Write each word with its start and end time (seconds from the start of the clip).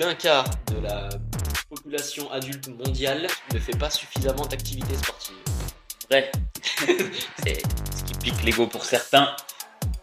d'un 0.00 0.14
quart 0.14 0.46
de 0.72 0.80
la 0.80 1.10
population 1.68 2.30
adulte 2.32 2.68
mondiale 2.68 3.26
ne 3.52 3.58
fait 3.58 3.76
pas 3.76 3.90
suffisamment 3.90 4.46
d'activités 4.46 4.96
sportives. 4.96 5.34
Vrai. 6.10 6.32
C'est 7.44 7.62
ce 7.96 8.04
qui 8.04 8.14
pique 8.14 8.42
l'ego 8.42 8.66
pour 8.66 8.84
certains 8.86 9.36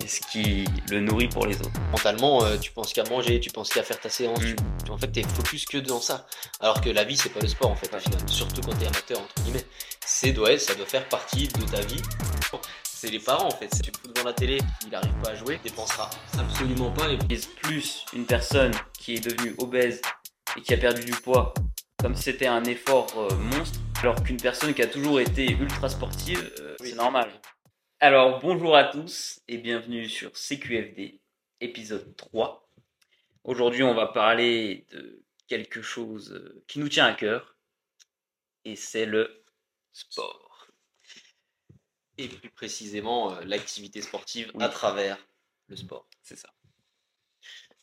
et 0.04 0.07
ce 0.07 0.21
qui 0.31 0.65
le 0.91 1.02
nourrit 1.02 1.28
pour 1.28 1.47
les 1.47 1.55
autres. 1.60 1.71
Mentalement, 1.91 2.44
euh, 2.44 2.57
tu 2.57 2.71
penses 2.71 2.94
qu'à 2.94 3.04
manger, 3.10 3.39
tu 3.39 3.49
penses 3.49 3.69
qu'à 3.69 3.81
faire 3.81 3.99
ta 3.99 4.10
séance, 4.10 4.39
Mm. 4.39 4.55
tu- 4.85 4.91
en 4.91 4.97
fait, 4.99 5.07
t'es 5.07 5.23
focus 5.23 5.65
que 5.65 5.79
dans 5.79 5.99
ça. 5.99 6.27
Alors 6.59 6.79
que 6.79 6.89
la 6.91 7.03
vie, 7.03 7.17
c'est 7.17 7.29
pas 7.29 7.39
le 7.41 7.47
sport, 7.47 7.71
en 7.71 7.75
fait, 7.75 7.91
au 7.93 7.99
final. 7.99 8.19
Surtout 8.29 8.61
quand 8.61 8.77
t'es 8.77 8.85
amateur, 8.85 9.19
entre 9.19 9.33
guillemets. 9.43 9.65
C'est, 10.05 10.31
doit, 10.31 10.57
ça 10.59 10.75
doit 10.75 10.85
faire 10.85 11.09
partie 11.09 11.47
de 11.47 11.63
ta 11.63 11.81
vie. 11.81 12.01
C'est 13.08 13.13
les 13.13 13.19
parents, 13.19 13.47
en 13.47 13.51
fait. 13.51 13.74
Si 13.74 13.81
tu 13.83 13.92
fous 13.92 14.12
devant 14.12 14.26
la 14.28 14.33
télé, 14.33 14.58
il 14.85 14.94
arrive 14.94 15.13
pas 15.24 15.29
à 15.29 15.35
jouer, 15.35 15.62
dépensera 15.63 16.09
absolument 16.38 16.91
pas. 16.91 17.09
Et 17.09 17.16
Vise 17.30 17.45
plus 17.45 18.03
une 18.12 18.26
personne 18.26 18.73
qui 18.99 19.13
est 19.13 19.21
devenue 19.25 19.55
obèse 19.59 20.02
et 20.57 20.61
qui 20.61 20.73
a 20.73 20.77
perdu 20.77 21.05
du 21.05 21.13
poids 21.13 21.53
comme 22.02 22.16
c'était 22.17 22.47
un 22.47 22.66
effort 22.66 23.07
euh, 23.17 23.33
monstre, 23.38 23.80
alors 24.02 24.21
qu'une 24.21 24.35
personne 24.35 24.73
qui 24.73 24.81
a 24.81 24.88
toujours 24.88 25.21
été 25.21 25.49
ultra 25.49 25.88
sportive, 25.88 26.53
euh, 26.59 26.75
Oui. 26.81 26.89
c'est 26.89 26.95
normal. 26.97 27.31
Alors 28.02 28.41
bonjour 28.41 28.75
à 28.75 28.83
tous 28.83 29.39
et 29.47 29.58
bienvenue 29.58 30.09
sur 30.09 30.35
CQFD, 30.35 31.21
épisode 31.61 32.13
3. 32.17 32.69
Aujourd'hui 33.45 33.83
on 33.83 33.94
va 33.94 34.08
parler 34.08 34.85
de 34.91 35.23
quelque 35.47 35.81
chose 35.81 36.33
euh, 36.33 36.61
qui 36.67 36.80
nous 36.80 36.89
tient 36.89 37.05
à 37.05 37.13
cœur 37.13 37.55
et 38.66 38.75
c'est 38.75 39.05
le 39.05 39.45
sport. 39.94 40.46
Et 42.17 42.27
plus 42.30 42.49
précisément, 42.49 43.34
euh, 43.34 43.41
l'activité 43.45 44.02
sportive 44.02 44.52
Oui. 44.53 44.63
à 44.63 44.70
travers 44.70 45.17
le 45.67 45.75
sport. 45.75 46.08
C'est 46.23 46.35
ça. 46.38 46.49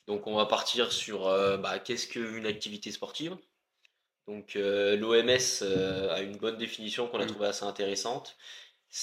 Donc 0.07 0.27
on 0.27 0.35
va 0.37 0.47
partir 0.47 0.93
sur 0.93 1.27
euh, 1.27 1.57
bah, 1.57 1.79
qu'est-ce 1.79 2.07
qu'une 2.09 2.47
activité 2.47 2.91
sportive? 2.93 3.37
Donc 4.27 4.55
l'OMS 4.55 5.63
a 6.11 6.23
une 6.23 6.37
bonne 6.39 6.57
définition 6.57 7.09
qu'on 7.09 7.21
a 7.21 7.25
Mm. 7.25 7.29
trouvée 7.29 7.47
assez 7.49 7.65
intéressante. 7.65 8.37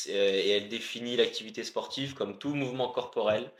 Euh, 0.07 0.11
et 0.11 0.49
elle 0.49 0.69
définit 0.69 1.17
l'activité 1.17 1.63
sportive 1.63 2.13
comme 2.13 2.39
tout 2.39 2.53
mouvement 2.55 2.89
corporel 2.89 3.51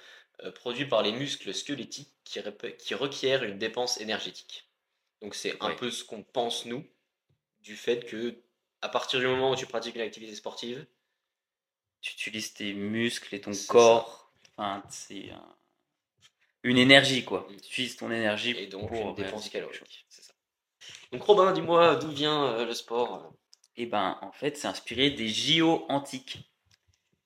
euh, 0.44 0.52
produit 0.52 0.86
par 0.86 1.02
les 1.04 1.12
muscles 1.12 1.54
squelettiques 1.54 2.14
qui, 2.24 2.40
qui 2.80 2.96
requiert 2.96 3.44
une 3.44 3.58
dépense 3.58 4.00
énergétique. 4.00 4.70
Donc 5.22 5.36
c'est 5.36 5.58
un 5.62 5.76
peu 5.76 5.92
ce 5.92 6.04
qu'on 6.06 6.24
pense 6.24 6.66
nous 6.66 6.86
du 7.62 7.76
fait 7.76 8.06
que 8.06 8.36
à 8.82 8.90
partir 8.90 9.20
du 9.20 9.28
moment 9.28 9.52
où 9.52 9.56
tu 9.56 9.68
pratiques 9.68 9.96
une 9.96 10.02
activité 10.02 10.34
sportive, 10.36 10.86
Tu 12.02 12.14
utilises 12.14 12.54
tes 12.54 12.74
muscles 12.74 13.34
et 13.36 13.42
ton 13.42 13.52
corps. 13.68 14.32
Enfin, 14.58 14.84
c'est 14.90 15.30
un- 15.32 15.56
une 16.64 16.78
énergie 16.78 17.24
quoi. 17.24 17.48
Mm. 17.50 17.56
Tu 17.58 17.68
utilises 17.82 17.96
ton 17.98 18.12
énergie 18.12 18.52
et 18.58 18.68
donc 18.68 18.90
pour 18.90 19.10
une 19.10 19.16
dépense 19.16 19.50
calorique. 19.50 20.06
C'est 20.10 20.24
ça. 20.24 20.34
Donc 21.12 21.24
Robin, 21.24 21.52
dis-moi 21.52 21.96
d'où 21.96 22.10
vient 22.10 22.46
euh, 22.46 22.66
le 22.66 22.74
sport 22.74 23.34
Et 23.78 23.86
ben, 23.86 24.18
en 24.22 24.32
fait, 24.32 24.58
c'est 24.58 24.68
inspiré 24.68 25.12
des 25.12 25.28
JO 25.30 25.86
antiques, 25.90 26.40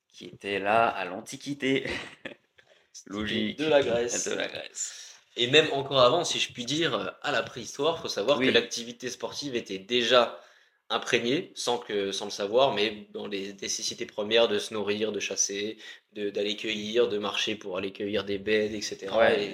qui 0.08 0.26
étaient 0.26 0.58
là 0.58 0.88
à 0.88 1.04
l'Antiquité. 1.04 1.86
Logique. 3.06 3.58
De 3.58 3.66
la 3.66 3.82
Grèce. 3.82 4.26
De 4.28 4.34
la 4.34 4.48
Grèce. 4.48 5.14
Et 5.36 5.48
même 5.48 5.70
encore 5.72 6.00
avant, 6.00 6.24
si 6.24 6.40
je 6.40 6.52
puis 6.52 6.64
dire, 6.64 7.14
à 7.22 7.30
la 7.30 7.42
préhistoire, 7.42 7.98
il 7.98 8.02
faut 8.02 8.08
savoir 8.08 8.38
Oui. 8.38 8.46
que 8.46 8.50
l'activité 8.52 9.10
sportive 9.10 9.54
était 9.54 9.78
déjà 9.78 10.40
imprégnée, 10.90 11.52
sans, 11.54 11.78
que, 11.78 12.12
sans 12.12 12.26
le 12.26 12.30
savoir, 12.30 12.74
mais 12.74 13.08
dans 13.12 13.26
les 13.26 13.54
nécessités 13.54 14.06
premières 14.06 14.48
de 14.48 14.58
se 14.58 14.72
nourrir, 14.74 15.12
de 15.12 15.20
chasser, 15.20 15.78
de- 16.12 16.30
d'aller 16.30 16.56
cueillir, 16.56 17.08
de 17.08 17.18
marcher 17.18 17.56
pour 17.56 17.76
aller 17.78 17.92
cueillir 17.92 18.24
des 18.24 18.38
bêtes, 18.38 18.72
etc. 18.72 19.18
Ouais. 19.18 19.44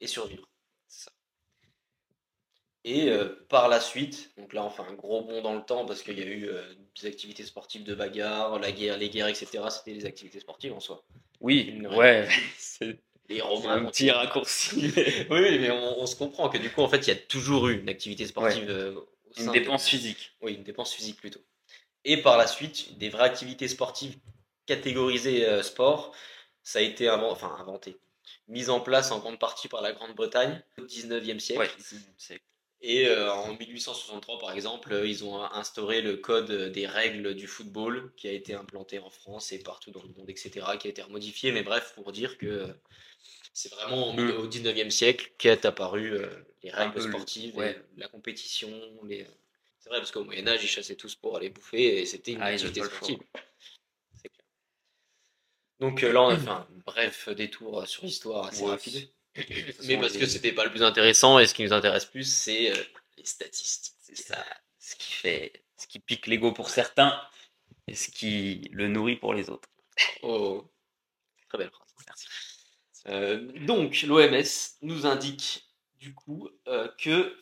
Et, 0.00 0.04
et 0.04 0.06
survivre. 0.06 0.48
Ça. 0.88 1.10
Et 2.84 3.10
euh, 3.10 3.46
par 3.48 3.68
la 3.68 3.80
suite, 3.80 4.30
donc 4.38 4.52
là 4.52 4.64
on 4.64 4.70
fait 4.70 4.82
un 4.82 4.94
gros 4.94 5.22
bond 5.22 5.42
dans 5.42 5.54
le 5.54 5.62
temps 5.62 5.84
parce 5.84 6.02
qu'il 6.02 6.18
y 6.18 6.22
a 6.22 6.26
eu 6.26 6.48
euh, 6.48 6.62
des 7.00 7.06
activités 7.06 7.44
sportives 7.44 7.84
de 7.84 7.94
bagarre, 7.94 8.58
la 8.58 8.72
guerre, 8.72 8.96
les 8.96 9.10
guerres, 9.10 9.28
etc. 9.28 9.70
C'était 9.70 9.94
des 9.94 10.06
activités 10.06 10.40
sportives 10.40 10.72
en 10.72 10.80
soi. 10.80 11.04
Oui, 11.40 11.80
ouais. 11.96 12.28
c'est 12.58 12.98
un 13.30 13.84
petit 13.84 14.10
raccourci. 14.10 14.92
oui, 15.30 15.58
mais 15.58 15.70
on, 15.70 16.00
on 16.00 16.06
se 16.06 16.16
comprend 16.16 16.48
que 16.48 16.58
du 16.58 16.70
coup, 16.70 16.80
en 16.80 16.88
fait, 16.88 17.06
il 17.06 17.08
y 17.08 17.12
a 17.12 17.16
toujours 17.16 17.68
eu 17.68 17.78
une 17.80 17.88
activité 17.88 18.26
sportive 18.26 18.70
euh, 18.70 18.94
Une 19.38 19.52
dépense 19.52 19.86
physique. 19.86 20.32
Oui, 20.40 20.54
une 20.54 20.64
dépense 20.64 20.92
physique 20.92 21.16
plutôt. 21.16 21.40
Et 22.04 22.22
par 22.22 22.36
la 22.38 22.46
suite, 22.46 22.96
des 22.98 23.08
vraies 23.10 23.24
activités 23.24 23.68
sportives 23.68 24.16
catégorisées 24.66 25.46
euh, 25.46 25.62
sport, 25.62 26.14
ça 26.62 26.78
a 26.78 26.82
été 26.82 27.08
enfin, 27.10 27.56
inventé, 27.58 27.96
mis 28.48 28.68
en 28.70 28.80
place 28.80 29.10
en 29.10 29.18
grande 29.18 29.38
partie 29.38 29.68
par 29.68 29.80
la 29.82 29.92
Grande-Bretagne 29.92 30.62
au 30.78 30.82
19e 30.82 31.38
siècle. 31.38 31.60
Ouais, 31.60 32.40
Et 32.80 33.08
euh, 33.08 33.32
en 33.32 33.54
1863, 33.54 34.38
par 34.38 34.52
exemple, 34.52 34.92
euh, 34.92 35.06
ils 35.06 35.24
ont 35.24 35.42
instauré 35.42 36.00
le 36.02 36.16
code 36.16 36.50
des 36.72 36.86
règles 36.86 37.34
du 37.34 37.46
football 37.46 38.12
qui 38.16 38.28
a 38.28 38.32
été 38.32 38.54
implanté 38.54 38.98
en 38.98 39.10
France 39.10 39.52
et 39.52 39.58
partout 39.58 39.90
dans 39.90 40.02
le 40.02 40.10
monde, 40.16 40.28
etc., 40.30 40.66
qui 40.78 40.86
a 40.88 40.90
été 40.90 41.02
remodifié. 41.02 41.52
Mais 41.52 41.62
bref, 41.62 41.92
pour 41.94 42.12
dire 42.12 42.38
que 42.38 42.68
c'est 43.52 43.72
vraiment 43.72 44.10
au, 44.10 44.12
Mm. 44.12 44.30
au 44.38 44.46
19e 44.46 44.90
siècle 44.90 45.32
qu'est 45.38 45.64
apparu 45.64 46.12
euh, 46.12 46.28
les 46.70 46.74
règles 46.76 47.02
le- 47.04 47.10
sportives, 47.12 47.56
ouais. 47.56 47.80
la 47.96 48.08
compétition. 48.08 48.70
Les... 49.04 49.26
C'est 49.78 49.88
vrai, 49.90 49.98
parce 49.98 50.10
qu'au 50.10 50.24
Moyen-Âge, 50.24 50.62
ils 50.64 50.68
chassaient 50.68 50.96
tous 50.96 51.14
pour 51.14 51.36
aller 51.36 51.50
bouffer 51.50 52.00
et 52.00 52.06
c'était 52.06 52.32
une 52.32 52.42
Ah, 52.42 52.46
activité 52.46 52.82
sportive. 52.82 53.18
Clair. 53.18 53.44
Donc 55.80 56.02
euh, 56.02 56.12
là, 56.12 56.22
on 56.22 56.28
a 56.30 56.36
fait 56.38 56.48
un 56.48 56.66
bref 56.86 57.28
détour 57.30 57.86
sur 57.86 58.04
l'histoire 58.04 58.46
assez 58.46 58.62
Ouais, 58.64 58.70
rapide. 58.70 59.10
Mais 59.84 59.96
parce 59.98 60.16
que 60.16 60.26
c'était 60.26 60.52
pas 60.52 60.64
le 60.64 60.70
plus 60.70 60.82
intéressant 60.82 61.38
et 61.38 61.46
ce 61.46 61.54
qui 61.54 61.62
nous 61.62 61.72
intéresse 61.72 62.04
plus, 62.06 62.24
c'est 62.24 62.72
euh, 62.72 62.82
les 63.16 63.24
statistiques. 63.24 63.94
C'est 64.02 64.16
ça. 64.16 64.44
Ce 64.80 64.96
qui 64.96 65.12
fait, 65.12 65.62
ce 65.76 65.86
qui 65.86 66.00
pique 66.00 66.26
l'ego 66.26 66.52
pour 66.52 66.70
certains 66.70 67.20
et 67.86 67.94
ce 67.94 68.10
qui 68.10 68.68
le 68.72 68.88
nourrit 68.88 69.16
pour 69.16 69.34
les 69.34 69.48
autres. 69.50 69.68
Oh, 70.22 70.68
très 71.48 71.58
belle 71.58 71.70
phrase. 71.70 71.88
Merci. 72.06 72.26
Euh, 73.06 73.36
donc, 73.66 74.02
l'OMS 74.02 74.42
nous 74.82 75.06
indique 75.06 75.67
du 75.98 76.14
coup 76.14 76.48
euh, 76.66 76.88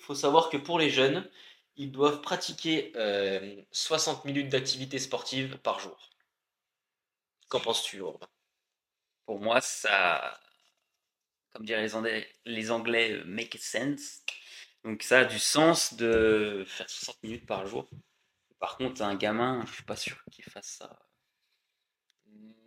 faut 0.01 0.15
savoir 0.15 0.51
que 0.51 0.57
pour 0.57 0.79
les 0.79 0.91
jeunes, 0.91 1.29
ils 1.77 1.93
doivent 1.93 2.21
pratiquer 2.23 2.93
euh, 2.97 3.63
60 3.73 4.25
minutes 4.25 4.49
d'activité 4.49 4.99
sportive 4.99 5.59
par 5.59 5.79
jour. 5.81 6.11
Qu'en 7.49 7.61
penses-tu, 7.61 8.03
Pour 9.27 9.41
moi, 9.41 9.61
ça, 9.61 10.41
comme 11.53 11.65
diraient 11.65 11.83
les 11.83 11.95
Anglais, 11.95 12.29
les 12.45 12.71
Anglais 12.71 13.13
euh, 13.13 13.25
make 13.25 13.57
sense. 13.59 14.23
Donc 14.85 15.03
ça 15.03 15.21
a 15.21 15.25
du 15.25 15.39
sens 15.39 15.95
de 15.95 16.65
faire 16.67 16.89
60 16.89 17.23
minutes 17.23 17.47
par 17.47 17.67
jour. 17.67 17.89
Par 18.59 18.77
contre, 18.77 19.03
un 19.03 19.15
gamin, 19.15 19.65
je 19.67 19.75
suis 19.75 19.83
pas 19.85 19.97
sûr 19.97 20.17
qu'il 20.31 20.45
fasse 20.45 20.79
ça. 20.79 20.99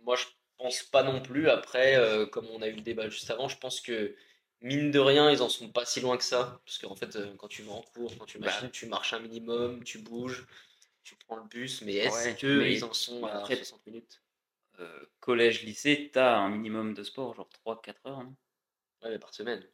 Moi, 0.02 0.16
je 0.16 0.24
pense 0.56 0.82
pas 0.84 1.02
non 1.02 1.20
plus. 1.20 1.48
Après, 1.48 1.96
euh, 1.96 2.26
comme 2.26 2.46
on 2.48 2.62
a 2.62 2.68
eu 2.68 2.74
le 2.74 2.80
débat 2.80 3.08
juste 3.08 3.30
avant, 3.30 3.48
je 3.48 3.58
pense 3.58 3.80
que 3.80 4.14
mine 4.62 4.90
de 4.90 4.98
rien, 4.98 5.30
ils 5.30 5.42
en 5.42 5.48
sont 5.48 5.68
pas 5.70 5.84
si 5.84 6.00
loin 6.00 6.16
que 6.16 6.24
ça. 6.24 6.60
Parce 6.64 6.78
qu'en 6.78 6.94
fait, 6.96 7.16
euh, 7.16 7.34
quand 7.36 7.48
tu 7.48 7.62
vas 7.62 7.72
en 7.72 7.82
cours, 7.82 8.16
quand 8.18 8.26
tu 8.26 8.38
Bah. 8.38 8.46
machines, 8.46 8.70
tu 8.70 8.86
marches 8.86 9.12
un 9.12 9.20
minimum, 9.20 9.82
tu 9.84 9.98
bouges, 9.98 10.46
tu 11.02 11.16
prends 11.16 11.36
le 11.36 11.44
bus. 11.44 11.82
Mais 11.82 11.94
est-ce 11.96 12.28
Ouais, 12.28 12.36
que 12.36 12.46
mais- 12.60 12.74
ils 12.74 12.84
en 12.84 12.92
sont 12.92 13.24
à 13.24 13.38
après- 13.38 13.56
60 13.56 13.86
minutes? 13.86 14.22
Euh, 14.78 15.06
collège, 15.20 15.62
lycée, 15.64 16.10
t'as 16.12 16.36
un 16.38 16.48
minimum 16.50 16.94
de 16.94 17.02
sport, 17.02 17.34
genre 17.34 17.48
3-4 17.50 18.06
heures. 18.06 18.22
non? 18.24 18.34
Ouais, 19.02 19.10
mais 19.10 19.18
par 19.18 19.34
semaine. 19.34 19.66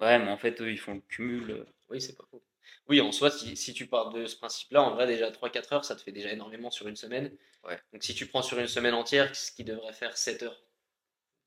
ouais, 0.00 0.18
mais 0.18 0.30
en 0.30 0.38
fait, 0.38 0.60
eux, 0.62 0.70
ils 0.70 0.78
font 0.78 0.94
le 0.94 1.00
cumul. 1.02 1.50
euh, 1.50 1.64
Oui, 1.90 2.00
c'est 2.00 2.16
pas 2.16 2.24
faux. 2.30 2.42
Oui, 2.88 3.00
en 3.00 3.12
soi, 3.12 3.30
si, 3.30 3.56
si 3.56 3.74
tu 3.74 3.86
pars 3.86 4.10
de 4.10 4.26
ce 4.26 4.36
principe-là, 4.36 4.82
en 4.82 4.94
vrai, 4.94 5.06
déjà 5.06 5.30
3-4 5.30 5.72
heures, 5.72 5.84
ça 5.84 5.94
te 5.96 6.02
fait 6.02 6.12
déjà 6.12 6.32
énormément 6.32 6.70
sur 6.70 6.88
une 6.88 6.96
semaine. 6.96 7.36
Ouais. 7.64 7.78
Donc, 7.92 8.02
si 8.02 8.14
tu 8.14 8.26
prends 8.26 8.42
sur 8.42 8.58
une 8.58 8.66
semaine 8.68 8.94
entière, 8.94 9.34
ce 9.36 9.50
qui 9.52 9.64
devrait 9.64 9.92
faire 9.92 10.16
7 10.16 10.42
heures 10.42 10.62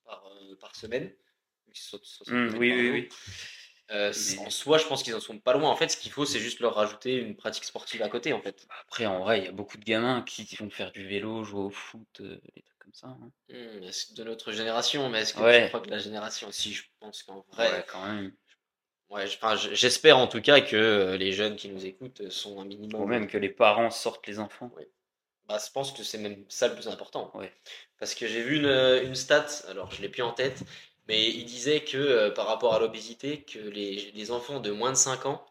par, 0.05 0.25
euh, 0.27 0.55
par 0.57 0.75
semaine, 0.75 1.11
60 1.73 2.27
hum, 2.29 2.45
minutes 2.45 2.59
oui, 2.59 2.71
oui, 2.73 2.89
oui. 2.91 3.09
euh, 3.91 4.13
Mais- 4.31 4.37
en 4.39 4.49
soi, 4.49 4.77
je 4.77 4.85
pense 4.85 5.03
qu'ils 5.03 5.15
en 5.15 5.19
sont 5.19 5.39
pas 5.39 5.53
loin. 5.53 5.69
En 5.69 5.75
fait, 5.75 5.89
ce 5.89 5.97
qu'il 5.97 6.11
faut, 6.11 6.25
c'est 6.25 6.39
juste 6.39 6.59
leur 6.59 6.75
rajouter 6.75 7.15
une 7.15 7.35
pratique 7.35 7.63
sportive 7.65 8.01
à 8.01 8.09
côté, 8.09 8.33
en 8.33 8.41
fait. 8.41 8.65
Après, 8.81 9.05
en 9.05 9.19
vrai, 9.19 9.39
il 9.39 9.45
y 9.45 9.47
a 9.47 9.51
beaucoup 9.51 9.77
de 9.77 9.83
gamins 9.83 10.21
qui 10.21 10.43
vont 10.55 10.69
faire 10.69 10.91
du 10.91 11.05
vélo, 11.07 11.43
jouer 11.43 11.61
au 11.61 11.69
foot, 11.69 12.21
euh, 12.21 12.39
des 12.55 12.61
trucs 12.61 12.79
comme 12.79 12.93
ça. 12.93 13.07
hein. 13.07 13.31
Est-ce 13.49 14.07
que 14.07 14.13
de 14.13 14.23
notre 14.23 14.51
génération, 14.51 15.09
mais 15.09 15.21
est-ce 15.21 15.33
que 15.33 15.41
Ouais. 15.41 15.63
tu 15.63 15.67
crois 15.69 15.81
que 15.81 15.89
la 15.89 15.99
génération 15.99 16.51
Si, 16.51 16.73
je 16.73 16.83
pense 16.99 17.23
qu'en 17.23 17.45
vrai, 17.51 17.71
Ouais, 17.71 17.85
quand 17.87 18.05
même. 18.05 18.33
ouais, 19.09 19.27
je- 19.27 19.37
je- 19.57 19.73
j'espère 19.75 20.17
en 20.17 20.27
tout 20.27 20.41
cas 20.41 20.61
que 20.61 20.75
euh, 20.75 21.17
les 21.17 21.31
jeunes 21.33 21.55
qui 21.55 21.69
nous 21.69 21.85
écoutent 21.85 22.29
sont 22.29 22.59
un 22.61 22.65
minimum. 22.65 23.01
Ou 23.01 23.05
même 23.05 23.27
que 23.27 23.37
les 23.37 23.49
parents 23.49 23.91
sortent 23.91 24.25
les 24.27 24.39
enfants. 24.39 24.71
Bah, 25.45 25.57
je 25.63 25.69
pense 25.71 25.91
que 25.91 26.03
c'est 26.03 26.17
même 26.17 26.45
ça 26.47 26.69
le 26.69 26.73
plus 26.75 26.87
important. 26.87 27.29
Ouais. 27.35 27.53
Parce 27.99 28.15
que 28.15 28.27
j'ai 28.27 28.41
vu 28.41 28.55
une, 28.57 29.05
une 29.05 29.13
stat, 29.15 29.45
alors 29.67 29.91
je 29.91 30.01
l'ai 30.01 30.09
plus 30.09 30.23
en 30.23 30.31
tête, 30.31 30.63
mais 31.07 31.29
il 31.29 31.45
disait 31.45 31.81
que 31.83 31.97
euh, 31.97 32.31
par 32.31 32.47
rapport 32.47 32.73
à 32.75 32.79
l'obésité, 32.79 33.41
que 33.43 33.59
les, 33.59 34.11
les 34.13 34.31
enfants 34.31 34.59
de 34.59 34.71
moins 34.71 34.91
de 34.91 34.97
5 34.97 35.25
ans, 35.25 35.45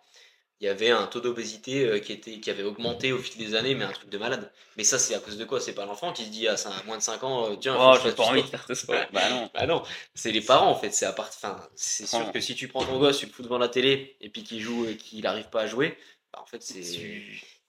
il 0.60 0.66
y 0.66 0.68
avait 0.68 0.90
un 0.90 1.06
taux 1.08 1.20
d'obésité 1.20 1.84
euh, 1.86 1.98
qui, 1.98 2.12
était, 2.12 2.38
qui 2.38 2.48
avait 2.50 2.62
augmenté 2.62 3.12
au 3.12 3.18
fil 3.18 3.36
des 3.44 3.54
années, 3.56 3.74
mais 3.74 3.84
un 3.84 3.90
truc 3.92 4.10
de 4.10 4.18
malade. 4.18 4.52
Mais 4.76 4.84
ça, 4.84 4.98
c'est 4.98 5.14
à 5.14 5.18
cause 5.18 5.36
de 5.36 5.44
quoi? 5.44 5.60
C'est 5.60 5.74
pas 5.74 5.86
l'enfant 5.86 6.12
qui 6.12 6.24
se 6.24 6.30
dit 6.30 6.46
à, 6.48 6.54
cin- 6.54 6.70
à 6.70 6.82
moins 6.84 6.98
de 6.98 7.02
5 7.02 7.22
ans, 7.24 7.50
euh, 7.50 7.56
tiens, 7.56 7.76
Oh, 7.78 7.94
j'ai 8.02 8.12
pas 8.12 8.24
envie 8.24 8.42
de 8.42 8.46
faire 8.48 8.64
ce 8.66 8.74
sport. 8.74 8.96
bah 9.12 9.28
non. 9.28 9.50
Bah 9.52 9.66
non, 9.66 9.82
c'est 10.14 10.30
les 10.32 10.40
parents 10.40 10.70
en 10.70 10.76
fait. 10.76 10.92
C'est 10.92 11.06
à 11.06 11.12
part... 11.12 11.28
enfin, 11.28 11.60
c'est 11.74 12.06
sûr 12.06 12.30
que 12.30 12.40
si 12.40 12.54
tu 12.54 12.68
prends 12.68 12.84
ton 12.84 12.98
gosse, 12.98 13.18
tu 13.18 13.26
le 13.26 13.32
fous 13.32 13.42
devant 13.42 13.58
la 13.58 13.68
télé 13.68 14.16
et 14.20 14.28
puis 14.30 14.44
qu'il 14.44 14.60
joue 14.60 14.86
et 14.86 14.96
qu'il 14.96 15.22
n'arrive 15.22 15.48
pas 15.50 15.62
à 15.62 15.66
jouer, 15.66 15.98
bah, 16.32 16.40
en 16.42 16.46
fait, 16.46 16.62
c'est 16.62 16.80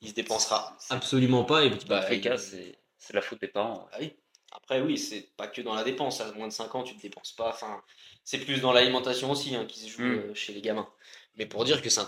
il 0.01 0.09
se 0.09 0.13
dépensera 0.13 0.77
absolument 0.89 1.45
pas. 1.45 1.63
Et 1.65 1.69
bah, 1.87 2.05
c'est 2.37 2.77
c'est 2.97 3.13
la 3.13 3.21
faute 3.21 3.41
des 3.41 3.47
parents. 3.47 3.87
Ah 3.91 3.97
oui. 3.99 4.13
Après, 4.55 4.81
oui, 4.81 4.97
c'est 4.97 5.35
pas 5.35 5.47
que 5.47 5.61
dans 5.61 5.73
la 5.73 5.83
dépense. 5.83 6.21
À 6.21 6.31
moins 6.33 6.47
de 6.47 6.53
5 6.53 6.73
ans, 6.75 6.83
tu 6.83 6.95
te 6.95 7.01
dépenses 7.01 7.31
pas. 7.33 7.49
Enfin, 7.49 7.81
c'est 8.23 8.37
plus 8.37 8.61
dans 8.61 8.71
l'alimentation 8.71 9.31
aussi 9.31 9.55
hein, 9.55 9.65
qui 9.65 9.79
se 9.79 9.89
joue 9.89 10.03
Mm. 10.03 10.11
euh, 10.19 10.33
chez 10.33 10.53
les 10.53 10.61
gamins. 10.61 10.87
Mais 11.35 11.45
pour 11.45 11.65
dire 11.65 11.81
que 11.81 11.89
c'est 11.89 11.99
un 11.99 12.07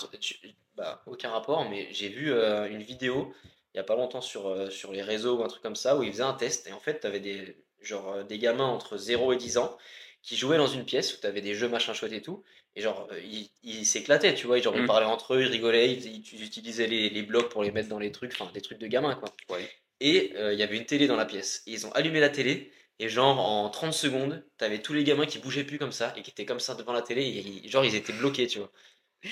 Bah, 0.76 1.02
aucun 1.08 1.32
rapport, 1.32 1.68
mais 1.70 1.88
j'ai 1.92 2.10
vu 2.10 2.32
euh, 2.32 2.70
une 2.70 2.84
vidéo 2.84 3.34
il 3.74 3.78
y 3.78 3.80
a 3.80 3.84
pas 3.84 3.96
longtemps 3.96 4.22
sur, 4.22 4.48
euh, 4.48 4.70
sur 4.70 4.92
les 4.94 5.02
réseaux 5.02 5.38
ou 5.38 5.44
un 5.44 5.48
truc 5.48 5.62
comme 5.62 5.76
ça 5.76 5.98
où 5.98 6.04
ils 6.04 6.12
faisaient 6.12 6.24
un 6.24 6.34
test. 6.34 6.68
Et 6.68 6.72
en 6.74 6.80
fait, 6.80 7.00
tu 7.02 7.08
avais 7.08 7.20
des, 7.20 7.58
genre, 7.82 8.24
des 8.24 8.38
gamins 8.40 8.68
entre 8.68 8.96
0 8.98 9.34
et 9.34 9.38
10 9.38 9.58
ans 9.58 9.78
qui 10.22 10.38
jouaient 10.38 10.58
dans 10.58 10.68
une 10.68 10.86
pièce 10.86 11.14
où 11.16 11.20
tu 11.20 11.28
avais 11.28 11.42
des 11.42 11.54
jeux 11.56 11.68
machin 11.68 11.94
chouette 11.94 12.14
et 12.14 12.22
tout. 12.22 12.44
Et 12.76 12.82
genre, 12.82 13.08
ils 13.24 13.50
ils 13.64 13.86
s'éclataient, 13.86 14.34
tu 14.36 14.48
vois. 14.48 14.60
Genre, 14.60 14.76
ils 14.76 14.84
Mm. 14.84 14.88
parlaient 14.88 15.06
entre 15.06 15.34
eux, 15.36 15.42
ils 15.42 15.48
rigolaient, 15.48 15.92
ils, 15.92 16.06
ils 16.34 16.44
utilisaient 16.44 16.88
les, 16.88 17.10
les 17.10 17.22
blocs 17.24 17.50
pour 17.50 17.64
les 17.64 17.72
mettre 17.72 17.90
dans 17.90 18.00
les 18.00 18.12
trucs, 18.12 18.34
enfin, 18.34 18.50
des 18.54 18.62
trucs 18.62 18.80
de 18.80 18.88
gamins, 18.88 19.16
quoi. 19.16 19.30
Ouais. 19.50 19.70
Et 20.00 20.34
euh, 20.36 20.54
il 20.54 20.60
y 20.60 20.64
avait 20.64 20.78
une 20.78 20.86
télé 20.86 21.08
dans 21.08 21.16
la 21.16 21.26
pièce. 21.26 21.64
Et 21.68 21.72
ils 21.72 21.86
ont 21.88 21.92
allumé 21.94 22.20
la 22.20 22.30
télé. 22.30 22.72
Et 23.00 23.10
genre, 23.10 23.40
en 23.40 23.70
30 23.70 23.94
secondes, 23.94 24.46
t'avais 24.58 24.82
tous 24.82 24.94
les 24.94 25.04
gamins 25.04 25.26
qui 25.26 25.40
bougeaient 25.40 25.64
plus 25.66 25.78
comme 25.78 25.92
ça 25.92 26.14
et 26.16 26.22
qui 26.22 26.32
étaient 26.32 26.46
comme 26.46 26.60
ça 26.62 26.76
devant 26.76 26.94
la 26.94 27.02
télé. 27.02 27.24
Et 27.64 27.68
genre, 27.70 27.84
ils 27.84 27.96
étaient 27.96 28.14
bloqués, 28.14 28.48
tu 28.48 28.60
vois. 28.60 28.72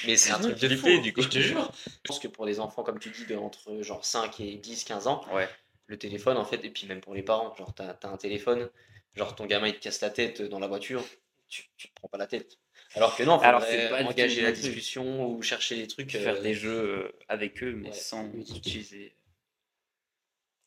Mais 0.06 0.18
c'est 0.18 0.32
un 0.32 0.40
truc 0.40 0.58
de 0.58 0.76
fou, 0.76 1.00
du 1.02 1.14
coup. 1.14 1.22
je 1.22 1.30
te 1.30 1.40
jure. 1.40 1.72
Je 1.86 1.92
pense 2.06 2.20
que 2.20 2.28
pour 2.28 2.46
des 2.46 2.60
enfants, 2.60 2.84
comme 2.84 3.00
tu 3.00 3.10
dis, 3.10 3.26
de 3.26 3.36
entre 3.36 3.82
genre 3.82 4.04
5 4.04 4.40
et 4.40 4.56
10, 4.56 4.84
15 4.86 5.08
ans, 5.08 5.24
Ouais. 5.34 5.48
le 5.88 5.98
téléphone, 5.98 6.38
en 6.38 6.46
fait, 6.46 6.64
et 6.66 6.70
puis 6.70 6.88
même 6.88 7.00
pour 7.00 7.14
les 7.14 7.24
parents, 7.24 7.54
genre, 7.56 7.74
t'as 7.74 7.96
as 8.02 8.08
un 8.08 8.18
téléphone, 8.18 8.70
genre, 9.16 9.36
ton 9.36 9.46
gamin, 9.46 9.68
il 9.68 9.76
te 9.76 9.80
casse 9.80 10.02
la 10.02 10.10
tête 10.10 10.42
dans 10.42 10.60
la 10.60 10.68
voiture, 10.68 11.04
tu, 11.48 11.66
tu 11.78 11.88
te 11.90 11.94
prends 11.94 12.08
pas 12.08 12.18
la 12.18 12.28
tête. 12.28 12.58
Alors 12.96 13.16
que 13.16 13.24
non, 13.24 13.40
Alors, 13.40 13.62
faudrait 13.64 13.90
pas 13.90 14.04
engager 14.04 14.42
la 14.42 14.52
discussion 14.52 15.28
ou 15.30 15.42
chercher 15.42 15.76
les 15.76 15.88
trucs. 15.88 16.12
Faire 16.12 16.36
euh, 16.36 16.42
des 16.42 16.54
jeux 16.54 16.72
euh, 16.72 17.12
avec 17.28 17.62
eux, 17.64 17.74
mais 17.74 17.90
ouais. 17.90 17.94
sans 17.94 18.32
utiliser. 18.34 19.16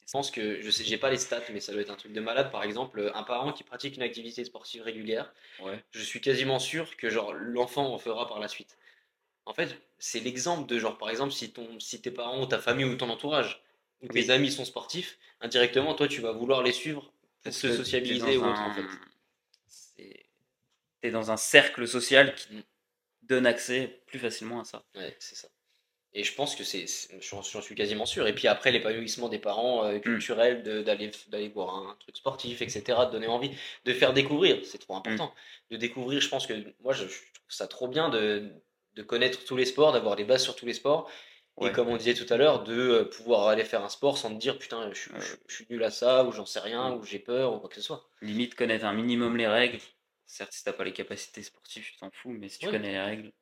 Je 0.06 0.12
pense 0.12 0.30
que, 0.30 0.62
je 0.62 0.70
sais, 0.70 0.84
j'ai 0.84 0.98
pas 0.98 1.10
les 1.10 1.16
stats, 1.18 1.42
mais 1.52 1.60
ça 1.60 1.72
doit 1.72 1.80
être 1.82 1.90
un 1.90 1.96
truc 1.96 2.12
de 2.12 2.20
malade. 2.20 2.50
Par 2.52 2.62
exemple, 2.62 3.10
un 3.14 3.22
parent 3.24 3.52
qui 3.52 3.64
pratique 3.64 3.96
une 3.96 4.02
activité 4.02 4.44
sportive 4.44 4.82
régulière, 4.82 5.32
Ouais. 5.60 5.82
je 5.90 6.00
suis 6.02 6.20
quasiment 6.20 6.60
sûr 6.60 6.96
que 6.96 7.10
genre 7.10 7.32
l'enfant 7.32 7.92
en 7.92 7.98
fera 7.98 8.28
par 8.28 8.38
la 8.38 8.46
suite. 8.48 8.78
En 9.46 9.54
fait, 9.54 9.76
c'est 9.98 10.20
l'exemple 10.20 10.68
de 10.68 10.78
genre, 10.78 10.98
par 10.98 11.10
exemple, 11.10 11.32
si, 11.32 11.50
ton, 11.52 11.80
si 11.80 12.00
tes 12.00 12.10
parents 12.12 12.40
ou 12.42 12.46
ta 12.46 12.58
famille 12.58 12.84
ou 12.84 12.96
ton 12.96 13.10
entourage 13.10 13.62
ou 14.02 14.08
tes 14.08 14.24
Oui. 14.24 14.30
amis 14.30 14.52
sont 14.52 14.64
sportifs, 14.64 15.18
indirectement, 15.40 15.94
toi, 15.94 16.06
tu 16.08 16.20
vas 16.20 16.32
vouloir 16.32 16.62
les 16.62 16.72
suivre 16.72 17.12
pour 17.42 17.52
se 17.52 17.72
sociabiliser 17.76 18.36
ou 18.36 18.44
autre, 18.44 18.60
un- 18.60 18.66
en 18.66 18.70
fait. 18.72 18.84
T'es 21.00 21.10
dans 21.10 21.30
un 21.30 21.36
cercle 21.36 21.86
social 21.88 22.34
qui 22.34 22.54
Mm. 22.54 22.62
donne 23.22 23.46
accès 23.46 24.02
plus 24.06 24.18
facilement 24.18 24.60
à 24.60 24.64
ça. 24.64 24.84
Ouais, 24.94 25.16
c'est 25.18 25.34
ça. 25.36 25.48
Et 26.18 26.24
je 26.24 26.32
pense 26.34 26.56
que 26.56 26.64
c'est, 26.64 26.86
j'en 27.20 27.42
suis 27.42 27.74
quasiment 27.74 28.06
sûr. 28.06 28.26
Et 28.26 28.34
puis 28.34 28.48
après, 28.48 28.72
l'épanouissement 28.72 29.28
des 29.28 29.38
parents 29.38 29.84
euh, 29.84 29.98
culturel, 29.98 30.62
de- 30.62 30.80
d'aller 30.80 31.10
d'aller 31.28 31.48
voir 31.50 31.74
un 31.76 31.94
truc 32.00 32.16
sportif, 32.16 32.62
etc., 32.62 32.82
de 33.06 33.10
donner 33.12 33.26
envie, 33.26 33.50
de 33.84 33.92
faire 33.92 34.14
découvrir, 34.14 34.64
c'est 34.64 34.78
trop 34.78 34.96
important. 34.96 35.34
De 35.70 35.76
découvrir, 35.76 36.20
je 36.22 36.28
pense 36.30 36.46
que 36.46 36.54
moi, 36.80 36.94
je, 36.94 37.06
je 37.06 37.18
trouve 37.34 37.50
ça 37.50 37.66
trop 37.66 37.86
bien 37.86 38.08
de, 38.08 38.50
de 38.94 39.02
connaître 39.02 39.44
tous 39.44 39.56
les 39.56 39.66
sports, 39.66 39.92
d'avoir 39.92 40.16
des 40.16 40.24
bases 40.24 40.42
sur 40.42 40.56
tous 40.56 40.64
les 40.64 40.72
sports. 40.72 41.10
Ouais. 41.58 41.68
Et 41.68 41.72
comme 41.72 41.88
on 41.88 41.96
disait 41.98 42.14
tout 42.14 42.30
à 42.32 42.38
l'heure, 42.38 42.64
de 42.64 42.74
euh, 42.74 43.04
pouvoir 43.04 43.48
aller 43.48 43.64
faire 43.64 43.84
un 43.84 43.88
sport 43.90 44.16
sans 44.16 44.30
te 44.34 44.38
dire 44.40 44.58
putain, 44.58 44.90
je, 44.94 44.98
suis- 44.98 45.12
Ouais. 45.12 45.20
je- 45.20 45.36
je 45.48 45.54
suis 45.54 45.66
nul 45.68 45.84
à 45.84 45.90
ça, 45.90 46.24
ou 46.24 46.32
j'en 46.32 46.46
sais 46.46 46.60
rien, 46.60 46.90
Mm. 46.90 46.94
ou 46.98 47.04
j'ai 47.04 47.18
peur, 47.18 47.52
ou 47.54 47.58
quoi 47.60 47.68
que 47.68 47.74
ce 47.76 47.82
soit. 47.82 48.08
Limite, 48.22 48.54
connaître 48.54 48.86
un 48.86 48.94
minimum 48.94 49.36
les 49.36 49.46
règles. 49.48 49.78
Certes, 50.24 50.52
si 50.54 50.64
t'as 50.64 50.72
pas 50.72 50.84
les 50.84 50.92
capacités 50.94 51.42
sportives, 51.42 51.84
tu 51.84 51.96
t'en 51.98 52.10
fous, 52.10 52.30
mais 52.30 52.48
si 52.48 52.58
tu 52.58 52.66
connais 52.70 52.92
les 52.92 53.00
règles, 53.00 53.32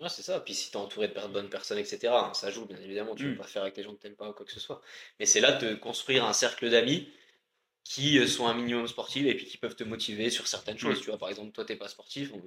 Ouais, 0.00 0.08
c'est 0.08 0.22
ça. 0.22 0.40
Puis 0.40 0.54
si 0.54 0.70
t'es 0.70 0.76
entouré 0.76 1.08
de 1.08 1.14
bonnes 1.28 1.48
personnes, 1.50 1.78
etc., 1.78 1.98
hein, 2.12 2.32
ça 2.34 2.50
joue, 2.50 2.64
bien 2.64 2.78
évidemment. 2.82 3.14
Tu 3.14 3.26
Mm. 3.26 3.32
peux 3.32 3.38
pas 3.42 3.46
faire 3.46 3.62
avec 3.62 3.76
les 3.76 3.82
gens 3.82 3.94
que 3.94 4.00
t'aimes 4.00 4.14
pas 4.16 4.28
ou 4.28 4.32
quoi 4.32 4.46
que 4.46 4.52
ce 4.52 4.60
soit. 4.60 4.80
Mais 5.18 5.26
c'est 5.26 5.40
là 5.40 5.52
de 5.52 5.74
construire 5.74 6.24
un 6.24 6.32
cercle 6.32 6.70
d'amis 6.70 7.08
qui 7.82 8.18
euh, 8.18 8.26
sont 8.26 8.46
un 8.46 8.54
minimum 8.54 8.86
sportifs 8.86 9.26
et 9.26 9.34
puis 9.34 9.46
qui 9.46 9.56
peuvent 9.56 9.74
te 9.74 9.82
motiver 9.84 10.30
sur 10.30 10.46
certaines 10.46 10.78
choses. 10.78 10.98
Mm. 10.98 11.02
Tu 11.02 11.06
vois, 11.10 11.18
par 11.18 11.28
exemple, 11.28 11.50
toi, 11.52 11.64
t'es 11.64 11.76
pas 11.76 11.88
sportif, 11.88 12.30
ou 12.32 12.40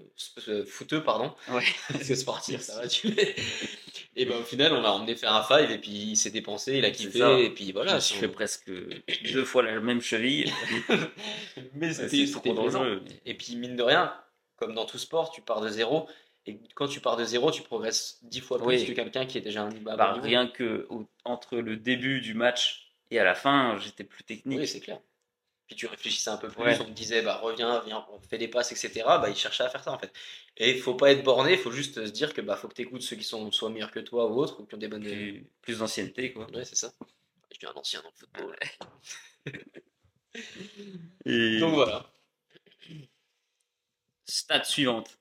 euh, 0.48 0.66
footeux, 0.66 1.04
pardon. 1.04 1.34
Ouais. 1.50 1.64
Parce 1.92 2.08
que 2.08 2.16
sportif, 2.16 2.62
ça 2.62 2.76
va, 2.80 2.88
tu. 2.88 3.14
Et 4.16 4.26
ben 4.26 4.38
au 4.38 4.44
final, 4.44 4.74
on 4.74 4.82
l'a 4.82 4.94
emmené 4.94 5.16
faire 5.16 5.34
un 5.34 5.44
five 5.44 5.72
et 5.72 5.80
puis 5.80 5.92
il 5.92 6.16
s'est 6.16 6.30
dépensé, 6.30 6.78
il 6.78 6.86
a 6.86 6.92
kiffé, 6.92 7.46
et 7.46 7.50
puis 7.50 7.72
voilà. 7.72 7.98
je 8.00 8.14
fais 8.14 8.28
presque 8.28 8.70
deux 9.34 9.44
fois 9.44 9.64
la 9.64 9.80
même 9.80 10.02
cheville. 10.02 10.52
Mais 11.74 11.94
c'était 11.94 12.30
trop 12.32 12.54
dangereux. 12.54 13.04
Et 13.26 13.34
puis, 13.34 13.56
mine 13.56 13.76
de 13.76 13.84
rien, 13.84 14.16
comme 14.56 14.74
dans 14.76 14.86
tout 14.86 15.00
sport, 15.00 15.32
tu 15.32 15.42
pars 15.42 15.62
de 15.62 15.70
zéro. 15.70 16.08
Et 16.46 16.60
quand 16.76 16.88
tu 16.88 17.00
pars 17.00 17.16
de 17.18 17.24
zéro, 17.24 17.52
tu 17.52 17.62
progresses 17.62 18.20
dix 18.24 18.42
fois 18.42 18.58
plus 18.58 18.68
Oui. 18.68 18.86
que 18.86 18.92
quelqu'un 18.92 19.26
qui 19.26 19.38
est 19.38 19.42
déjà 19.42 19.64
un 19.64 19.70
Bah, 19.70 20.12
niveau. 20.14 20.26
rien 20.26 20.48
que 20.48 20.86
au- 20.90 21.08
entre 21.24 21.58
le 21.58 21.78
début 21.78 22.20
du 22.20 22.34
match 22.34 22.92
et 23.12 23.20
à 23.20 23.24
la 23.24 23.34
fin, 23.36 23.80
j'étais 23.80 24.04
plus 24.04 24.24
technique. 24.24 24.60
Oui, 24.60 24.68
c'est 24.68 24.82
clair. 24.82 25.00
Puis 25.68 25.78
tu 25.78 25.88
réfléchissais 25.88 26.30
un 26.30 26.36
peu 26.38 26.50
plus, 26.50 26.62
Ouais. 26.62 26.78
on 26.82 26.86
te 26.86 26.92
disait, 26.92 27.22
bah 27.22 27.38
reviens, 27.38 27.82
viens, 27.86 28.06
on 28.12 28.20
fait 28.20 28.38
des 28.38 28.50
passes, 28.50 28.74
etc. 28.74 29.18
Bah, 29.20 29.30
il 29.30 29.36
cherchait 29.38 29.64
à 29.64 29.70
faire 29.70 29.82
ça 29.82 29.94
en 29.94 29.98
fait. 29.98 30.12
Et 30.58 30.72
il 30.72 30.80
faut 30.82 30.96
pas 30.96 31.12
être 31.14 31.24
borné, 31.24 31.54
il 31.54 31.58
faut 31.58 31.72
juste 31.72 31.96
se 32.06 32.12
dire 32.12 32.34
que 32.34 32.42
bah 32.42 32.58
faut 32.58 32.68
que 32.68 32.74
tu 32.74 32.82
écoutes 32.82 33.02
ceux 33.02 33.16
qui 33.16 33.24
sont 33.24 33.50
soit 33.52 33.70
meilleurs 33.70 33.92
que 33.92 34.02
toi 34.02 34.28
ou 34.30 34.36
autres, 34.42 34.60
ou 34.60 34.66
qui 34.66 34.76
ont 34.76 34.78
des 34.78 34.90
bonnes. 34.90 35.04
plus, 35.04 35.46
plus 35.62 35.80
d'ancienneté, 35.80 36.34
quoi. 36.34 36.52
Ouais, 36.52 36.66
c'est 36.66 36.76
ça. 36.76 36.92
Je 37.52 37.56
suis 37.58 37.68
un 37.68 37.72
ancien 37.80 38.02
dans 38.02 38.10
le 38.10 38.16
football. 38.16 38.58
Et 41.26 41.60
Donc 41.60 41.76
voilà. 41.76 42.12
stat 44.26 44.64
suivante. 44.66 45.18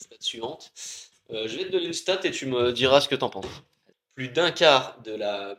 Stat 0.00 0.16
suivante. 0.20 0.72
Euh, 1.30 1.46
je 1.46 1.56
vais 1.56 1.64
te 1.64 1.70
donner 1.70 1.86
une 1.86 1.92
stat 1.92 2.20
et 2.24 2.30
tu 2.30 2.46
me 2.46 2.72
diras 2.72 3.00
ce 3.00 3.08
que 3.08 3.14
t'en 3.14 3.30
penses. 3.30 3.62
Plus 4.14 4.28
d'un 4.28 4.50
quart 4.50 5.00
de 5.02 5.14
la 5.14 5.56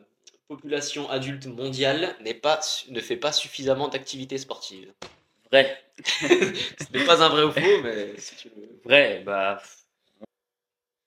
population 0.48 1.08
adulte 1.08 1.46
mondiale 1.46 2.16
pas, 2.42 2.60
ne 2.88 3.00
fait 3.00 3.16
pas 3.16 3.32
suffisamment 3.32 3.88
d'activités 3.88 4.38
sportives. 4.38 4.92
Vrai. 5.50 5.82
Ce 6.04 6.92
n'est 6.92 7.04
pas 7.04 7.22
un 7.22 7.28
vrai 7.28 7.44
ou 7.44 7.52
faux, 7.52 7.82
mais 7.82 8.18
si 8.18 8.36
tu 8.36 8.48
veux. 8.48 8.80
Vrai, 8.84 9.22
bah. 9.24 9.62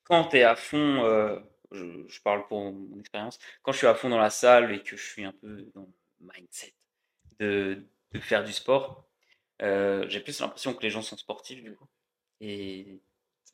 Quand 0.03 0.25
tu 0.25 0.37
es 0.37 0.43
à 0.43 0.55
fond, 0.55 1.03
euh, 1.03 1.39
je, 1.71 1.85
je 2.07 2.21
parle 2.21 2.47
pour 2.47 2.71
mon 2.71 2.99
expérience, 2.99 3.39
quand 3.63 3.71
je 3.71 3.79
suis 3.79 3.87
à 3.87 3.95
fond 3.95 4.09
dans 4.09 4.19
la 4.19 4.29
salle 4.29 4.71
et 4.71 4.81
que 4.81 4.95
je 4.95 5.03
suis 5.03 5.25
un 5.25 5.31
peu 5.31 5.67
dans 5.73 5.81
le 5.81 6.31
mindset 6.33 6.73
de, 7.39 7.83
de 8.11 8.19
faire 8.19 8.43
du 8.43 8.53
sport, 8.53 9.05
euh, 9.61 10.05
j'ai 10.09 10.19
plus 10.19 10.39
l'impression 10.39 10.73
que 10.73 10.83
les 10.83 10.89
gens 10.89 11.01
sont 11.01 11.17
sportifs 11.17 11.63
du 11.63 11.75
coup. 11.75 11.87
Et 12.41 12.99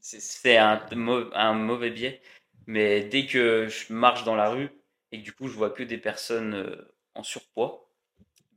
C'est- 0.02 0.58
un, 0.58 0.82
mau- 0.96 1.30
un 1.34 1.54
mauvais 1.54 1.90
biais. 1.92 2.22
Mais 2.68 3.04
dès 3.04 3.26
que 3.26 3.68
je 3.68 3.94
marche 3.94 4.24
dans 4.24 4.36
la 4.36 4.50
rue 4.50 4.70
et 5.12 5.20
que 5.20 5.24
du 5.24 5.34
coup 5.34 5.48
je 5.48 5.56
vois 5.56 5.70
que 5.72 5.84
des 5.84 5.98
personnes 5.98 6.54
euh, 6.54 6.76
en 7.16 7.24
surpoids, 7.24 7.90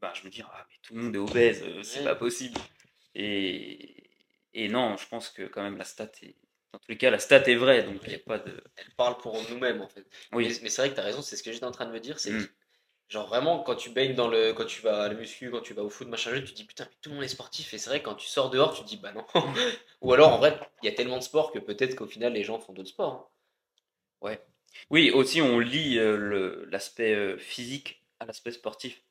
bah, 0.01 0.13
je 0.15 0.25
me 0.25 0.31
dis, 0.31 0.43
ah, 0.43 0.67
mais 0.71 0.77
tout 0.83 0.95
le 0.95 1.03
monde 1.03 1.15
est 1.17 1.19
obèse, 1.19 1.63
euh, 1.65 1.83
c'est 1.83 2.05
pas 2.05 2.15
possible. 2.15 2.61
Et, 3.15 4.11
et 4.55 4.69
non, 4.69 4.97
je 4.97 5.07
pense 5.09 5.31
que 5.31 5.43
quand 5.45 5.63
même 5.63 5.77
la 5.79 5.85
stat 5.85 6.11
est. 6.23 6.37
Dans 6.73 6.79
tous 6.81 6.91
les 6.91 6.99
cas, 6.99 7.11
la 7.11 7.19
stat 7.21 7.49
est 7.49 7.55
vraie, 7.55 7.85
donc 7.85 8.01
il 8.05 8.09
n'y 8.11 8.15
a 8.17 8.19
pas 8.19 8.39
de. 8.39 8.63
Elle 8.77 8.91
parle 8.97 9.17
pour 9.19 9.41
nous-mêmes 9.51 9.81
en 9.81 9.89
fait. 9.89 10.05
Oui, 10.33 10.49
Mais, 10.49 10.55
mais 10.65 10.69
c'est 10.69 10.83
vrai 10.83 10.91
que 10.91 10.95
tu 10.95 11.01
as 11.01 11.05
raison, 11.05 11.23
c'est 11.23 11.37
ce 11.37 11.43
que 11.43 11.53
j'étais 11.53 11.65
en 11.65 11.71
train 11.73 11.87
de 11.87 11.93
me 11.93 12.01
dire. 12.01 12.19
C'est 12.19 12.33
Mm. 12.33 12.47
Genre 13.09 13.27
vraiment, 13.29 13.61
quand 13.63 13.77
tu 13.77 13.91
baignes 13.91 14.15
dans 14.15 14.29
le. 14.29 14.53
Quand 14.53 14.65
tu 14.67 14.83
vas 14.83 15.03
à 15.05 15.09
la 15.09 15.15
muscu, 15.15 15.51
quand 15.51 15.61
tu 15.61 15.75
vas 15.75 15.83
au 15.83 15.91
foot, 15.91 16.09
machin, 16.09 16.33
tu 16.41 16.45
te 16.45 16.53
dis 16.53 16.65
putain, 16.65 16.87
mais 16.91 16.97
tout 17.03 17.11
le 17.11 17.17
monde 17.17 17.25
est 17.25 17.29
sportif. 17.29 17.73
Et 17.75 17.79
c'est 17.79 17.91
vrai, 17.91 18.03
quand 18.03 18.15
tu 18.15 18.27
sors 18.29 18.51
dehors, 18.51 18.75
tu 18.75 18.83
te 18.83 18.89
dis 18.89 18.97
bah 18.97 19.13
non. 19.13 19.25
Ou 20.03 20.13
alors 20.13 20.33
en 20.33 20.39
vrai, 20.39 20.59
il 20.83 20.87
y 20.87 20.89
a 20.89 20.95
tellement 20.95 21.19
de 21.19 21.23
sports 21.23 21.53
que 21.53 21.59
peut-être 21.59 21.95
qu'au 21.97 22.07
final, 22.07 22.33
les 22.33 22.45
gens 22.45 22.59
font 22.59 22.73
d'autres 22.73 22.89
sports. 22.91 23.13
hein. 23.13 24.37
oui 24.91 25.11
aussi 25.11 25.41
on 25.41 25.59
lie 25.59 25.99
euh, 25.99 26.65
l'aspect 26.71 27.15
euh, 27.15 27.39
physique 27.39 28.03
à 28.21 28.27
l'aspect 28.27 28.53
sportif. 28.53 29.03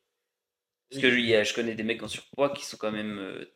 Parce 0.90 1.02
que 1.02 1.06
Oui. 1.08 1.44
je 1.44 1.54
connais 1.54 1.74
des 1.74 1.82
mecs 1.82 2.02
en 2.02 2.08
surpoids 2.08 2.50
qui 2.50 2.64
sont 2.64 2.76
quand 2.76 2.92
même 2.92 3.18
euh, 3.18 3.52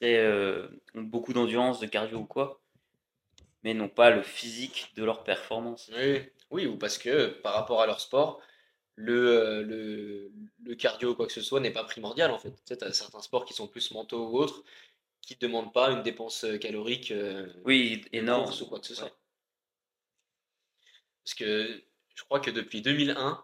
très. 0.00 0.18
euh, 0.18 0.68
ont 0.94 1.02
beaucoup 1.02 1.32
d'endurance, 1.32 1.80
de 1.80 1.86
cardio 1.86 2.18
ou 2.18 2.24
quoi, 2.26 2.60
mais 3.62 3.74
n'ont 3.74 3.88
pas 3.88 4.10
le 4.10 4.22
physique 4.22 4.92
de 4.96 5.04
leur 5.04 5.24
performance. 5.24 5.90
Oui. 5.94 6.22
oui, 6.50 6.66
ou 6.66 6.76
parce 6.76 6.98
que 6.98 7.26
par 7.42 7.54
rapport 7.54 7.82
à 7.82 7.86
leur 7.86 8.00
sport, 8.00 8.40
le, 9.00 9.28
euh, 9.38 9.62
le, 9.62 10.30
le 10.62 10.74
cardio 10.74 11.10
ou 11.10 11.14
quoi 11.14 11.26
que 11.26 11.32
ce 11.32 11.40
soit 11.40 11.60
n'est 11.60 11.72
pas 11.72 11.84
primordial 11.84 12.30
en 12.30 12.38
fait. 12.38 12.50
Tu 12.50 12.60
sais, 12.74 12.84
as 12.84 12.92
certains 12.92 13.22
sports 13.22 13.44
qui 13.44 13.54
sont 13.54 13.66
plus 13.66 13.90
mentaux 13.92 14.28
ou 14.28 14.38
autres 14.38 14.62
qui 15.22 15.34
ne 15.34 15.40
demandent 15.46 15.72
pas 15.72 15.90
une 15.90 16.02
dépense 16.02 16.44
euh, 16.44 16.58
calorique 16.58 17.10
euh, 17.12 17.46
Oui, 17.64 18.04
énorme. 18.12 18.52
ou 18.60 18.66
quoi 18.66 18.80
que 18.80 18.86
ce 18.86 18.94
soit. 18.94 19.04
Ouais. 19.06 19.12
Parce 21.24 21.34
que 21.34 21.82
je 22.14 22.24
crois 22.24 22.40
que 22.40 22.50
depuis 22.50 22.82
2001, 22.82 23.42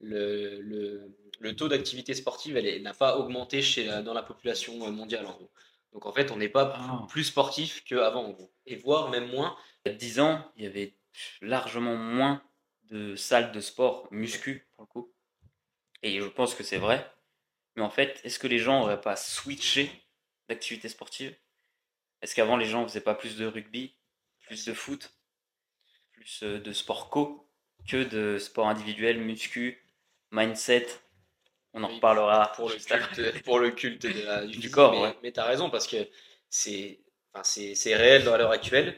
le, 0.00 0.60
le, 0.60 1.16
le 1.40 1.56
taux 1.56 1.68
d'activité 1.68 2.14
sportive 2.14 2.56
elle 2.56 2.82
n'a 2.82 2.94
pas 2.94 3.18
augmenté 3.18 3.62
chez, 3.62 3.86
dans 4.02 4.14
la 4.14 4.22
population 4.22 4.90
mondiale 4.92 5.26
en 5.26 5.32
gros. 5.34 5.50
Donc 5.92 6.06
en 6.06 6.12
fait, 6.12 6.30
on 6.30 6.36
n'est 6.36 6.48
pas 6.48 6.74
Ah. 6.76 7.06
plus 7.08 7.24
sportif 7.24 7.82
qu'avant 7.84 8.24
en 8.26 8.30
gros. 8.30 8.52
Et 8.66 8.76
voire 8.76 9.08
même 9.10 9.28
moins. 9.30 9.56
Il 9.84 9.92
y 9.92 9.94
a 9.94 9.98
10 9.98 10.20
ans, 10.20 10.52
il 10.56 10.64
y 10.64 10.66
avait 10.66 10.94
largement 11.40 11.96
moins 11.96 12.42
de 12.90 13.16
salles 13.16 13.52
de 13.52 13.60
sport 13.60 14.08
muscu 14.10 14.66
pour 14.76 14.82
le 14.84 14.86
coup. 14.86 15.12
Et 16.02 16.20
je 16.20 16.26
pense 16.26 16.54
que 16.54 16.62
c'est 16.64 16.78
vrai. 16.78 17.10
Mais 17.76 17.82
en 17.82 17.90
fait, 17.90 18.20
est-ce 18.24 18.38
que 18.38 18.46
les 18.46 18.58
gens 18.58 18.80
n'auraient 18.80 19.00
pas 19.00 19.16
switché 19.16 19.90
d'activité 20.48 20.88
sportive? 20.88 21.36
Est-ce 22.22 22.34
qu'avant 22.34 22.56
les 22.56 22.66
gens 22.66 22.86
faisaient 22.86 23.00
pas 23.00 23.14
plus 23.14 23.36
de 23.36 23.46
rugby, 23.46 23.96
plus 24.40 24.64
de 24.64 24.72
foot, 24.72 25.12
plus 26.12 26.42
euh, 26.42 26.58
de 26.60 26.72
sport 26.72 27.10
co 27.10 27.48
que 27.88 28.02
de 28.04 28.38
sport 28.38 28.68
individuel, 28.68 29.20
muscu, 29.20 29.84
mindset? 30.32 30.86
On 31.72 31.84
en 31.84 31.88
Oui, 31.88 31.96
reparlera 31.96 32.52
pour 32.52 32.70
le 32.70 32.76
culte, 32.76 33.42
pour 33.44 33.58
le 33.58 33.70
culte 33.70 34.06
de 34.06 34.22
la- 34.22 34.46
du, 34.46 34.70
corps, 34.70 34.92
Mais, 34.92 35.02
ouais. 35.02 35.16
mais 35.22 35.32
tu 35.32 35.40
as 35.40 35.44
raison 35.44 35.68
parce 35.68 35.86
que 35.86 36.08
c'est 36.48 37.00
enfin, 37.34 37.42
réel 37.96 38.24
dans- 38.24 38.36
l'heure 38.38 38.50
actuelle. 38.50 38.96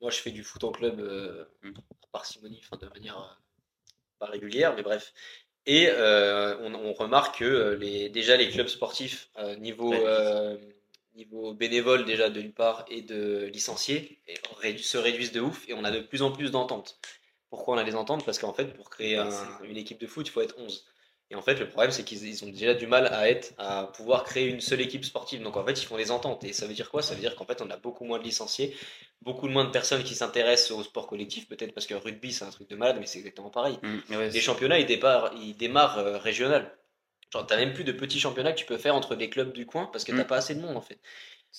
Moi, 0.00 0.10
je 0.10 0.18
fais 0.18 0.30
du 0.30 0.44
foot 0.44 0.62
en 0.64 0.72
club 0.72 1.00
euh, 1.00 1.46
Mm. 1.62 1.72
à 1.72 1.93
parcimonie, 2.18 2.60
enfin, 2.64 2.78
de 2.84 2.90
manière 2.92 3.18
euh, 3.18 3.34
pas 4.20 4.26
régulière, 4.26 4.74
mais 4.76 4.82
bref. 4.82 5.12
Et 5.66 5.88
euh, 5.90 6.56
on, 6.60 6.74
on 6.74 6.92
remarque 6.94 7.38
que 7.40 7.44
euh, 7.44 7.76
les, 7.76 8.08
déjà 8.08 8.36
les 8.36 8.48
clubs 8.50 8.68
sportifs, 8.68 9.30
niveau, 9.58 9.92
niveau 11.14 11.54
bénévole 11.54 12.04
déjà 12.04 12.28
d'une 12.30 12.52
part 12.52 12.84
et 12.88 13.02
de 13.02 13.44
licenciés, 13.52 14.20
et 14.26 14.34
rédu- 14.60 14.82
se 14.82 14.98
réduisent 14.98 15.32
de 15.32 15.40
ouf 15.40 15.68
et 15.68 15.74
on 15.74 15.84
a 15.84 15.90
de 15.90 16.00
plus 16.00 16.22
en 16.22 16.32
plus 16.32 16.50
d'ententes. 16.50 16.98
Pourquoi 17.50 17.74
on 17.76 17.78
a 17.78 17.84
des 17.84 17.94
ententes? 17.94 18.24
Parce 18.24 18.38
qu'en 18.38 18.52
fait, 18.52 18.74
pour 18.74 18.90
créer 18.90 19.16
Bah, 19.16 19.28
un- 19.60 19.64
une 19.64 19.76
équipe 19.76 20.00
de 20.00 20.06
foot, 20.06 20.26
il 20.26 20.30
faut 20.30 20.40
être 20.40 20.56
11. 20.58 20.84
Et 21.30 21.36
en 21.36 21.42
fait, 21.42 21.54
le 21.54 21.68
problème, 21.68 21.90
c'est 21.90 22.04
qu'ils 22.04 22.24
ils 22.26 22.44
ont 22.44 22.48
déjà 22.48 22.74
du 22.74 22.86
mal 22.86 23.06
à 23.08 23.28
être, 23.28 23.54
à 23.58 23.86
pouvoir 23.96 24.24
créer 24.24 24.46
une 24.48 24.60
seule 24.60 24.80
équipe 24.80 25.04
sportive. 25.04 25.42
Donc 25.42 25.56
en 25.56 25.64
fait, 25.64 25.72
ils 25.82 25.86
font 25.86 25.96
des 25.96 26.10
ententes. 26.10 26.44
Et 26.44 26.52
ça 26.52 26.66
veut 26.66 26.74
dire 26.74 26.90
quoi? 26.90 27.02
Ça 27.02 27.14
veut 27.14 27.20
dire 27.20 27.34
qu'en 27.34 27.46
fait, 27.46 27.62
on 27.62 27.70
a 27.70 27.76
beaucoup 27.76 28.04
moins 28.04 28.18
de 28.18 28.24
licenciés, 28.24 28.76
beaucoup 29.22 29.48
moins 29.48 29.64
de 29.64 29.70
personnes 29.70 30.04
qui 30.04 30.14
s'intéressent 30.14 30.72
au 30.72 30.82
sport 30.82 31.06
collectif. 31.06 31.48
Peut-être 31.48 31.72
parce 31.74 31.86
que 31.86 31.94
rugby, 31.94 32.32
c'est 32.32 32.44
un 32.44 32.50
truc 32.50 32.68
de 32.68 32.76
malade, 32.76 32.98
mais 33.00 33.06
c'est 33.06 33.18
exactement 33.18 33.50
pareil. 33.50 33.78
Mm, 33.82 33.98
ouais, 34.16 34.28
Les 34.30 34.40
championnats, 34.40 34.78
ils 34.78 34.86
démarrent, 34.86 35.32
ils 35.34 35.56
démarrent 35.56 35.98
euh, 35.98 36.18
régional. 36.18 36.76
Genre, 37.32 37.46
t'as 37.46 37.56
même 37.56 37.72
plus 37.72 37.84
de 37.84 37.92
petits 37.92 38.20
championnats 38.20 38.52
que 38.52 38.58
tu 38.58 38.66
peux 38.66 38.78
faire 38.78 38.94
entre 38.94 39.16
des 39.16 39.28
clubs 39.30 39.52
du 39.52 39.66
coin 39.66 39.86
parce 39.86 40.04
que 40.04 40.12
t'as 40.12 40.24
Mm. 40.24 40.26
pas 40.26 40.36
assez 40.36 40.54
de 40.54 40.60
monde 40.60 40.76
en 40.76 40.80
fait. 40.82 41.00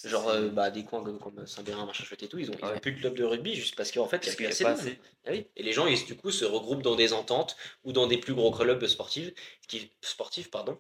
Genre, 0.04 0.28
euh, 0.28 0.50
bah, 0.50 0.72
des 0.72 0.84
coins 0.84 1.04
comme, 1.04 1.20
comme 1.20 1.48
Saint-Bérin, 1.48 1.86
machin 1.86 2.04
chouette 2.04 2.22
et 2.24 2.28
tout, 2.28 2.38
ils 2.38 2.52
ont, 2.52 2.56
ils 2.60 2.66
ont 2.66 2.70
Ouais. 2.72 2.80
plus 2.80 2.92
de 2.92 3.00
club 3.00 3.16
de 3.16 3.24
rugby 3.24 3.56
juste 3.56 3.76
parce 3.76 3.92
qu'en 3.92 4.08
fait, 4.08 4.18
il 4.26 4.30
y 4.30 4.32
a 4.32 4.36
plus 4.36 4.46
assez 4.48 4.64
de 4.66 4.70
assez. 4.70 5.00
Ah 5.26 5.32
oui. 5.32 5.48
Et 5.56 5.64
les 5.64 5.72
gens, 5.72 5.88
ils, 5.88 6.04
du 6.06 6.16
coup, 6.18 6.32
se 6.32 6.44
regroupent 6.44 6.82
dans 6.82 6.96
des 6.96 7.14
ententes 7.14 7.56
ou 7.86 7.94
dans 7.94 8.06
des 8.06 8.18
plus 8.18 8.34
gros 8.34 8.52
clubs 8.52 8.86
sportifs, 8.88 9.32
qui, 9.68 9.92
sportifs 10.02 10.52
pardon. 10.52 10.78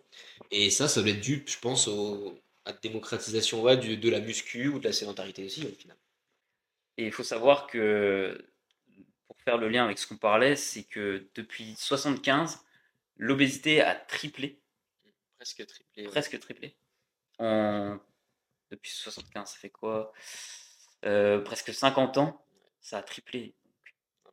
Et 0.52 0.70
ça, 0.70 0.88
ça 0.88 1.02
doit 1.02 1.12
être 1.12 1.22
dû, 1.22 1.44
je 1.48 1.58
pense, 1.60 1.88
au, 1.88 2.38
à 2.66 2.72
la 2.72 2.78
démocratisation 2.78 3.62
ouais, 3.62 3.78
du- 3.78 3.98
de 3.98 4.10
la 4.10 4.20
muscu 4.20 4.68
ou 4.68 4.80
de 4.80 4.84
la 4.86 4.94
sédentarité 4.94 5.46
aussi, 5.46 5.66
au 5.66 5.70
final. 5.70 5.98
Et 6.98 7.06
il 7.06 7.12
faut 7.12 7.24
savoir 7.24 7.68
que, 7.68 8.38
pour 9.28 9.38
faire 9.42 9.58
le 9.58 9.70
lien 9.70 9.86
avec 9.86 9.98
ce 9.98 10.08
qu'on 10.08 10.18
parlait, 10.18 10.56
c'est 10.56 10.84
que 10.84 11.26
depuis 11.36 11.76
75, 11.78 12.60
l'obésité 13.18 13.82
a 13.82 13.96
triplé, 13.96 14.60
Presque 15.38 15.66
triplé. 15.66 16.04
presque 16.04 16.40
triplé. 16.40 16.76
Depuis 18.72 18.92
75, 18.92 19.50
ça 19.50 19.58
fait 19.58 19.70
quoi? 19.70 20.12
Euh, 21.06 21.42
Presque 21.42 21.74
50 21.74 22.18
ans, 22.18 22.46
ça 22.82 22.98
a 22.98 23.04
triplé. 23.04 23.56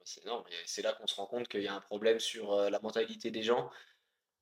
C'est 0.05 0.23
énorme. 0.25 0.45
C'est 0.67 0.83
là 0.83 0.93
qu'on 0.95 1.07
se 1.07 1.15
rend 1.15 1.27
compte 1.27 1.49
qu'il 1.49 1.63
y 1.63 1.69
a 1.69 1.75
un 1.75 1.81
problème 1.81 2.19
sur 2.19 2.53
euh, 2.53 2.71
la 2.71 2.81
mentalité 2.81 3.31
des 3.31 3.43
gens 3.43 3.71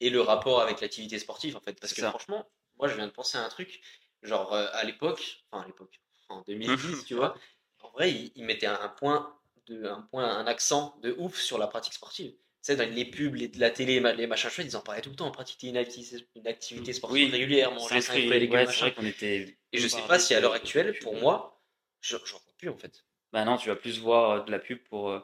et 0.01 0.09
le 0.09 0.21
rapport 0.21 0.61
avec 0.61 0.81
l'activité 0.81 1.19
sportive, 1.19 1.57
en 1.57 1.61
fait. 1.61 1.79
Parce 1.79 1.93
que 1.93 2.01
ça. 2.01 2.11
franchement, 2.11 2.51
moi, 2.77 2.89
je 2.89 2.95
viens 2.95 3.07
de 3.07 3.13
penser 3.13 3.37
à 3.37 3.45
un 3.45 3.49
truc, 3.49 3.83
genre 4.23 4.55
euh, 4.55 4.69
à 4.73 4.85
l'époque, 4.85 5.45
enfin 5.51 5.65
à 5.65 5.67
l'époque, 5.67 6.01
en 6.29 6.41
2010, 6.43 7.05
tu 7.07 7.15
vois, 7.15 7.37
en 7.81 7.91
vrai, 7.91 8.11
ils, 8.11 8.33
ils 8.37 8.45
mettaient 8.45 8.67
un 8.67 8.89
point, 8.89 9.39
de, 9.67 9.85
un 9.85 10.03
point, 10.03 10.25
un 10.25 10.47
accent 10.47 10.97
de 11.03 11.15
ouf 11.19 11.37
sur 11.39 11.59
la 11.59 11.67
pratique 11.67 11.95
sportive. 11.95 12.35
Sais, 12.63 12.77
dans 12.77 12.89
les 12.89 13.05
pubs, 13.07 13.35
les, 13.35 13.49
la 13.57 13.71
télé, 13.71 14.01
les 14.01 14.27
machins 14.27 14.51
chouettes, 14.51 14.67
ils 14.67 14.77
en 14.77 14.81
parlaient 14.83 15.01
tout 15.01 15.11
le 15.11 15.17
temps. 15.17 15.31
Pratiquer 15.31 15.69
une 15.69 15.77
activité, 15.79 16.27
une 16.37 16.47
activité 16.47 16.93
sportive 16.93 17.27
Oui, 17.27 17.31
régulière, 17.33 17.71
manger 17.73 17.87
5 17.89 17.95
S'inscrire- 18.03 18.25
fruits 18.25 18.37
et 18.37 18.41
légumes, 18.41 18.53
ouais, 18.55 18.61
c'est 18.61 18.67
machin. 18.67 18.81
vrai 18.87 18.95
qu'on 18.95 19.07
était. 19.07 19.57
Et 19.73 19.79
je 19.79 19.89
sais 19.89 20.03
pas 20.07 20.19
si 20.19 20.35
à 20.35 20.41
l'heure 20.41 20.53
actuelle, 20.53 20.99
pour 21.01 21.15
moi, 21.17 21.63
je 22.01 22.17
j'en 22.25 22.39
vois 22.39 22.53
plus 22.59 22.69
en 22.69 22.77
fait. 22.77 23.05
Bah 23.33 23.45
non, 23.45 23.57
tu 23.57 23.69
vas 23.69 23.77
plus 23.77 23.99
voir 24.01 24.31
euh, 24.31 24.45
de 24.45 24.51
la 24.51 24.59
pub 24.59 24.79
pour. 24.85 25.11
euh, 25.11 25.21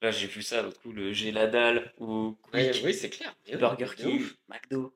Là, 0.00 0.12
j'ai 0.12 0.28
vu 0.28 0.42
ça 0.42 0.62
l'autre 0.62 0.80
coup, 0.80 0.92
le 0.92 1.12
J'ai 1.12 1.32
la 1.32 1.48
dalle 1.48 1.92
ou 1.98 2.36
Ouais, 2.54 2.70
oui, 2.84 2.94
c'est 2.94 3.10
clair. 3.10 3.34
Mais 3.48 3.56
Burger 3.56 3.88
King. 3.96 4.24
McDo. 4.48 4.94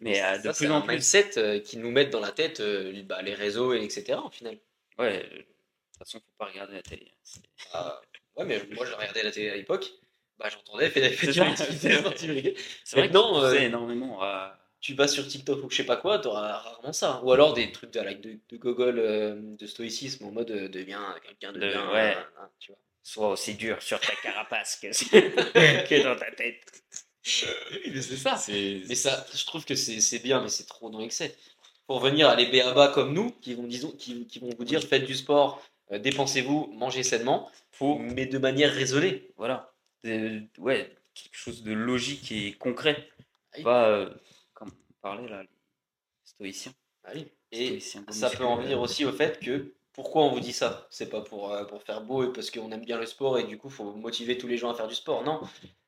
Mais, 0.00 0.20
euh, 0.20 0.36
de 0.38 0.42
Ça, 0.42 0.52
plus 0.52 0.66
c'est 0.66 0.70
en 0.70 0.82
plus. 0.82 0.92
mindset 0.94 1.38
euh, 1.38 1.60
qui 1.60 1.76
nous 1.78 1.90
mettent 1.92 2.10
dans 2.10 2.18
la 2.20 2.32
tête 2.32 2.58
euh, 2.60 3.02
bah, 3.04 3.22
les 3.22 3.34
réseaux, 3.34 3.72
et 3.72 3.82
etc. 3.84 4.14
En 4.18 4.30
final. 4.30 4.58
Ouais, 4.98 5.24
euh, 5.24 5.28
de 5.38 5.42
toute 5.42 5.98
façon, 5.98 6.18
faut 6.18 6.32
pas 6.38 6.46
regarder 6.46 6.74
la 6.74 6.82
télé. 6.82 7.10
c'est- 7.22 7.40
Ah, 7.72 8.00
ouais, 8.36 8.44
mais 8.44 8.60
moi, 8.72 8.84
je 8.84 8.92
regardais 8.94 9.22
la 9.22 9.30
télé 9.30 9.50
à 9.50 9.56
l'époque. 9.56 9.92
Bah, 10.38 10.48
j'entendais, 10.50 10.90
fais 10.90 11.10
fais 11.10 11.32
C'est 11.32 11.40
vrai 11.40 13.08
que 13.08 13.12
tu 13.12 13.18
euh, 13.18 13.54
énormément. 13.60 14.22
à- 14.22 14.58
Tu 14.80 14.94
vas 14.94 15.06
sur 15.06 15.26
TikTok 15.26 15.62
ou 15.64 15.70
je 15.70 15.76
sais 15.76 15.84
pas 15.86 15.96
quoi, 15.96 16.18
t'auras 16.18 16.58
rarement 16.58 16.92
ça. 16.92 17.20
Ou 17.22 17.32
alors 17.32 17.52
des 17.54 17.70
trucs 17.70 17.92
de, 17.92 18.00
like, 18.00 18.20
de, 18.20 18.38
de 18.48 18.56
gogol, 18.56 18.98
euh, 18.98 19.36
de 19.38 19.66
stoïcisme 19.66 20.24
en 20.26 20.32
mode 20.32 20.50
euh, 20.50 20.68
deviens 20.68 21.14
quelqu'un 21.24 21.52
de, 21.52 21.60
De- 21.60 21.68
bien. 21.68 21.92
ouais. 21.92 22.16
euh, 22.16 22.46
tu 22.58 22.72
vois. 22.72 22.78
Sois 23.04 23.28
aussi 23.30 23.54
dur 23.54 23.80
sur 23.82 23.98
ta 24.00 24.14
carapace 24.16 24.76
que, 24.76 24.88
que 25.88 26.02
dans 26.02 26.16
ta 26.16 26.30
tête. 26.32 26.82
c'est 27.22 28.16
ça. 28.16 28.36
Mais 28.48 28.94
ça, 28.94 29.24
je 29.34 29.44
trouve 29.46 29.64
que 29.64 29.74
c'est 29.74 30.00
c'est 30.00 30.18
bien, 30.20 30.40
mais 30.40 30.48
c'est 30.48 30.66
trop 30.66 30.90
dans 30.90 30.98
l'excès. 31.00 31.36
Pour 31.86 32.00
venir 32.00 32.28
à 32.28 32.36
les 32.36 32.46
béabas 32.46 32.88
comme 32.88 33.12
nous, 33.12 33.30
qui 33.40 33.54
vont, 33.54 33.64
disons, 33.66 33.90
qui, 33.92 34.26
qui 34.26 34.38
vont 34.38 34.50
vous 34.56 34.64
dire 34.64 34.82
faites 34.82 35.04
du 35.04 35.14
sport, 35.14 35.62
euh, 35.92 35.98
dépensez-vous, 35.98 36.72
mangez 36.74 37.02
sainement, 37.02 37.50
faut. 37.72 37.98
mais 37.98 38.26
de 38.26 38.38
manière 38.38 38.72
raisonnée. 38.72 39.28
Voilà. 39.36 39.71
De- 40.04 40.42
ouais, 40.58 40.94
quelque 41.14 41.36
chose 41.36 41.62
de 41.62 41.72
logique 41.72 42.32
et 42.32 42.54
concret. 42.54 43.08
Ah 43.52 43.56
oui. 43.58 43.62
Pas 43.64 43.88
euh, 43.88 44.10
comme 44.54 44.70
on 44.70 44.94
parlait 45.00 45.28
là, 45.28 45.42
les 45.42 45.48
stoïciens. 46.24 46.74
Ah. 47.04 47.12
Et 47.50 47.66
Stoïciens 47.66 48.04
ça 48.10 48.30
peut 48.30 48.44
en 48.44 48.56
venir 48.56 48.80
aussi 48.80 49.04
au 49.04 49.12
fait 49.12 49.40
que 49.40 49.74
pourquoi 49.92 50.24
on 50.24 50.32
vous 50.32 50.40
dit 50.40 50.52
ça? 50.52 50.86
C'est 50.90 51.10
pas 51.10 51.20
pour, 51.20 51.52
euh, 51.52 51.64
pour 51.64 51.82
faire 51.82 52.02
beau 52.02 52.24
et 52.24 52.32
parce 52.32 52.50
qu'on 52.50 52.72
aime 52.72 52.84
bien 52.84 52.98
le 52.98 53.06
sport 53.06 53.38
et 53.38 53.44
du 53.44 53.58
coup 53.58 53.68
faut 53.68 53.92
motiver 53.92 54.38
tous 54.38 54.46
les 54.46 54.56
gens 54.56 54.70
à 54.70 54.74
faire 54.74 54.88
du 54.88 54.94
sport. 54.94 55.22
Non, 55.22 55.40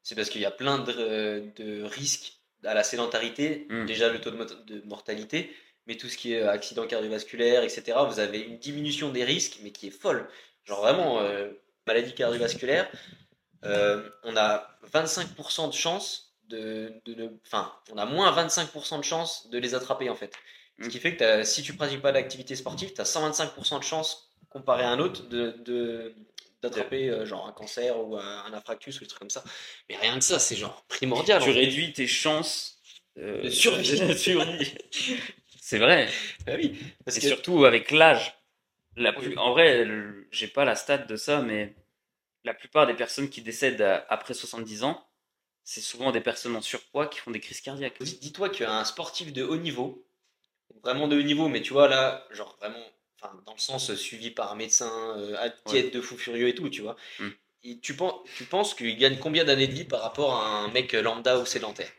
c'est 0.03 0.15
parce 0.15 0.29
qu'il 0.29 0.43
y 0.43 0.47
a 0.47 0.51
plein 0.51 0.79
de, 0.79 0.93
euh, 0.97 1.47
de 1.57 1.83
risques 1.83 2.39
à 2.65 2.75
la 2.75 2.83
sédentarité. 2.83 3.67
Mm. 3.71 3.87
Déjà 3.87 4.13
le 4.13 4.21
taux 4.21 4.31
de, 4.31 4.83
mortalité, 4.87 5.55
mais 5.87 5.97
tout 5.97 6.09
ce 6.09 6.17
qui 6.17 6.35
est 6.35 6.41
euh, 6.41 6.51
accident 6.51 6.87
cardiovasculaire, 6.87 7.63
etc. 7.63 7.99
Vous 8.09 8.21
avez 8.21 8.41
une 8.41 8.59
diminution 8.59 9.11
des 9.11 9.25
risques, 9.25 9.59
mais 9.63 9.71
qui 9.71 9.89
est 9.89 9.99
folle. 9.99 10.29
Genre 10.65 10.81
vraiment, 10.81 11.21
euh, 11.21 11.51
maladie 11.87 12.15
cardiovasculaire, 12.15 12.91
euh, 13.65 14.09
on 14.23 14.37
a 14.37 14.69
25% 14.93 15.69
de 15.69 15.75
chance 15.75 16.35
de, 16.49 16.93
de. 17.07 17.31
Enfin, 17.47 17.73
on 17.93 17.99
a 17.99 18.05
moins 18.05 18.31
25% 18.33 18.99
de 18.99 19.05
chance 19.05 19.49
de 19.51 19.59
les 19.59 19.75
attraper 19.75 20.11
en 20.11 20.15
fait. 20.15 20.35
Ce 20.83 20.89
qui 20.89 20.99
fait 20.99 21.17
que 21.17 21.45
si 21.45 21.63
tu 21.63 21.75
pratiques 21.75 22.03
pas 22.03 22.13
d'activité 22.13 22.57
sportive, 22.57 22.93
tu 22.93 23.01
as 23.01 23.05
125% 23.05 23.79
de 23.79 23.85
chance 23.85 24.31
comparé 24.49 24.83
à 24.83 24.91
un 24.91 24.99
autre 24.99 25.29
de, 25.29 26.15
d'attraper 26.63 27.11
euh, 27.11 27.25
genre 27.25 27.47
un 27.47 27.53
cancer 27.53 27.99
ou 27.99 28.17
un, 28.17 28.45
un 28.47 28.53
infarctus 28.53 28.97
ou 28.97 29.01
des 29.01 29.07
trucs 29.07 29.21
comme 29.21 29.31
ça. 29.31 29.45
Mais 29.89 29.97
rien 29.97 30.19
que 30.19 30.25
ça, 30.25 30.39
c'est 30.39 30.57
genre 30.57 30.85
primordial. 30.89 31.43
Tu 31.43 31.51
réduis 31.51 31.93
tes 31.93 32.07
chances 32.07 32.79
euh, 33.19 33.43
De 33.43 33.51
survie. 33.51 34.75
C'est 35.61 35.79
vrai. 35.79 36.09
Bah 36.47 36.55
oui, 36.57 36.77
parce 37.05 37.17
Et 37.19 37.21
que 37.21 37.27
surtout 37.29 37.65
avec 37.65 37.91
l'âge. 37.91 38.35
La 38.97 39.13
plus... 39.13 39.37
En 39.39 39.53
vrai, 39.53 39.87
j'ai 40.31 40.47
pas 40.47 40.65
la 40.65 40.77
stat 40.77 40.99
de 40.99 41.17
ça, 41.17 41.41
mais 41.41 41.75
la 42.45 42.55
plupart 42.55 42.87
des 42.87 42.95
personnes 42.95 43.29
qui 43.31 43.43
décèdent 43.43 43.83
à- 43.83 44.07
après 44.09 44.35
70 44.35 44.85
ans, 44.85 45.07
c'est 45.65 45.81
souvent 45.81 46.13
des 46.13 46.21
personnes 46.21 46.57
en 46.57 46.63
surpoids 46.63 47.07
qui 47.09 47.19
font 47.21 47.31
des 47.31 47.41
crises 47.41 47.61
cardiaques. 47.61 48.03
Dis- 48.03 48.19
Dis-toi 48.19 48.51
qu'un 48.51 48.85
sportif 48.85 49.33
de 49.33 49.43
haut 49.45 49.57
niveau, 49.57 50.07
vraiment 50.83 51.09
de 51.09 51.19
haut 51.19 51.23
niveau, 51.23 51.49
mais 51.49 51.63
tu 51.63 51.73
vois 51.73 51.89
là, 51.89 52.27
genre 52.31 52.57
vraiment, 52.61 52.85
enfin, 53.21 53.35
dans 53.47 53.55
le 53.55 53.59
sens 53.61 53.91
euh, 53.91 53.97
suivi 53.97 54.31
par 54.31 54.53
un 54.53 54.57
médecin, 54.57 54.91
euh, 55.19 55.51
de 55.91 56.01
fou 56.01 56.17
furieux 56.19 56.49
et 56.49 56.55
tout, 56.55 56.69
tu 56.69 56.83
vois. 56.83 56.97
Mm. 57.19 57.29
Et 57.65 57.79
tu, 57.81 57.97
penses, 57.97 58.21
tu 58.37 58.45
penses 58.45 58.75
qu'il 58.75 58.97
gagne 58.99 59.19
combien 59.19 59.45
d'années 59.45 59.69
de 59.69 59.73
vie 59.73 59.85
par 59.85 60.03
rapport 60.03 60.35
à 60.37 60.47
un 60.61 60.69
mec 60.69 60.93
lambda 60.93 61.39
ou 61.39 61.47
sédentaire? 61.47 61.91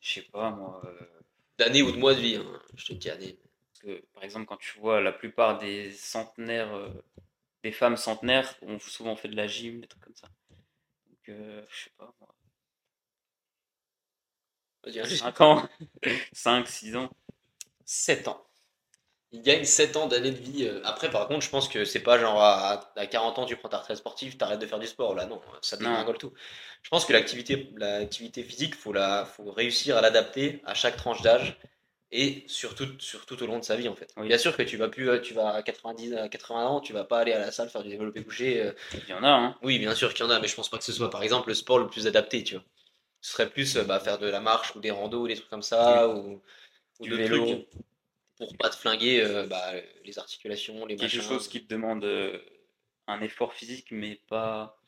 Je 0.00 0.14
sais 0.14 0.22
pas, 0.22 0.50
moi. 0.50 0.82
euh, 0.84 1.06
D'années 1.58 1.82
ou 1.82 1.92
de 1.92 1.96
mois 1.96 2.14
de 2.14 2.20
vie, 2.20 2.36
hein, 2.36 2.60
je 2.76 2.86
te 2.86 2.92
dis 2.94 3.10
années. 3.10 3.38
parce 3.72 3.80
que, 3.80 4.04
par 4.14 4.24
exemple, 4.24 4.46
quand 4.46 4.56
tu 4.56 4.78
vois 4.78 5.00
la 5.00 5.12
plupart 5.12 5.58
des 5.58 5.92
centenaires, 5.92 6.74
euh, 6.74 6.88
des 7.64 7.72
femmes 7.72 7.96
centenaires 7.96 8.56
ont 8.62 8.78
souvent 8.78 9.16
fait 9.16 9.28
de 9.28 9.36
la 9.36 9.46
gym, 9.46 9.80
des 9.80 9.88
trucs 9.88 10.02
comme 10.04 10.16
ça. 10.16 10.28
Donc, 11.06 11.28
euh, 11.30 11.64
je 11.70 11.84
sais 11.84 11.92
pas, 11.98 12.14
moi. 12.20 12.34
Vas-y, 14.84 15.00
hein. 15.00 15.04
5 15.08 15.40
ans 15.40 15.68
5, 16.32 16.68
6 16.68 16.96
ans 16.96 17.10
7 17.84 18.28
ans. 18.28 18.44
Il 19.32 19.42
gagne 19.42 19.64
7 19.64 19.96
ans 19.96 20.08
d'années 20.08 20.32
de 20.32 20.38
vie. 20.38 20.64
euh. 20.66 20.80
Après, 20.84 21.10
par 21.10 21.28
contre, 21.28 21.42
je 21.44 21.50
pense 21.50 21.68
que 21.68 21.84
c'est 21.84 22.02
pas 22.02 22.18
genre 22.18 22.40
à, 22.42 22.92
à 22.96 23.06
40 23.06 23.38
ans, 23.38 23.46
tu 23.46 23.56
prends 23.56 23.68
ta 23.70 23.78
retraite 23.78 23.96
sportive, 23.98 24.36
t'arrêtes 24.36 24.60
de 24.60 24.66
faire 24.66 24.78
du 24.80 24.86
sport. 24.86 25.14
Là, 25.14 25.26
non, 25.26 25.40
ça 25.62 25.76
Non. 25.80 25.88
dégringole 25.88 26.18
tout. 26.18 26.32
Je 26.82 26.90
pense 26.90 27.04
que 27.06 27.12
l'activité, 27.12 27.70
l'activité 27.76 28.44
physique, 28.44 28.74
faut 28.76 28.92
la, 28.92 29.24
faut 29.26 29.50
réussir 29.52 29.96
à 29.96 30.00
l'adapter 30.02 30.62
à 30.64 30.74
chaque 30.74 30.96
tranche 30.96 31.22
d'âge 31.22 31.58
et 32.12 32.44
surtout, 32.46 32.86
surtout 32.98 33.42
au 33.42 33.46
long 33.46 33.58
de 33.58 33.64
sa 33.64 33.74
vie 33.76 33.88
en 33.88 33.96
fait. 33.96 34.12
Oui. 34.16 34.28
Bien 34.28 34.38
sûr 34.38 34.56
que 34.56 34.62
tu 34.62 34.76
vas 34.76 34.88
plus, 34.88 35.08
euh, 35.08 35.18
tu 35.20 35.34
vas 35.34 35.54
à 35.54 35.62
90, 35.62 36.14
à 36.14 36.28
80 36.28 36.66
ans, 36.66 36.80
tu 36.80 36.92
vas 36.92 37.04
pas 37.04 37.20
aller 37.20 37.32
à 37.32 37.38
la 37.38 37.50
salle 37.50 37.70
faire 37.70 37.82
du 37.82 37.88
développé 37.88 38.22
couché. 38.22 38.60
euh, 38.60 38.72
Il 38.92 39.08
y 39.10 39.14
en 39.14 39.24
a, 39.24 39.30
hein. 39.30 39.56
Oui, 39.62 39.78
bien 39.78 39.94
sûr 39.94 40.12
qu'il 40.14 40.24
y 40.24 40.28
en 40.28 40.30
a, 40.30 40.38
mais 40.38 40.48
je 40.48 40.54
pense 40.54 40.68
pas 40.68 40.78
que 40.78 40.84
ce 40.84 40.92
soit 40.92 41.10
par 41.10 41.22
exemple 41.22 41.48
le 41.48 41.54
sport 41.54 41.78
le 41.78 41.86
plus 41.88 42.06
adapté, 42.06 42.44
tu 42.44 42.54
vois. 42.54 42.64
Ce 43.20 43.32
serait 43.32 43.48
plus 43.50 43.76
euh, 43.76 43.84
bah, 43.84 43.98
faire 44.00 44.18
de 44.18 44.26
la 44.26 44.40
marche 44.40 44.74
ou 44.76 44.80
des 44.80 44.90
randos 44.90 45.22
ou 45.24 45.28
des 45.28 45.36
trucs 45.36 45.48
comme 45.48 45.62
ça, 45.62 46.08
ou, 46.08 46.40
ou 47.00 47.04
Du 47.04 47.10
vélo. 47.16 47.44
trucs 47.46 47.66
pour 48.36 48.56
pas 48.56 48.70
te 48.70 48.76
flinguer 48.76 49.22
euh, 49.22 49.46
bah, 49.46 49.72
les 50.04 50.18
articulations, 50.18 50.84
les 50.86 50.96
quelque 50.96 51.16
machins. 51.16 51.22
chose 51.22 51.48
qui 51.48 51.64
te 51.64 51.72
demande 51.72 52.04
euh, 52.04 52.38
un 53.06 53.20
effort 53.22 53.54
physique, 53.54 53.88
mais 53.90 54.20
pas 54.28 54.78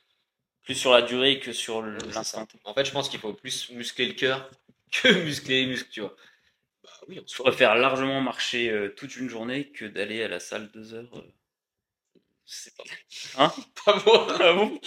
plus 0.65 0.75
sur 0.75 0.93
la 0.93 1.03
durée 1.03 1.41
que 1.41 1.53
sur 1.53 1.83
l'instant. 1.83 2.47
En 2.65 2.75
fait, 2.75 2.85
je 2.85 2.93
pense 2.93 3.09
qu'il 3.09 3.21
faut 3.21 3.33
plus 3.33 3.71
muscler 3.71 4.07
le 4.07 4.15
cœur 4.15 4.51
que 4.93 5.09
muscler 5.25 5.63
les 5.63 5.67
muscles, 5.67 5.91
tu 5.91 6.01
vois. 6.01 6.17
Oui, 7.09 7.21
soi. 7.27 7.45
préfère 7.47 7.77
largement 7.77 8.21
marcher 8.21 8.71
euh, 8.71 8.89
toute 8.95 9.17
une 9.17 9.29
journée 9.29 9.71
que 9.71 9.85
d'aller 9.85 10.23
à 10.23 10.29
la 10.29 10.41
salle 10.41 10.71
deux 10.73 10.93
heures. 10.95 11.11
euh. 11.17 11.23
C'est 12.47 12.75
pas 12.77 12.85
Hein? 13.39 13.53
Pas 13.85 14.03
moi. 14.07 14.27
Ah 14.41 14.53
bon? 14.53 14.79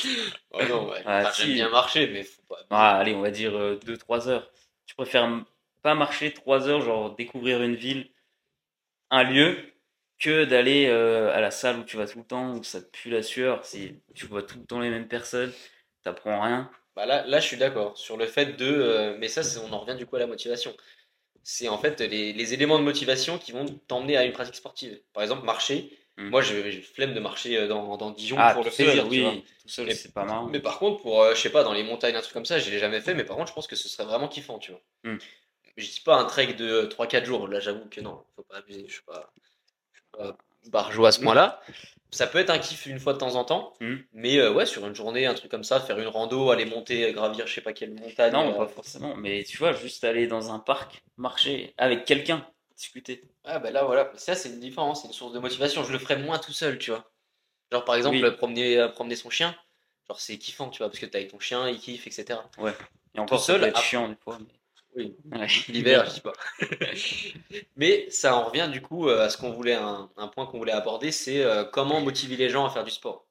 Oh 0.52 0.64
non, 0.68 0.90
ouais. 0.90 1.04
Ah, 1.06 1.20
Enfin, 1.22 1.32
si. 1.34 1.42
J'aime 1.44 1.54
bien 1.56 1.70
marcher, 1.70 2.08
mais 2.08 2.24
faut 2.24 2.42
pas. 2.44 2.58
Ah, 2.70 2.98
allez, 2.98 3.14
on 3.16 3.22
va 3.22 3.32
dire 3.32 3.54
2-3 3.80 4.28
heures. 4.30 4.50
Tu 4.86 4.96
préfères 4.96 5.26
m- 5.26 5.46
pas 5.82 5.96
marcher 5.96 6.34
3 6.34 6.68
heures, 6.68 6.82
genre 6.82 7.16
découvrir 7.16 7.62
une 7.62 7.76
ville, 7.76 8.10
un 9.12 9.24
lieu, 9.24 9.58
que 10.20 10.46
d'aller 10.46 10.88
euh, 10.88 11.32
à 11.34 11.42
la 11.42 11.52
salle 11.52 11.80
où 11.80 11.84
tu 11.84 11.98
vas 11.98 12.08
tout 12.08 12.20
le 12.20 12.26
temps, 12.26 12.56
où 12.56 12.64
ça 12.64 12.82
te 12.82 12.88
pue 12.90 13.10
la 13.10 13.22
sueur, 13.24 13.64
c'est- 13.66 13.96
tu 14.16 14.26
vois 14.26 14.44
tout 14.44 14.58
le 14.60 14.66
temps 14.66 14.80
les 14.80 14.90
mêmes 14.90 15.08
personnes, 15.08 15.54
t'apprends 16.04 16.42
rien? 16.42 16.72
Bah 16.96 17.06
là, 17.06 17.26
là, 17.28 17.40
je 17.40 17.46
suis 17.48 17.58
d'accord 17.58 17.98
sur 17.98 18.18
le 18.18 18.26
fait 18.26 18.54
de. 18.58 18.66
euh, 18.66 19.18
mais 19.20 19.28
ça, 19.28 19.44
c'est- 19.44 19.60
on 19.60 19.72
en 19.72 19.80
revient 19.80 19.98
du 19.98 20.06
coup 20.06 20.16
à 20.16 20.20
la 20.20 20.28
motivation. 20.28 20.76
C'est 21.50 21.70
en 21.70 21.78
fait 21.78 22.02
les, 22.02 22.34
les 22.34 22.54
éléments 22.54 22.78
de 22.78 22.84
motivation 22.84 23.38
qui 23.38 23.54
vont 23.54 23.66
t'emmener 23.88 24.18
à 24.18 24.26
une 24.26 24.34
pratique 24.34 24.56
sportive. 24.56 25.00
Par 25.14 25.24
exemple, 25.24 25.46
marcher. 25.46 25.98
Mm. 26.18 26.28
Moi, 26.28 26.42
j'ai 26.42 26.82
flemme 26.82 27.14
de 27.14 27.22
marcher 27.22 27.58
euh, 27.58 27.70
dans, 27.70 27.96
dans 27.96 28.12
Dijon 28.12 28.36
Ah, 28.38 28.54
pour 28.54 28.66
le 28.66 28.70
seul, 28.70 28.88
plaisir, 28.88 29.08
oui, 29.08 29.46
tout 29.62 29.70
seul, 29.70 29.86
Mais- 29.86 29.96
c'est 29.96 30.14
pas 30.14 30.26
marrant. 30.26 30.48
Mais 30.48 30.60
par 30.60 30.78
contre, 30.78 31.02
pour, 31.02 31.24
euh, 31.24 31.36
je 31.36 31.40
sais 31.40 31.50
pas, 31.50 31.64
dans 31.64 31.72
les 31.72 31.84
montagnes, 31.84 32.18
un 32.18 32.22
truc 32.22 32.34
comme 32.34 32.46
ça, 32.46 32.60
je 32.60 32.70
l'ai 32.70 32.80
jamais 32.80 33.00
fait, 33.00 33.14
mais 33.14 33.24
par 33.24 33.38
contre, 33.38 33.48
je 33.48 33.54
pense 33.54 33.66
que 33.66 33.78
ce 33.78 33.88
serait 33.88 34.04
vraiment 34.04 34.28
kiffant, 34.28 34.60
tu 34.60 34.72
vois. 34.72 34.82
Hmm. 35.06 35.20
Je 35.78 35.86
dis 35.86 36.02
pas 36.02 36.18
un 36.18 36.26
trek 36.26 36.56
de 36.56 36.86
3-4 36.86 37.24
jours, 37.24 37.48
là, 37.48 37.62
j'avoue 37.62 37.88
que 37.88 38.02
non, 38.02 38.26
faut 38.36 38.44
pas 38.44 38.58
abuser, 38.58 38.84
je 38.86 38.94
suis 38.96 39.04
pas, 39.04 39.32
je 39.94 40.00
suis 40.00 40.08
pas 40.12 40.38
barjot 40.70 41.06
à 41.06 41.12
ce 41.12 41.20
point-là. 41.22 41.62
Ça 42.12 42.26
peut 42.26 42.38
être 42.38 42.50
un 42.50 42.58
kiff 42.60 42.86
une 42.86 43.00
fois 43.00 43.12
de 43.14 43.18
temps 43.18 43.36
en 43.36 43.44
temps, 43.44 43.74
Hmm. 43.82 43.98
mais 44.14 44.38
euh, 44.38 44.52
ouais, 44.54 44.66
sur 44.66 44.88
une 44.88 44.96
journée, 44.96 45.26
un 45.26 45.34
truc 45.34 45.52
comme 45.52 45.66
ça, 45.66 45.80
faire 45.82 46.00
une 46.00 46.08
rando, 46.08 46.52
aller 46.52 46.64
monter, 46.66 47.12
gravir, 47.12 47.46
je 47.48 47.54
sais 47.54 47.62
pas 47.62 47.74
quelle 47.74 47.94
montagne. 47.94 48.32
Non, 48.32 48.54
euh, 48.54 48.66
pas 48.66 48.68
forcément, 48.68 49.16
mais 49.18 49.44
tu 49.44 49.58
vois, 49.58 49.74
juste 49.74 50.04
aller 50.06 50.26
dans 50.26 50.52
un 50.54 50.60
parc, 50.60 51.04
marcher 51.18 51.74
avec 51.78 52.06
quelqu'un, 52.06 52.48
discuter. 52.78 53.24
Ah, 53.44 53.60
bah 53.60 53.72
là, 53.72 53.84
voilà, 53.84 54.10
ça, 54.16 54.36
c'est 54.36 54.48
une 54.50 54.62
différence, 54.62 55.02
c'est 55.02 55.08
une 55.10 55.14
source 55.14 55.34
de 55.34 55.40
motivation. 55.40 55.84
Je 55.84 55.92
le 55.92 56.00
ferais 56.00 56.16
moins 56.18 56.40
tout 56.40 56.54
seul, 56.54 56.78
tu 56.80 56.92
vois. 56.92 57.04
Genre, 57.74 57.84
par 57.84 57.96
exemple, 57.96 58.16
Oui. 58.24 58.32
promener, 58.38 58.88
promener 58.94 59.18
son 59.18 59.30
chien, 59.30 59.54
genre, 60.08 60.20
c'est 60.22 60.38
kiffant, 60.38 60.70
tu 60.70 60.78
vois, 60.78 60.88
parce 60.88 61.00
que 61.00 61.06
t'es 61.06 61.18
avec 61.18 61.32
ton 61.32 61.40
chien, 61.40 61.68
il 61.68 61.78
kiffe, 61.80 62.08
etc. 62.08 62.40
Et 63.16 63.20
encore, 63.20 63.40
Tout 63.40 63.44
ça 63.44 63.54
seul, 63.54 63.62
peut 63.62 63.68
être 63.68 63.80
à- 63.80 63.82
chiant 63.84 64.08
des 64.08 64.16
fois. 64.24 64.38
mais- 64.40 64.46
Oui. 64.98 65.16
Ouais. 65.32 65.48
L'hiver, 65.70 66.06
je 66.06 66.10
sais 66.10 66.22
pas. 66.22 66.34
Mais 67.76 68.10
ça 68.10 68.36
en 68.36 68.46
revient 68.46 68.68
du 68.72 68.82
coup 68.82 69.08
euh, 69.08 69.22
à 69.24 69.30
ce 69.30 69.38
qu'on 69.38 69.52
voulait, 69.52 69.76
un, 69.76 70.10
un 70.18 70.28
point 70.28 70.46
qu'on 70.48 70.58
voulait 70.58 70.72
aborder, 70.72 71.12
c'est 71.12 71.44
euh, 71.44 71.64
comment 71.64 72.02
motiver 72.02 72.36
les 72.36 72.50
gens 72.50 72.66
à 72.66 72.70
faire 72.70 72.84
du 72.84 72.92
sport. 72.92 73.28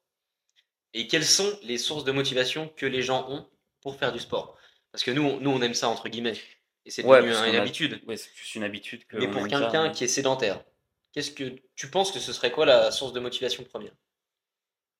Et 0.93 1.07
quelles 1.07 1.25
sont 1.25 1.51
les 1.63 1.77
sources 1.77 2.05
de 2.05 2.11
motivation 2.11 2.69
que 2.69 2.85
les 2.85 3.01
gens 3.01 3.29
ont 3.29 3.47
pour 3.81 3.97
faire 3.97 4.11
du 4.13 4.19
sport? 4.19 4.57
Parce 4.91 5.03
que 5.03 5.11
nous, 5.11 5.21
on, 5.23 5.39
nous, 5.39 5.51
on 5.51 5.61
aime 5.61 5.73
ça 5.73 5.89
entre 5.89 6.07
guillemets, 6.09 6.37
et 6.85 6.89
c'est 6.89 7.03
Ouais, 7.03 7.17
devenu 7.21 7.33
une 7.49 7.55
a- 7.55 7.61
habitude. 7.61 8.01
Ouais, 8.07 8.15
c'est 8.17 8.33
juste 8.33 8.55
une 8.55 8.63
habitude 8.63 9.05
que. 9.05 9.17
Mais 9.17 9.29
pour 9.29 9.45
quelqu'un 9.47 9.89
mais- 9.89 9.91
qui 9.91 10.05
est 10.05 10.07
sédentaire, 10.07 10.63
qu'est-ce 11.11 11.31
que 11.31 11.53
tu 11.75 11.89
penses 11.91 12.11
que 12.11 12.19
ce 12.19 12.31
serait 12.33 12.51
quoi 12.51 12.65
la 12.65 12.91
source 12.91 13.11
de 13.13 13.19
motivation 13.19 13.63
première? 13.65 13.93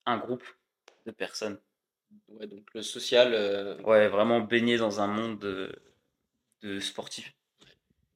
Un 0.06 0.18
groupe 0.18 0.44
de 1.06 1.12
personnes. 1.12 1.60
Ouais, 2.28 2.48
donc 2.48 2.66
le 2.74 2.82
social, 2.82 3.34
euh, 3.34 3.82
Ouais, 3.84 4.08
vraiment 4.10 4.42
baigné 4.42 4.78
dans 4.78 5.00
un 5.02 5.08
monde 5.08 5.40
de, 5.40 5.74
de 6.62 6.80
sportifs. 6.80 7.34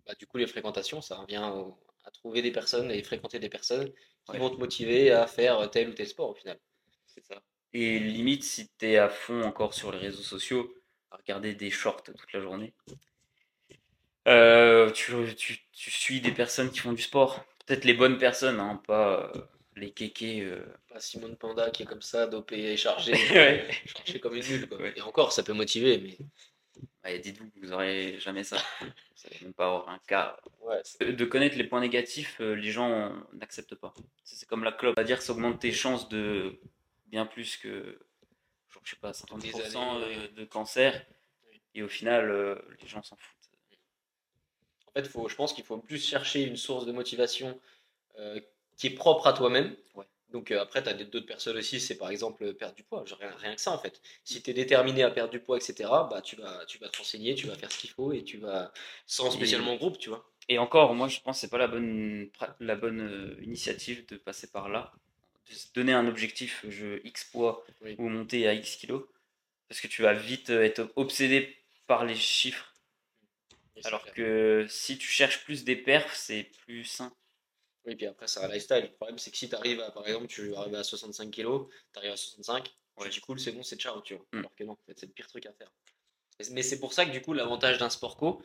bah, 0.05 0.13
du 0.15 0.25
coup 0.27 0.37
les 0.37 0.47
fréquentations, 0.47 1.01
ça 1.01 1.15
revient 1.17 1.43
au- 1.53 1.77
à 2.03 2.11
trouver 2.11 2.41
des 2.41 2.51
personnes 2.51 2.89
et 2.91 3.03
fréquenter 3.03 3.39
des 3.39 3.49
personnes 3.49 3.91
qui 4.25 4.31
Ouais. 4.33 4.39
vont 4.39 4.49
te 4.49 4.57
motiver 4.59 5.11
à 5.11 5.27
faire 5.27 5.69
tel 5.71 5.89
ou 5.89 5.93
tel 5.93 6.07
sport 6.07 6.29
au 6.29 6.33
final. 6.35 6.59
C'est 7.05 7.23
ça. 7.23 7.41
Et 7.73 7.99
limite, 7.99 8.43
si 8.43 8.69
t'es 8.77 8.97
à 8.97 9.09
fond 9.09 9.43
encore 9.43 9.73
sur 9.73 9.91
les 9.91 9.99
réseaux 9.99 10.23
sociaux, 10.23 10.73
à 11.11 11.17
regarder 11.17 11.53
des 11.55 11.69
shorts 11.71 12.03
toute 12.03 12.33
la 12.33 12.41
journée, 12.41 12.73
euh, 14.27 14.91
tu, 14.91 15.13
tu, 15.35 15.59
tu 15.71 15.91
suis 15.91 16.21
des 16.21 16.31
personnes 16.31 16.69
qui 16.71 16.79
font 16.79 16.93
du 16.93 17.01
sport. 17.01 17.43
Peut-être 17.65 17.85
les 17.85 17.93
bonnes 17.93 18.17
personnes, 18.17 18.59
hein, 18.59 18.81
pas 18.87 19.31
euh, 19.35 19.41
les 19.75 19.91
kékés. 19.91 20.41
euh. 20.41 20.65
Pas 20.89 20.99
Simone 20.99 21.37
Panda 21.37 21.69
qui 21.71 21.83
est 21.83 21.85
comme 21.85 22.01
ça, 22.01 22.27
dopé 22.27 22.57
et 22.73 22.77
chargé, 22.77 23.13
Ouais. 23.31 23.69
chargé 23.85 24.19
comme 24.19 24.35
une 24.35 24.45
nulle. 24.47 24.67
Quoi. 24.67 24.77
Ouais. 24.79 24.93
Et 24.95 25.01
encore, 25.01 25.31
ça 25.31 25.43
peut 25.43 25.53
motiver, 25.53 25.97
mais 25.99 26.17
Ouais, 27.03 27.19
Dites-vous 27.19 27.49
que 27.49 27.59
vous 27.59 27.71
aurez 27.73 28.19
jamais 28.19 28.43
ça. 28.43 28.57
Vous 28.81 29.27
allez 29.27 29.39
même 29.43 29.53
pas 29.53 29.65
avoir 29.65 29.89
un 29.89 29.99
cas. 30.07 30.39
ouais, 30.61 30.79
c'est- 30.83 31.13
De 31.13 31.25
connaître 31.25 31.57
les 31.57 31.63
points 31.63 31.81
négatifs, 31.81 32.39
euh, 32.41 32.53
les 32.55 32.71
gens 32.71 33.13
n'acceptent 33.33 33.75
pas. 33.75 33.93
C'est 34.23 34.47
comme 34.47 34.63
la 34.63 34.71
clope. 34.71 34.95
On 34.97 35.01
va 35.01 35.05
dire 35.05 35.17
que 35.17 35.23
ça 35.23 35.33
augmente 35.33 35.59
tes 35.59 35.71
chances 35.71 36.09
de 36.09 36.59
bien 37.07 37.25
plus 37.25 37.57
que, 37.57 37.99
genre, 38.69 38.81
je 38.83 38.91
sais 38.91 38.95
pas, 38.99 39.13
50% 39.13 39.37
Des 39.39 39.75
années, 39.75 40.15
euh, 40.17 40.27
de 40.29 40.45
cancer. 40.45 41.05
Oui. 41.49 41.61
Et 41.75 41.83
au 41.83 41.87
final, 41.89 42.29
euh, 42.31 42.55
les 42.81 42.87
gens 42.87 43.03
s'en 43.03 43.15
foutent. 43.15 43.49
en 44.87 44.91
fait, 44.93 45.07
faut, 45.07 45.27
je 45.29 45.35
pense 45.35 45.53
qu'il 45.53 45.63
faut 45.63 45.77
plus 45.77 46.03
chercher 46.05 46.43
une 46.43 46.57
source 46.57 46.85
de 46.85 46.91
motivation 46.91 47.59
euh, 48.19 48.39
qui 48.77 48.87
est 48.87 48.95
propre 48.95 49.27
à 49.27 49.33
toi-même. 49.33 49.75
Ouais. 49.95 50.05
Donc 50.31 50.51
euh, 50.51 50.61
après, 50.61 50.81
tu 50.83 50.89
as 50.89 50.93
d'autres 50.93 51.25
personnes 51.25 51.57
aussi, 51.57 51.79
c'est 51.79 51.97
par 51.97 52.09
exemple 52.09 52.53
perdre 52.53 52.75
du 52.75 52.83
poids. 52.83 53.03
Genre, 53.05 53.19
rien, 53.19 53.31
rien 53.37 53.55
que 53.55 53.61
ça 53.61 53.71
en 53.71 53.77
fait. 53.79 54.01
Si 54.23 54.41
tu 54.41 54.51
es 54.51 54.53
déterminé 54.53 55.03
à 55.03 55.11
perdre 55.11 55.31
du 55.31 55.39
poids, 55.39 55.57
etc., 55.57 56.07
bah, 56.09 56.21
tu 56.21 56.35
vas 56.37 56.65
tu 56.65 56.77
vas 56.79 56.89
te 56.89 56.97
renseigner, 56.97 57.35
tu 57.35 57.47
vas 57.47 57.55
faire 57.55 57.71
ce 57.71 57.77
qu'il 57.77 57.89
faut 57.89 58.13
et 58.13 58.23
tu 58.23 58.37
vas, 58.37 58.71
sans 59.05 59.27
Et- 59.27 59.31
spécialement 59.31 59.75
groupe, 59.75 59.97
tu 59.97 60.09
vois. 60.09 60.25
Et 60.49 60.57
encore, 60.57 60.93
moi, 60.95 61.07
je 61.07 61.19
pense 61.21 61.37
que 61.37 61.41
c'est 61.41 61.49
pas 61.49 61.57
la 61.57 61.67
bonne, 61.67 62.25
pra- 62.37 62.55
la 62.59 62.75
bonne 62.75 63.01
euh, 63.01 63.37
initiative 63.43 64.05
de 64.07 64.17
passer 64.17 64.47
par 64.51 64.69
là. 64.69 64.91
De 65.49 65.53
se 65.55 65.67
donner 65.73 65.93
un 65.93 66.07
objectif, 66.07 66.65
je 66.69 66.99
X 67.05 67.25
poids 67.25 67.65
Oui. 67.81 67.95
ou 67.97 68.07
monter 68.09 68.47
à 68.47 68.53
X 68.53 68.75
kilos. 68.77 69.03
Parce 69.69 69.81
que 69.81 69.87
tu 69.87 70.01
vas 70.01 70.13
vite 70.13 70.49
euh, 70.49 70.63
être 70.63 70.91
obsédé 70.95 71.57
par 71.87 72.05
les 72.05 72.15
chiffres. 72.15 72.73
Alors 73.83 74.01
clair. 74.03 74.13
que 74.13 74.65
si 74.69 74.97
tu 74.97 75.07
cherches 75.07 75.43
plus 75.43 75.63
des 75.63 75.75
perfs, 75.75 76.15
c'est 76.15 76.43
plus 76.65 76.85
sain. 76.85 77.11
Oui, 77.85 77.95
puis 77.95 78.05
après, 78.05 78.27
c'est 78.27 78.39
un 78.41 78.47
lifestyle. 78.47 78.81
Le 78.83 78.91
problème, 78.91 79.17
c'est 79.17 79.31
que 79.31 79.37
si 79.37 79.49
tu 79.49 79.55
arrives 79.55 79.79
à, 79.81 79.89
par 79.91 80.05
exemple, 80.07 80.27
tu 80.27 80.53
arrives 80.55 80.75
à 80.75 80.83
65 80.83 81.31
kg, 81.31 81.67
tu 81.93 81.99
arrives 81.99 82.11
à 82.11 82.17
65, 82.17 82.71
Ouais. 82.97 83.05
tu 83.09 83.13
dis 83.15 83.19
cool, 83.21 83.39
c'est 83.39 83.51
bon, 83.53 83.63
c'est 83.63 83.79
ciao, 83.79 83.99
tu 84.01 84.15
vois. 84.15 84.25
Mm. 84.33 84.37
Alors 84.39 84.55
que 84.55 84.63
non, 84.65 84.73
en 84.73 84.79
fait, 84.85 84.93
c'est 84.99 85.05
le 85.07 85.11
pire 85.13 85.27
truc 85.27 85.45
à 85.47 85.53
faire. 85.53 85.71
Mais 86.51 86.61
c'est 86.61 86.79
pour 86.79 86.93
ça 86.93 87.05
que 87.05 87.11
du 87.11 87.21
coup, 87.21 87.33
l'avantage 87.33 87.77
d'un 87.77 87.89
sport 87.89 88.17
co, 88.17 88.41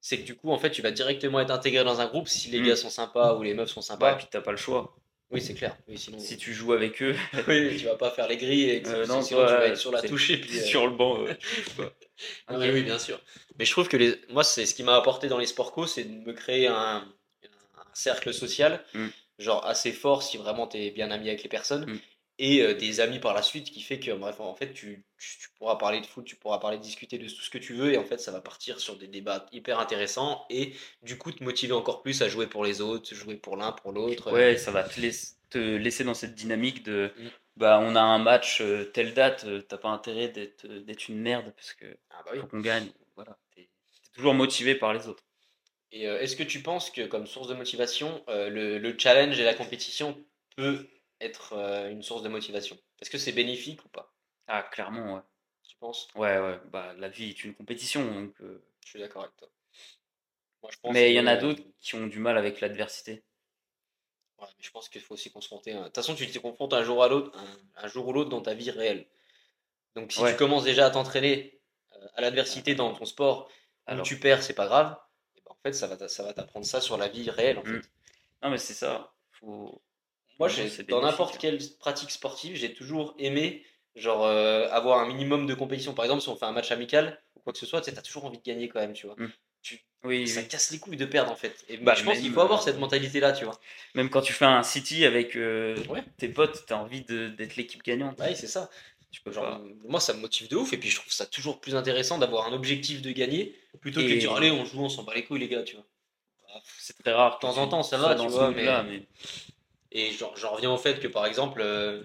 c'est 0.00 0.18
que 0.18 0.24
du 0.24 0.36
coup, 0.36 0.50
en 0.52 0.58
fait, 0.58 0.70
tu 0.70 0.82
vas 0.82 0.90
directement 0.90 1.40
être 1.40 1.50
intégré 1.50 1.82
dans 1.84 2.00
un 2.00 2.06
groupe 2.06 2.28
si 2.28 2.48
les 2.50 2.60
Mm. 2.60 2.66
gars 2.66 2.76
sont 2.76 2.90
sympas 2.90 3.34
ou 3.36 3.42
les 3.42 3.54
meufs 3.54 3.70
sont 3.70 3.82
sympas. 3.82 4.12
et 4.14 4.16
puis 4.18 4.26
t'as 4.30 4.40
pas 4.40 4.50
le 4.52 4.56
choix. 4.56 4.94
Oui, 5.30 5.40
c'est 5.40 5.54
clair. 5.54 5.76
Oui, 5.88 5.96
sinon, 5.96 6.18
Si 6.18 6.36
tu 6.36 6.52
joues 6.52 6.74
avec 6.74 7.00
eux, 7.02 7.16
oui, 7.48 7.76
tu 7.78 7.86
vas 7.86 7.96
pas 7.96 8.10
faire 8.10 8.28
les 8.28 8.36
grilles 8.36 8.68
et 8.70 8.86
Euh, 8.86 9.06
non, 9.06 9.22
sinon, 9.22 9.40
tu 9.46 9.52
vas 9.52 9.66
être 9.68 9.78
sur 9.78 9.90
la 9.90 10.02
touche 10.02 10.30
et 10.30 10.36
puis. 10.40 10.58
euh, 10.58 10.62
sur 10.64 10.86
le 10.86 10.94
banc. 10.94 11.24
euh, 11.26 11.34
oui, 12.50 12.70
oui, 12.70 12.82
bien 12.82 12.98
sûr. 12.98 13.18
Mais 13.58 13.64
je 13.64 13.70
trouve 13.72 13.88
que 13.88 13.96
les... 13.96 14.20
moi, 14.28 14.44
c'est 14.44 14.66
ce 14.66 14.74
qui 14.74 14.82
m'a 14.82 14.96
apporté 14.96 15.28
dans 15.28 15.38
les 15.38 15.46
sports 15.46 15.72
co, 15.72 15.86
c'est 15.86 16.04
de 16.04 16.10
me 16.14 16.32
créer 16.34 16.66
un 16.66 17.10
cercle 17.94 18.32
social, 18.34 18.84
Mm. 18.94 19.08
genre 19.38 19.64
assez 19.66 19.92
fort 19.92 20.22
si 20.22 20.36
vraiment 20.36 20.66
tu 20.66 20.78
es 20.78 20.90
bien 20.90 21.10
ami 21.10 21.28
avec 21.28 21.42
les 21.42 21.48
personnes, 21.48 21.86
Mm. 21.90 21.98
et 22.38 22.62
euh, 22.62 22.74
des 22.74 23.00
amis 23.00 23.18
par 23.18 23.34
la 23.34 23.42
suite 23.42 23.70
qui 23.70 23.80
fait 23.82 24.00
que, 24.00 24.10
bref, 24.12 24.40
en 24.40 24.54
fait, 24.54 24.72
tu, 24.72 25.04
tu, 25.18 25.38
tu 25.38 25.48
pourras 25.58 25.76
parler 25.76 26.00
de 26.00 26.06
foot, 26.06 26.24
tu 26.24 26.36
pourras 26.36 26.58
parler, 26.58 26.78
discuter 26.78 27.18
de 27.18 27.28
tout 27.28 27.42
ce 27.42 27.50
que 27.50 27.58
tu 27.58 27.74
veux, 27.74 27.92
et 27.92 27.98
en 27.98 28.04
fait, 28.04 28.18
ça 28.18 28.32
va 28.32 28.40
partir 28.40 28.80
sur 28.80 28.96
des 28.96 29.06
débats 29.06 29.46
hyper 29.52 29.78
intéressants, 29.78 30.44
et 30.50 30.72
du 31.02 31.18
coup, 31.18 31.30
te 31.32 31.42
motiver 31.44 31.72
encore 31.74 32.02
plus 32.02 32.20
à 32.22 32.28
jouer 32.28 32.46
pour 32.46 32.64
les 32.64 32.80
autres, 32.80 33.14
jouer 33.14 33.36
pour 33.36 33.56
l'un, 33.56 33.72
pour 33.72 33.92
l'autre. 33.92 34.32
Ouais, 34.32 34.56
ça 34.56 34.70
va 34.70 34.82
te, 34.82 34.98
laiss- 35.00 35.36
te 35.50 35.58
laisser 35.58 36.04
dans 36.04 36.14
cette 36.14 36.34
dynamique 36.34 36.82
de 36.82 37.12
Mm. 37.18 37.28
bah 37.56 37.78
on 37.82 37.94
a 37.96 38.00
un 38.00 38.18
match 38.18 38.60
euh, 38.62 38.84
telle 38.84 39.12
date, 39.12 39.44
euh, 39.44 39.60
t'as 39.60 39.76
pas 39.76 39.90
intérêt 39.90 40.28
d'être 40.28 40.66
d'être 40.66 41.08
une 41.08 41.20
merde 41.20 41.52
parce 41.54 41.74
que 41.74 41.84
Ah 42.10 42.22
bah 42.24 42.30
oui. 42.32 42.40
faut 42.40 42.46
qu'on 42.46 42.60
gagne. 42.60 42.88
Voilà, 43.14 43.36
t'es 43.54 43.68
toujours 44.14 44.32
motivé 44.32 44.74
par 44.74 44.94
les 44.94 45.06
autres. 45.06 45.22
Et 45.92 46.08
euh, 46.08 46.20
est-ce 46.20 46.36
que 46.36 46.42
tu 46.42 46.62
penses 46.62 46.90
que 46.90 47.06
comme 47.06 47.26
source 47.26 47.48
de 47.48 47.54
motivation, 47.54 48.24
euh, 48.28 48.48
le, 48.48 48.78
le 48.78 48.98
challenge 48.98 49.38
et 49.38 49.44
la 49.44 49.54
compétition 49.54 50.18
peut 50.56 50.88
être 51.20 51.52
euh, 51.52 51.90
une 51.90 52.02
source 52.02 52.22
de 52.22 52.28
motivation? 52.28 52.78
Est-ce 53.00 53.10
que 53.10 53.18
c'est 53.18 53.32
bénéfique 53.32 53.84
ou 53.84 53.88
pas? 53.88 54.12
Ah 54.48 54.62
clairement 54.62 55.14
ouais. 55.14 55.20
Tu 55.68 55.76
penses? 55.76 56.08
Ouais 56.16 56.38
ouais, 56.38 56.58
bah 56.70 56.94
la 56.98 57.08
vie 57.08 57.30
est 57.30 57.44
une 57.44 57.54
compétition 57.54 58.04
donc. 58.04 58.34
Je 58.40 58.88
suis 58.88 58.98
d'accord 58.98 59.22
avec 59.22 59.36
toi. 59.36 59.48
Moi, 60.62 60.70
je 60.72 60.78
pense 60.80 60.94
Mais 60.94 61.12
il 61.12 61.16
y 61.16 61.20
en 61.20 61.26
a 61.26 61.36
d'autres 61.36 61.62
qui 61.80 61.94
ont 61.94 62.06
du 62.06 62.18
mal 62.18 62.38
avec 62.38 62.60
l'adversité. 62.60 63.22
Ouais, 64.38 64.46
mais 64.58 64.64
je 64.64 64.70
pense 64.70 64.88
qu'il 64.88 65.00
faut 65.00 65.14
aussi 65.14 65.30
confronter. 65.30 65.72
De 65.74 65.84
toute 65.84 65.94
façon, 65.94 66.14
tu 66.14 66.26
te 66.26 66.38
confrontes 66.38 66.72
un 66.72 66.82
jour 66.82 67.02
à 67.02 67.08
l'autre, 67.08 67.36
un, 67.38 67.84
un 67.84 67.88
jour 67.88 68.08
ou 68.08 68.12
l'autre 68.12 68.30
dans 68.30 68.40
ta 68.42 68.54
vie 68.54 68.70
réelle. 68.70 69.06
Donc, 69.94 70.12
si 70.12 70.22
Ouais. 70.22 70.30
tu 70.30 70.36
commences 70.36 70.64
déjà 70.64 70.86
à 70.86 70.90
t'entraîner 70.90 71.60
à 72.14 72.20
l'adversité 72.20 72.74
dans 72.74 72.92
ton 72.94 73.04
sport, 73.04 73.50
où 73.90 74.00
tu 74.02 74.18
perds, 74.18 74.42
c'est 74.42 74.54
pas 74.54 74.66
grave. 74.66 74.96
Fait, 75.64 75.72
ça 75.72 75.86
va, 75.86 76.08
ça 76.08 76.22
va 76.24 76.32
t'apprendre 76.32 76.66
ça 76.66 76.80
sur 76.80 76.96
la 76.96 77.08
vie 77.08 77.30
réelle. 77.30 77.58
En 77.58 77.64
fait. 77.64 77.70
Mm. 77.78 77.82
Non, 78.42 78.50
mais 78.50 78.58
c'est 78.58 78.74
ça. 78.74 79.12
Faut... 79.40 79.80
Moi, 80.38 80.48
j'ai- 80.48 80.82
dans 80.84 81.02
n'importe 81.02 81.34
hein. 81.36 81.38
quelle 81.40 81.58
pratique 81.78 82.10
sportive, 82.10 82.56
j'ai 82.56 82.74
toujours 82.74 83.14
aimé 83.18 83.64
genre 83.94 84.24
euh, 84.24 84.68
avoir 84.70 84.98
un 85.00 85.06
minimum 85.06 85.46
de 85.46 85.54
compétition. 85.54 85.94
Par 85.94 86.04
exemple, 86.04 86.22
si 86.22 86.28
on 86.30 86.36
fait 86.36 86.46
un 86.46 86.52
match 86.52 86.72
amical 86.72 87.20
ou 87.36 87.40
quoi 87.40 87.52
que 87.52 87.58
ce 87.58 87.66
soit, 87.66 87.80
tu 87.80 87.92
t'as 87.92 88.02
toujours 88.02 88.24
envie 88.24 88.38
de 88.38 88.42
gagner 88.42 88.68
quand 88.68 88.80
même, 88.80 88.94
tu 88.94 89.06
vois. 89.06 89.14
Mm. 89.18 89.28
Tu, 89.62 89.78
Oui, 90.02 90.26
ça 90.26 90.40
oui. 90.40 90.48
casse 90.48 90.70
les 90.72 90.78
couilles 90.80 90.96
de 90.96 91.04
perdre 91.04 91.30
en 91.30 91.36
fait. 91.36 91.54
Et 91.68 91.76
Bah, 91.76 91.94
je 91.94 92.02
pense 92.02 92.18
qu'il 92.18 92.32
faut 92.32 92.40
avoir 92.40 92.60
euh, 92.60 92.64
cette 92.64 92.78
mentalité-là, 92.78 93.32
tu 93.32 93.44
vois. 93.44 93.60
Même 93.94 94.10
quand 94.10 94.22
tu 94.22 94.32
fais 94.32 94.46
un 94.46 94.64
City 94.64 95.04
avec 95.04 95.36
euh, 95.36 95.76
Ouais. 95.88 96.02
tes 96.16 96.28
potes, 96.28 96.64
t'as 96.66 96.76
envie 96.76 97.02
de- 97.02 97.28
d'être 97.28 97.54
l'équipe 97.56 97.82
gagnante. 97.84 98.18
Ouais, 98.18 98.34
c'est 98.34 98.48
ça. 98.48 98.68
Tu 99.12 99.20
peux 99.20 99.30
Genre, 99.30 99.44
pas. 99.44 99.62
moi, 99.84 100.00
ça 100.00 100.14
me 100.14 100.20
motive 100.20 100.48
de 100.48 100.56
ouf 100.56 100.72
et 100.72 100.78
puis 100.78 100.88
je 100.90 100.96
trouve 100.98 101.12
ça 101.12 101.26
toujours 101.26 101.60
plus 101.60 101.76
intéressant 101.76 102.18
d'avoir 102.18 102.46
un 102.48 102.52
objectif 102.52 103.02
de 103.02 103.12
gagner 103.12 103.54
plutôt 103.80 104.00
que 104.00 104.08
de 104.08 104.14
dire 104.14 104.32
allez, 104.34 104.50
on 104.50 104.64
joue, 104.64 104.80
on 104.80 104.88
s'en 104.88 105.04
bat 105.04 105.14
les 105.14 105.24
couilles, 105.24 105.40
les 105.40 105.48
gars, 105.48 105.62
tu 105.62 105.76
vois. 105.76 105.86
Bah, 106.48 106.60
C'est 106.78 106.98
très 106.98 107.12
rare. 107.12 107.36
de 107.36 107.40
temps 107.40 107.58
en 107.58 107.68
temps, 107.68 107.82
ça 107.82 107.98
va, 107.98 108.14
dans 108.14 108.26
tu 108.26 108.32
vois, 108.32 108.50
mais... 108.50 109.06
Et 109.92 110.10
genre, 110.10 110.34
j'en 110.36 110.52
reviens 110.52 110.72
au 110.72 110.78
fait 110.78 110.98
que 111.00 111.06
par 111.08 111.26
exemple, 111.26 111.60
euh, 111.60 112.02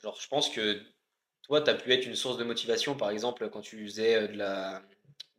genre, 0.00 0.16
je 0.20 0.28
pense 0.28 0.48
que 0.48 0.80
toi, 1.42 1.60
tu 1.60 1.70
as 1.70 1.74
pu 1.74 1.92
être 1.92 2.06
une 2.06 2.14
source 2.14 2.38
de 2.38 2.44
motivation, 2.44 2.94
par 2.94 3.10
exemple, 3.10 3.50
quand 3.50 3.60
tu 3.60 3.84
faisais 3.84 4.14
euh, 4.14 4.28
de 4.28 4.36
la, 4.36 4.82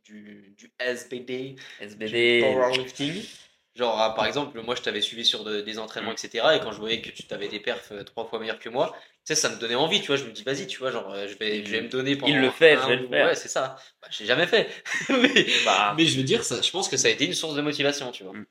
du, 0.04 0.54
du 0.58 0.70
SBD, 0.78 1.56
du 1.80 2.40
powerlifting. 2.40 3.22
Genre, 3.76 3.98
ah, 3.98 4.14
par 4.14 4.26
exemple, 4.26 4.60
moi, 4.60 4.74
je 4.74 4.82
t'avais 4.82 5.00
suivi 5.00 5.24
sur 5.24 5.44
de- 5.44 5.60
des 5.60 5.78
entraînements, 5.78 6.12
etc. 6.12 6.56
Et 6.56 6.60
quand 6.60 6.72
je 6.72 6.78
voyais 6.80 7.00
que 7.00 7.10
tu 7.10 7.22
t'avais 7.22 7.48
des 7.48 7.60
perfs 7.60 7.92
euh, 7.92 8.02
trois 8.02 8.26
fois 8.26 8.38
meilleurs 8.40 8.58
que 8.58 8.68
moi, 8.68 8.94
sais, 9.24 9.34
ça 9.34 9.48
me 9.50 9.56
donnait 9.56 9.74
envie, 9.74 10.00
tu 10.00 10.08
vois. 10.08 10.16
Je 10.16 10.24
me 10.24 10.30
dis, 10.32 10.42
vas-y, 10.42 10.66
tu 10.66 10.78
vois, 10.78 10.90
genre, 10.90 11.12
euh, 11.12 11.26
je 11.28 11.34
vais, 11.36 11.64
je 11.64 11.70
vais 11.70 11.82
me 11.82 11.88
donner 11.88 12.16
pendant. 12.16 12.34
le 12.36 12.50
fait, 12.50 12.72
un 12.74 12.82
je 12.82 12.88
vais 12.88 12.96
le 12.96 13.08
faire. 13.08 13.26
Ouais, 13.28 13.34
c'est 13.34 13.48
ça. 13.48 13.76
Bah, 14.02 14.08
j'ai 14.10 14.26
jamais 14.26 14.46
fait. 14.46 14.68
mais, 15.08 15.46
Bah, 15.64 15.94
mais 15.96 16.06
je 16.06 16.16
veux 16.18 16.24
dire, 16.24 16.42
ça, 16.44 16.60
je 16.62 16.70
pense 16.70 16.88
que 16.88 16.96
ça 16.96 17.08
a 17.08 17.10
été 17.10 17.24
une 17.26 17.34
source 17.34 17.54
de 17.54 17.62
motivation, 17.62 18.10
tu 18.12 18.24
vois. 18.24 18.32
Mm. 18.34 18.46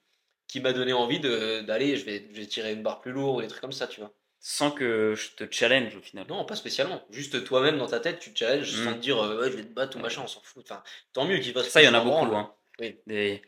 Qui 0.48 0.60
m'a 0.62 0.74
donné 0.74 0.94
envie 0.94 1.20
d'aller, 1.20 1.96
je 1.96 2.06
vais, 2.06 2.28
je 2.34 2.40
vais 2.40 2.46
tirer 2.48 2.74
une 2.74 2.82
barre 2.82 3.02
plus 3.02 3.12
lourde 3.12 3.38
ou 3.38 3.42
des 3.42 3.48
trucs 3.48 3.62
comme 3.62 3.72
ça, 3.72 3.88
tu 3.88 4.00
vois. 4.00 4.12
sans 4.40 4.72
que 4.72 5.14
je 5.16 5.32
te 5.36 5.52
challenge 5.54 5.96
au 5.98 6.02
final. 6.02 6.26
Non, 6.30 6.46
pas 6.46 6.56
spécialement. 6.56 7.04
Juste 7.12 7.44
toi-même 7.44 7.78
dans 7.78 7.88
ta 7.88 8.00
tête, 8.00 8.20
tu 8.20 8.32
te 8.34 8.40
challenges 8.40 8.72
Mm. 8.74 8.84
sans 8.86 8.94
te 8.94 9.00
dire, 9.00 9.20
euh, 9.22 9.42
ouais, 9.42 9.52
je 9.52 9.58
vais 9.58 9.64
te 9.64 9.74
battre 9.74 9.98
ou 9.98 10.00
machin, 10.00 10.22
on 10.24 10.28
s'en 10.28 10.42
fout. 10.42 10.64
Enfin, 10.66 10.82
tant 11.14 11.26
mieux 11.26 11.38
qu'il 11.40 11.52
fasse 11.54 11.68
Ça, 11.70 11.82
il 11.82 11.86
y 11.86 11.88
en 11.90 11.94
a 11.94 12.00
beaucoup. 12.00 12.26
branle. 12.26 12.36
Hein. 12.36 12.54
Oui. 12.80 12.96
Des... 13.06 13.42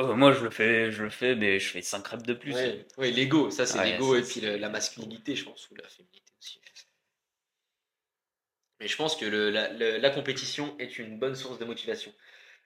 Oh, 0.00 0.14
moi, 0.14 0.32
je 0.32 0.42
le 0.44 0.50
fais, 0.50 0.90
je 0.92 1.02
le 1.02 1.10
fais, 1.10 1.34
mais 1.34 1.58
je 1.58 1.68
fais 1.70 1.82
5 1.82 2.06
reps 2.06 2.22
de 2.22 2.32
plus. 2.32 2.54
Ouais, 2.54 3.10
l'ego, 3.10 3.50
ça 3.50 3.66
c'est 3.66 3.78
Ouais, 3.78 3.92
l'ego 3.92 4.14
et 4.16 4.22
puis 4.22 4.40
la 4.40 4.68
masculinité, 4.68 5.34
je 5.36 5.44
pense, 5.44 5.68
ou 5.70 5.74
la 5.74 5.88
féminité. 5.88 6.22
Mais 8.80 8.88
je 8.88 8.96
pense 8.96 9.16
que 9.16 9.24
le- 9.24 9.50
la, 9.50 9.72
le- 9.72 9.98
la 9.98 10.10
compétition 10.10 10.76
est 10.78 10.98
une 10.98 11.18
bonne 11.18 11.34
source 11.34 11.58
de 11.58 11.64
motivation. 11.64 12.12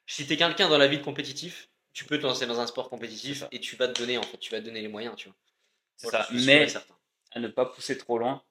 Si 0.07 0.27
t'es 0.27 0.37
quelqu'un 0.39 0.69
dans 0.71 0.79
la 0.79 0.89
vie 0.89 0.99
de 0.99 1.05
compétitif, 1.05 1.71
tu 1.93 2.05
peux 2.07 2.19
te 2.19 2.25
lancer 2.25 2.47
dans 2.47 2.61
un 2.61 2.67
sport 2.69 2.91
compétitif 2.91 3.45
et 3.53 3.61
tu 3.61 3.77
vas 3.77 3.89
te 3.89 3.99
donner, 4.01 4.19
en 4.19 4.23
fait, 4.23 4.39
tu 4.39 4.53
vas 4.53 4.61
te 4.61 4.67
donner 4.67 4.83
les 4.83 4.89
moyens, 4.89 5.17
tu 5.17 5.29
vois. 5.29 5.37
C'est 5.97 6.09
ça. 6.09 6.29
Mais 6.33 6.69
à 7.33 7.41
ne 7.41 7.49
pas 7.49 7.67
pousser 7.67 7.99
trop 7.99 8.19
loin 8.19 8.45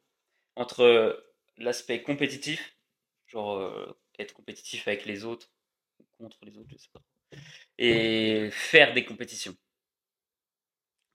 entre 0.56 1.26
l'aspect 1.58 2.04
compétitif, 2.04 2.78
genre 3.28 3.58
euh, 3.58 3.98
être 4.20 4.34
compétitif 4.34 4.88
avec 4.88 5.06
les 5.06 5.26
autres, 5.26 5.50
contre 6.20 6.40
les 6.46 6.58
autres, 6.58 6.70
je 6.72 6.78
sais 6.78 6.90
pas, 6.94 7.02
et 7.80 8.50
faire 8.52 8.94
des 8.94 9.06
compétitions. 9.06 9.56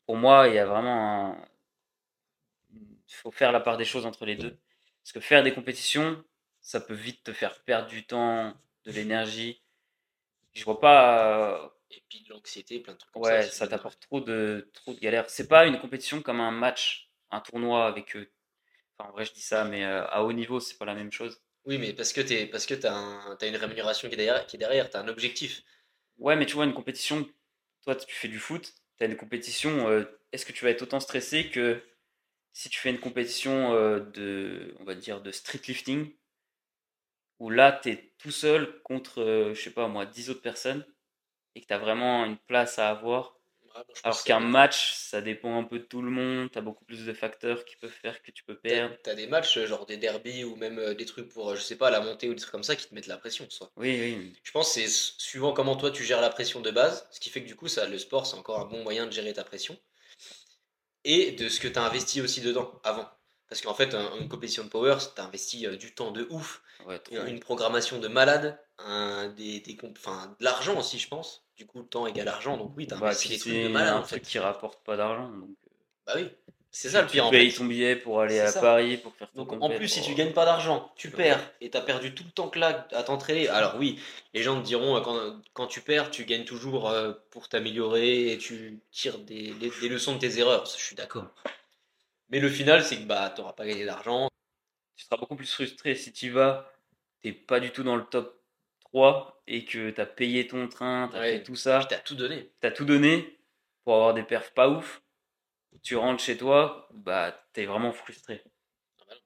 Pour 0.07 0.17
moi, 0.17 0.49
il 0.49 0.55
y 0.55 0.59
a 0.59 0.67
vraiment 0.67 1.31
un... 1.33 1.49
Il 3.09 3.15
faut 3.15 3.31
faire 3.31 3.53
la 3.53 3.61
part 3.61 3.77
des 3.77 3.85
choses 3.85 4.07
entre 4.07 4.27
les 4.27 4.37
deux. 4.37 4.59
Parce 5.03 5.13
que 5.13 5.21
faire 5.21 5.43
des 5.43 5.55
compétitions, 5.55 6.23
ça 6.61 6.81
peut 6.81 6.95
vite 6.95 7.25
te 7.25 7.33
faire 7.33 7.63
perdre 7.65 7.89
du 7.89 8.07
temps, 8.07 8.55
de 8.85 8.93
l'énergie. 8.93 9.63
Je 10.55 10.65
vois 10.65 10.81
pas 10.81 11.63
euh, 11.65 11.69
Et 11.91 12.03
puis 12.09 12.23
de 12.23 12.31
l'anxiété, 12.31 12.81
plein 12.81 12.95
de 12.95 12.99
trucs 12.99 13.13
comme 13.13 13.23
Ouais, 13.23 13.43
ça. 13.43 13.51
ça 13.51 13.67
t'apporte 13.67 14.01
trop 14.01 14.21
de, 14.21 14.71
trop 14.75 14.95
de 14.95 15.01
galères. 15.01 15.29
C'est 15.31 15.49
pas 15.49 15.67
une 15.67 15.79
compétition 15.81 16.23
comme 16.23 16.41
un 16.41 16.51
match, 16.53 17.11
un 17.31 17.41
tournoi 17.41 17.87
avec 17.87 18.15
eux. 18.17 18.31
Enfin, 18.99 19.11
en 19.11 19.13
vrai, 19.13 19.25
je 19.27 19.33
dis 19.33 19.41
ça, 19.43 19.65
mais 19.65 19.85
euh, 19.85 20.07
à 20.09 20.25
haut 20.25 20.33
niveau, 20.33 20.61
c'est 20.61 20.79
pas 20.79 20.85
la 20.87 20.95
même 20.95 21.13
chose. 21.13 21.43
Oui, 21.67 21.77
mais 21.79 21.93
parce 21.93 22.13
que 22.15 22.23
t'es, 22.23 22.47
parce 22.47 22.65
que 22.65 22.73
t'as 22.75 22.95
un, 22.95 23.37
t'as 23.37 23.49
une 23.49 23.57
rémunération 23.57 24.09
qui 24.09 24.15
est 24.15 24.17
derrière, 24.17 24.47
qui 24.47 24.57
est 24.57 24.59
derrière, 24.59 24.89
t'as 24.89 25.01
un 25.03 25.09
objectif. 25.09 25.63
Ouais, 26.19 26.37
mais 26.37 26.47
tu 26.47 26.55
vois, 26.55 26.65
une 26.65 26.75
compétition, 26.75 27.27
toi, 27.83 27.95
tu 27.97 28.15
fais 28.15 28.29
du 28.29 28.39
foot, 28.39 28.75
tu 28.99 29.05
as 29.05 29.07
une 29.07 29.17
compétition, 29.17 29.89
euh, 29.89 30.05
est-ce 30.33 30.47
que 30.47 30.53
tu 30.53 30.65
vas 30.65 30.71
être 30.71 30.83
autant 30.83 31.01
stressé 31.01 31.51
que 31.51 31.83
si 32.57 32.71
tu 32.71 32.81
fais 32.81 32.89
une 32.89 32.99
compétition 32.99 33.75
euh, 33.75 34.01
de, 34.01 34.75
on 34.81 34.85
va 34.85 34.95
dire, 34.95 35.21
de 35.21 35.31
street 35.31 35.61
lifting, 35.69 36.11
où 37.39 37.51
là, 37.51 37.71
tu 37.83 37.91
es 37.91 38.15
tout 38.17 38.31
seul 38.31 38.81
contre, 38.83 39.21
euh, 39.21 39.53
je 39.53 39.61
sais 39.61 39.71
pas 39.71 39.89
moi, 39.89 40.07
10 40.07 40.31
autres 40.31 40.41
personnes, 40.41 40.87
et 41.55 41.61
que 41.61 41.67
tu 41.67 41.75
as 41.75 41.79
vraiment 41.79 42.25
une 42.25 42.39
place 42.39 42.79
à 42.79 42.89
avoir. 42.89 43.37
Ouais, 43.63 43.83
bon, 43.87 43.95
je 43.95 44.01
pense 44.01 44.05
Alors 44.05 44.25
qu'un 44.25 44.41
match, 44.41 44.95
ça 44.95 45.21
dépend 45.21 45.59
un 45.59 45.65
peu 45.65 45.81
de 45.81 45.85
tout 45.85 46.01
le 46.01 46.11
monde, 46.11 46.51
tu 46.51 46.57
as 46.57 46.63
beaucoup 46.63 46.87
plus 46.87 47.05
de 47.05 47.13
facteurs 47.13 47.63
qui 47.67 47.77
peuvent 47.77 47.91
faire 47.91 48.23
que 48.23 48.31
tu 48.31 48.43
peux 48.43 48.57
perdre. 48.57 48.97
t'as 49.03 49.15
des 49.15 49.27
matchs, 49.27 49.59
genre 49.67 49.85
des 49.85 49.99
derbies 49.99 50.45
ou 50.45 50.57
même 50.57 50.79
euh, 50.79 50.95
des 50.95 51.05
trucs 51.05 51.29
pour, 51.29 51.55
je 51.57 51.61
sais 51.61 51.77
pas, 51.77 51.91
la 51.91 52.01
montée 52.01 52.27
ou 52.31 52.33
des 52.33 52.41
trucs 52.41 52.53
comme 52.53 52.65
ça 52.65 52.75
qui 52.75 52.89
te 52.89 52.95
mettent 52.95 53.07
la 53.07 53.19
pression, 53.19 53.47
soit. 53.51 53.71
Oui, 53.77 54.01
oui. 54.01 54.33
Je 54.43 54.51
pense 54.51 54.73
que 54.73 54.81
c'est 54.81 54.89
suivant 54.89 55.53
comment 55.53 55.77
toi 55.77 55.91
tu 55.91 56.05
gères 56.05 56.23
la 56.23 56.31
pression 56.31 56.61
de 56.63 56.71
base, 56.71 57.07
ce 57.11 57.21
qui 57.21 57.29
fait 57.29 57.43
que 57.43 57.49
du 57.49 57.55
coup, 57.55 57.69
ça, 57.69 57.87
le 57.87 57.99
sport, 57.99 58.25
c'est 58.25 58.39
encore 58.39 58.61
un 58.61 58.65
bon 58.65 58.83
moyen 58.83 59.05
de 59.05 59.13
gérer 59.13 59.35
ta 59.35 59.45
pression. 59.45 59.79
Et 61.09 61.33
de 61.33 61.49
ce 61.49 61.61
que 61.61 61.69
tu 61.69 61.79
as 61.79 61.85
investi 61.85 62.21
aussi 62.21 62.41
dedans, 62.43 62.81
avant. 62.85 63.09
Parce 63.49 63.61
qu'en 63.63 63.75
fait, 63.75 63.95
un- 63.95 64.17
une 64.17 64.29
compétition 64.29 64.65
de 64.65 64.69
power, 64.69 64.97
tu 65.15 65.21
as 65.21 65.25
investi 65.25 65.67
euh, 65.67 65.77
du 65.77 65.95
temps 65.95 66.11
de 66.11 66.27
ouf, 66.31 66.63
Ouais, 66.87 67.01
une 67.11 67.41
programmation 67.41 67.99
de 67.99 68.09
malade, 68.09 68.59
un, 68.79 69.29
des, 69.29 69.61
des 69.61 69.75
de 69.75 70.45
l'argent 70.45 70.79
aussi, 70.79 70.99
je 70.99 71.09
pense. 71.09 71.47
Du 71.57 71.67
coup, 71.67 71.79
le 71.81 71.87
temps 71.87 72.07
égale 72.07 72.29
argent, 72.29 72.57
donc 72.59 72.73
oui, 72.77 72.87
tu 72.87 72.95
as 72.95 72.99
Bah, 72.99 73.07
investi 73.07 73.29
puis 73.29 73.37
des 73.37 73.39
trucs 73.39 73.53
de 73.63 73.69
malade 73.69 73.95
un 73.95 74.01
en 74.01 74.05
fait. 74.05 74.17
truc 74.19 74.23
qui 74.25 74.39
rapporte 74.39 74.85
pas 74.85 74.97
d'argent. 74.97 75.29
Donc, 75.31 75.49
euh, 75.49 75.71
Bah 76.07 76.13
oui, 76.17 76.31
c'est 76.83 76.91
ça 76.91 77.01
le 77.03 77.07
tu 77.07 77.13
pire 77.13 77.27
en 77.27 77.31
payes 77.31 77.51
fait. 77.51 77.59
ton 77.59 77.65
billet 77.65 77.97
pour 77.97 78.21
aller 78.21 78.39
à 78.41 78.49
ça. 78.49 78.61
Paris 78.61 78.97
pour 78.99 79.15
faire 79.17 79.31
ton 79.33 79.45
Donc 79.45 79.63
en 79.63 79.71
plus, 79.71 79.89
si 79.89 80.03
tu 80.03 80.15
gagnes 80.15 80.33
pas 80.33 80.45
d'argent, 80.45 80.93
tu 80.97 81.09
Ouais. 81.09 81.15
perds 81.15 81.51
et 81.61 81.71
tu 81.71 81.77
as 81.77 81.81
perdu 81.81 82.15
tout 82.15 82.25
le 82.25 82.31
temps 82.31 82.49
que 82.49 82.59
là 82.59 82.87
à 82.93 83.03
t'entraîner. 83.03 83.49
Alors 83.49 83.77
oui, 83.77 83.99
les 84.35 84.43
gens 84.43 84.61
te 84.61 84.65
diront 84.67 84.97
euh, 84.97 85.01
quand, 85.01 85.41
quand 85.55 85.67
tu 85.67 85.81
perds, 85.81 86.11
tu 86.11 86.25
gagnes 86.25 86.45
toujours 86.45 86.89
euh, 86.91 87.13
pour 87.31 87.49
t'améliorer 87.49 88.33
et 88.33 88.39
tu 88.39 88.81
tires 88.91 89.19
des, 89.19 89.53
des- 89.55 89.73
des 89.81 89.89
leçons 89.89 90.15
de 90.15 90.19
tes 90.21 90.39
erreurs. 90.39 90.67
Je 90.67 90.83
suis 90.83 90.97
d'accord. 90.97 91.27
Mais 92.31 92.41
le 92.41 92.49
final, 92.49 92.85
c'est 92.85 92.97
que 92.97 93.05
bah, 93.05 93.33
tu 93.35 93.41
n'auras 93.41 93.53
pas 93.53 93.67
gagné 93.67 93.85
d'argent. 93.85 94.29
tu 94.97 95.05
seras 95.05 95.17
beaucoup 95.17 95.37
plus 95.37 95.53
frustré 95.53 95.95
si 95.95 96.13
tu 96.13 96.31
vas, 96.31 96.71
t'es 97.23 97.33
pas 97.33 97.61
du 97.61 97.71
tout 97.71 97.83
dans 97.85 97.97
le 97.97 98.05
top 98.05 98.41
3 98.81 99.43
et 99.47 99.65
que 99.65 99.91
tu 99.91 100.01
as 100.01 100.07
payé 100.07 100.47
ton 100.47 100.69
train, 100.69 101.09
tu 101.11 101.17
as 101.17 101.21
Ouais. 101.21 101.33
fait 101.39 101.43
tout 101.45 101.57
ça, 101.57 101.85
Tu 101.89 101.95
as 101.95 101.99
tout 101.99 102.15
donné. 102.17 102.51
tu 102.61 102.67
as 102.67 102.71
tout 102.73 102.85
donné 102.85 103.39
pour 103.85 103.95
avoir 103.95 104.15
des 104.15 104.23
perfs 104.25 104.53
pas 104.55 104.69
ouf. 104.69 105.03
Tu 105.83 105.97
rentres 105.97 106.23
chez 106.23 106.37
toi, 106.37 106.89
bah 106.93 107.47
tu 107.55 107.63
es 107.63 107.67
vraiment 107.67 107.93
frustré. 107.93 108.43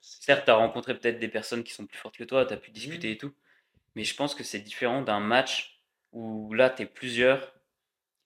Certes, 0.00 0.44
tu 0.46 0.50
as 0.50 0.56
rencontré 0.56 0.98
peut-être 0.98 1.18
des 1.18 1.28
personnes 1.28 1.64
qui 1.64 1.72
sont 1.72 1.86
plus 1.86 1.98
fortes 1.98 2.16
que 2.16 2.24
toi, 2.24 2.46
tu 2.46 2.54
as 2.54 2.56
pu 2.56 2.70
discuter 2.70 3.12
et 3.12 3.18
tout, 3.18 3.34
mais 3.96 4.04
je 4.04 4.14
pense 4.16 4.34
que 4.34 4.44
c'est 4.44 4.60
différent 4.60 5.02
d'un 5.02 5.20
match 5.20 5.82
où 6.12 6.52
là 6.54 6.70
tu 6.70 6.82
es 6.82 6.86
plusieurs 6.86 7.54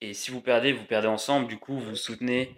et 0.01 0.13
si 0.13 0.31
vous 0.31 0.41
perdez, 0.41 0.73
vous 0.73 0.85
perdez 0.85 1.07
ensemble, 1.07 1.47
du 1.47 1.57
coup 1.59 1.75
vous 1.79 1.91
vous 1.91 1.95
soutenez 1.97 2.57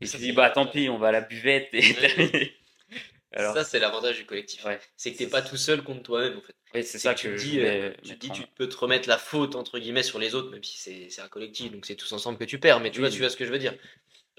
et 0.00 0.06
Ça, 0.06 0.18
tu 0.18 0.22
dis 0.24 0.32
bah 0.32 0.50
tant 0.50 0.66
pis, 0.66 0.88
on 0.90 0.98
va 0.98 1.08
à 1.08 1.12
la 1.12 1.22
buvette 1.22 1.68
et 1.72 1.82
Ouais. 1.82 2.08
terminé. 2.08 2.56
Alors, 3.32 3.54
Ça, 3.54 3.64
c'est 3.64 3.78
l'avantage 3.80 4.18
du 4.18 4.26
collectif. 4.26 4.64
ouais, 4.64 4.80
C'est 4.96 5.12
que 5.12 5.18
tu 5.18 5.28
pas 5.28 5.42
tout 5.42 5.56
seul 5.56 5.82
contre 5.82 6.02
toi-même 6.02 6.38
en 6.38 6.42
fait. 6.42 6.54
c'est 6.82 6.98
ça 6.98 7.14
que 7.14 7.36
je 7.36 7.44
dis, 7.44 7.60
euh, 7.60 7.92
tu 8.02 8.14
dis, 8.16 8.30
en- 8.30 8.34
tu 8.34 8.42
peux 8.54 8.68
te 8.68 8.76
remettre 8.76 9.08
la 9.08 9.18
faute 9.18 9.54
entre 9.56 9.78
guillemets 9.78 10.02
sur 10.02 10.18
les 10.18 10.34
autres, 10.34 10.50
même 10.50 10.62
si 10.64 10.78
c'est 10.78 11.10
c'est 11.10 11.20
un 11.20 11.28
collectif, 11.28 11.72
donc 11.72 11.86
c'est 11.86 11.96
tous 11.96 12.12
ensemble 12.12 12.38
que 12.38 12.44
tu 12.44 12.58
perds. 12.58 12.80
Mais 12.80 12.90
tu 12.90 13.00
Oui. 13.00 13.08
vois, 13.08 13.10
tu 13.10 13.20
vois 13.20 13.30
ce 13.30 13.36
que 13.36 13.44
je 13.44 13.52
veux 13.52 13.58
dire. 13.58 13.74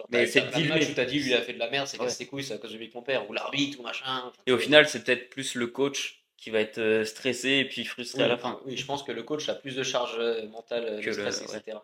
Mais 0.09 0.27
c'est 0.27 0.41
dilué. 0.51 0.69
matchs 0.69 0.89
où 0.89 0.93
t'as 0.93 1.05
dit 1.05 1.19
lui 1.19 1.29
il 1.29 1.33
a 1.33 1.41
fait 1.41 1.53
de 1.53 1.59
la 1.59 1.69
merde, 1.69 1.87
c'est 1.87 1.99
Ouais. 1.99 2.05
casse 2.05 2.17
tes 2.17 2.25
couilles, 2.27 2.43
c'est 2.43 2.53
à 2.53 2.57
cause 2.57 2.71
de 2.73 2.77
lui 2.77 2.89
que 2.89 2.93
mon 2.95 3.01
père, 3.03 3.29
ou 3.29 3.33
l'arbitre 3.33 3.79
ou 3.79 3.83
machin. 3.83 4.05
Enfin, 4.25 4.31
Et 4.45 4.51
au 4.51 4.57
final, 4.57 4.87
c'est 4.89 5.03
peut-être 5.03 5.29
plus 5.29 5.55
le 5.55 5.67
coach 5.67 6.21
qui 6.37 6.49
va 6.49 6.59
être 6.59 6.77
euh, 6.79 7.05
stressé 7.05 7.49
et 7.51 7.65
puis 7.65 7.85
frustré 7.85 8.19
oui, 8.19 8.25
à 8.25 8.27
la 8.27 8.37
fin. 8.37 8.59
oui, 8.65 8.75
je 8.77 8.85
pense 8.85 9.03
que 9.03 9.11
le 9.11 9.23
coach 9.23 9.47
a 9.49 9.55
plus 9.55 9.75
de 9.75 9.83
charge 9.83 10.15
euh, 10.19 10.47
mentale, 10.49 10.83
euh, 10.85 10.99
Que 11.01 11.09
de 11.11 11.15
le- 11.15 11.31
stress, 11.31 11.41
ouais. 11.51 11.57
etc. 11.59 11.77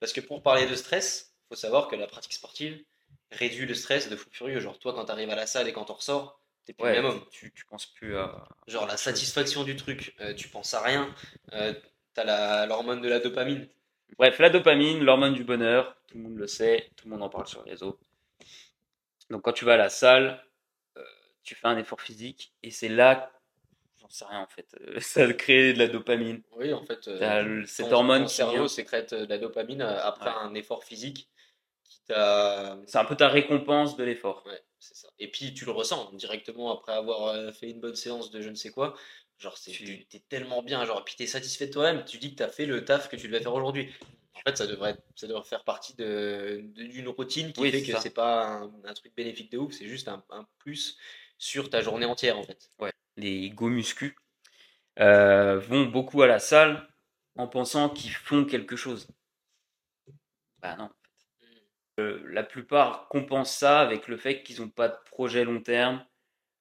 Parce 0.00 0.12
que 0.12 0.20
pour 0.20 0.42
parler 0.42 0.66
de 0.66 0.74
stress, 0.74 1.34
faut 1.48 1.56
savoir 1.56 1.88
que 1.88 1.96
la 1.96 2.06
pratique 2.06 2.32
sportive 2.32 2.82
réduit 3.32 3.66
le 3.66 3.74
stress 3.74 4.08
de 4.08 4.16
fou 4.16 4.28
furieux. 4.30 4.60
Genre 4.60 4.78
toi 4.78 4.92
quand 4.94 5.04
t'arrives 5.04 5.30
à 5.30 5.34
la 5.36 5.46
salle 5.46 5.68
et 5.68 5.72
quand 5.72 5.84
t'en 5.84 5.94
ressors, 5.94 6.40
t'es 6.64 6.72
plus 6.72 6.84
Ouais, 6.84 6.94
le 6.96 7.02
même 7.02 7.10
homme. 7.10 7.24
tu, 7.30 7.52
tu 7.52 7.64
penses 7.66 7.86
plus 7.86 8.16
à. 8.16 8.46
Genre 8.68 8.86
la 8.86 8.96
satisfaction 8.96 9.64
du 9.64 9.74
truc, 9.76 10.14
euh, 10.20 10.32
tu 10.34 10.48
penses 10.48 10.74
à 10.74 10.80
rien, 10.82 11.12
euh, 11.52 11.74
t'as 12.14 12.66
l'hormone 12.66 13.00
de 13.00 13.08
la 13.08 13.18
dopamine. 13.20 13.68
Bref, 14.18 14.38
la 14.38 14.50
dopamine, 14.50 15.02
l'hormone 15.04 15.34
du 15.34 15.44
bonheur, 15.44 15.96
tout 16.08 16.16
le 16.18 16.24
monde 16.24 16.36
le 16.36 16.46
sait, 16.46 16.90
tout 16.96 17.06
le 17.08 17.12
monde 17.14 17.22
en 17.22 17.28
parle 17.28 17.46
sur 17.46 17.62
les 17.64 17.70
réseaux. 17.72 17.98
Donc 19.30 19.42
quand 19.42 19.52
tu 19.52 19.64
vas 19.64 19.74
à 19.74 19.78
la 19.78 19.88
salle, 19.88 20.44
euh, 20.96 21.02
tu 21.42 21.54
fais 21.54 21.66
un 21.68 21.78
effort 21.78 22.00
physique 22.00 22.52
et 22.62 22.70
c'est 22.70 22.88
là, 22.88 23.32
j'en 24.00 24.08
sais 24.10 24.24
rien 24.26 24.40
en 24.40 24.46
fait, 24.46 24.66
euh, 24.80 24.96
ça 25.00 25.32
crée 25.32 25.72
de 25.72 25.78
la 25.78 25.88
dopamine. 25.88 26.42
Oui, 26.56 26.72
en 26.72 26.84
fait, 26.84 27.08
euh, 27.08 27.64
cette 27.66 27.88
ton- 27.88 27.96
hormone 27.96 28.22
ton 28.22 28.28
cerveau 28.28 28.68
sécrète 28.68 29.12
euh, 29.14 29.24
de 29.24 29.30
la 29.30 29.38
dopamine 29.38 29.82
euh, 29.82 30.02
après 30.02 30.30
Ouais. 30.30 30.36
un 30.42 30.54
effort 30.54 30.84
physique. 30.84 31.28
C'est 32.06 32.14
un 32.96 33.04
peu 33.06 33.16
ta 33.16 33.28
récompense 33.28 33.96
de 33.96 34.04
l'effort. 34.04 34.44
Ouais, 34.46 34.60
c'est 34.78 34.96
ça. 34.96 35.08
Et 35.18 35.30
puis 35.30 35.54
tu 35.54 35.64
le 35.64 35.70
ressens 35.72 36.12
directement 36.12 36.72
après 36.76 36.92
avoir 36.92 37.54
fait 37.54 37.70
une 37.70 37.80
bonne 37.80 37.94
séance 37.94 38.30
de 38.30 38.40
je 38.40 38.48
ne 38.50 38.54
sais 38.54 38.70
quoi. 38.70 38.94
Genre, 39.42 39.58
c'est, 39.58 39.72
Tu- 39.72 39.84
t'es, 39.84 40.06
t'es 40.08 40.22
tellement 40.28 40.62
bien, 40.62 40.84
genre, 40.84 41.04
puis 41.04 41.16
t'es 41.16 41.26
satisfait 41.26 41.66
de 41.66 41.72
toi-même. 41.72 42.04
Tu 42.04 42.18
dis 42.18 42.30
que 42.32 42.36
t'as 42.36 42.48
fait 42.48 42.66
le 42.66 42.84
taf 42.84 43.08
que 43.08 43.16
tu 43.16 43.26
devais 43.28 43.40
faire 43.40 43.54
aujourd'hui. 43.54 43.90
En 44.34 44.40
fait, 44.50 44.56
ça 44.56 44.66
devrait, 44.66 44.96
ça 45.16 45.26
devrait 45.26 45.44
faire 45.44 45.64
partie 45.64 45.94
de- 45.96 46.62
d'une 46.74 47.08
routine 47.08 47.52
qui 47.52 47.60
Oui, 47.60 47.70
fait 47.70 47.80
c'est 47.80 47.86
que 47.86 47.92
ça. 47.92 48.00
c'est 48.00 48.10
pas 48.14 48.46
un, 48.46 48.72
un 48.84 48.94
truc 48.94 49.14
bénéfique 49.14 49.50
de 49.52 49.58
ouf, 49.58 49.72
c'est 49.72 49.86
juste 49.88 50.08
un, 50.08 50.22
un 50.30 50.46
plus 50.58 50.96
sur 51.38 51.70
ta 51.70 51.80
journée 51.82 52.06
entière 52.06 52.38
en 52.38 52.44
fait. 52.44 52.70
les 53.16 53.48
go 53.50 53.68
muscu, 53.70 54.16
euh, 55.00 55.58
vont 55.58 55.86
beaucoup 55.86 56.22
à 56.22 56.28
la 56.28 56.38
salle 56.40 56.88
en 57.36 57.48
pensant 57.48 57.90
qu'ils 57.90 58.12
font 58.12 58.44
quelque 58.44 58.76
chose. 58.76 59.08
Bah 60.60 60.76
non. 60.76 60.90
Euh, 62.00 62.22
la 62.26 62.42
plupart 62.42 63.08
compensent 63.08 63.58
ça 63.58 63.80
avec 63.80 64.08
le 64.08 64.16
fait 64.16 64.42
qu'ils 64.42 64.60
n'ont 64.60 64.68
pas 64.70 64.88
de 64.88 64.96
projet 65.10 65.44
long 65.44 65.60
terme 65.62 66.04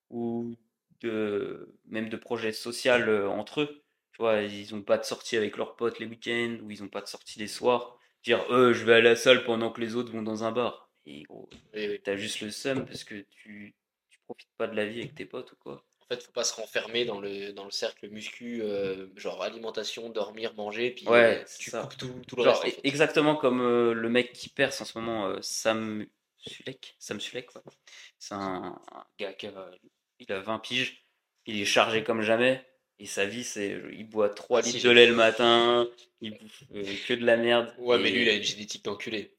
ou 0.10 0.56
de, 1.02 1.74
même 1.86 2.10
de 2.10 2.18
projet 2.18 2.52
social 2.54 3.10
euh, 3.10 3.30
entre 3.30 3.62
eux. 3.62 3.84
Tu 4.14 4.22
vois, 4.22 4.42
ils 4.42 4.74
n'ont 4.76 4.82
pas 4.84 4.98
de 4.98 5.04
sortie 5.06 5.38
avec 5.38 5.58
leurs 5.58 5.76
potes 5.76 6.00
les 6.00 6.06
week-ends 6.06 6.58
ou 6.64 6.72
ils 6.72 6.82
n'ont 6.82 6.90
pas 6.90 7.02
de 7.02 7.08
sortie 7.08 7.40
les 7.40 7.48
soirs. 7.48 7.98
Dire, 8.24 8.44
euh, 8.52 8.74
je 8.74 8.86
vais 8.86 8.96
à 8.96 9.02
la 9.02 9.16
salle 9.16 9.44
pendant 9.44 9.72
que 9.72 9.82
les 9.82 9.96
autres 9.96 10.12
vont 10.12 10.22
dans 10.22 10.44
un 10.44 10.52
bar. 10.52 10.90
Et 11.06 11.24
gros, 11.24 11.50
t'as 12.04 12.16
juste 12.16 12.42
le 12.42 12.52
seum 12.52 12.86
parce 12.86 13.04
que 13.04 13.16
tu, 13.32 13.76
tu 14.10 14.20
profites 14.26 14.50
pas 14.58 14.68
de 14.68 14.76
la 14.76 14.86
vie 14.86 15.00
avec 15.00 15.16
tes 15.16 15.26
potes 15.26 15.52
ou 15.54 15.56
quoi. 15.56 15.84
En 16.02 16.14
fait, 16.16 16.22
faut 16.24 16.32
pas 16.34 16.44
se 16.44 16.54
renfermer 16.54 17.06
dans 17.06 17.20
le, 17.22 17.54
dans 17.54 17.64
le 17.64 17.72
cercle 17.72 18.10
muscu, 18.10 18.62
euh, 18.62 19.08
genre 19.16 19.42
alimentation, 19.42 20.10
dormir, 20.10 20.54
manger, 20.56 20.92
puis 20.92 21.08
Ouais, 21.08 21.40
euh, 21.42 21.44
tu 21.58 21.70
ça. 21.72 21.82
coupes 21.84 21.98
tout, 21.98 22.22
tout 22.28 22.36
le 22.36 22.44
Genre, 22.44 22.62
reste. 22.62 22.78
en 22.78 22.82
fait. 22.82 22.88
exactement 22.88 23.36
comme 23.36 23.62
euh, 23.62 23.94
le 23.94 24.10
mec 24.10 24.34
qui 24.34 24.50
perce 24.50 24.82
en 24.82 24.86
ce 24.86 24.98
moment, 25.00 25.34
Sam 25.42 26.06
Sulek. 26.38 26.96
Sam 27.00 27.20
Sulek, 27.20 27.56
ouais. 27.56 27.62
C'est 28.20 28.34
un, 28.36 28.80
un 28.92 29.06
gars 29.18 29.34
qui 29.34 29.48
a, 29.48 29.72
il 30.22 30.32
a 30.32 30.40
20 30.40 30.60
piges, 30.60 31.04
il 31.46 31.60
est 31.62 31.66
chargé 31.66 32.04
comme 32.04 32.22
jamais, 32.22 32.66
et 33.00 33.06
sa 33.06 33.26
vie, 33.26 33.44
c'est 33.44 33.82
il 33.94 34.08
boit 34.08 34.30
3 34.30 34.60
Ah, 34.60 34.64
si, 34.64 34.74
litres 34.74 34.88
de 34.88 34.92
lait 34.92 35.08
le 35.08 35.16
matin, 35.16 35.88
il 36.22 36.38
bouffe 36.38 36.64
euh, 36.76 36.84
que 37.08 37.14
de 37.16 37.26
la 37.26 37.38
merde. 37.38 37.74
Ouais, 37.80 37.98
mais 38.00 38.12
lui, 38.12 38.22
il 38.24 38.30
a 38.30 38.34
une 38.34 38.44
génétique 38.44 38.86
d'enculé. 38.86 39.34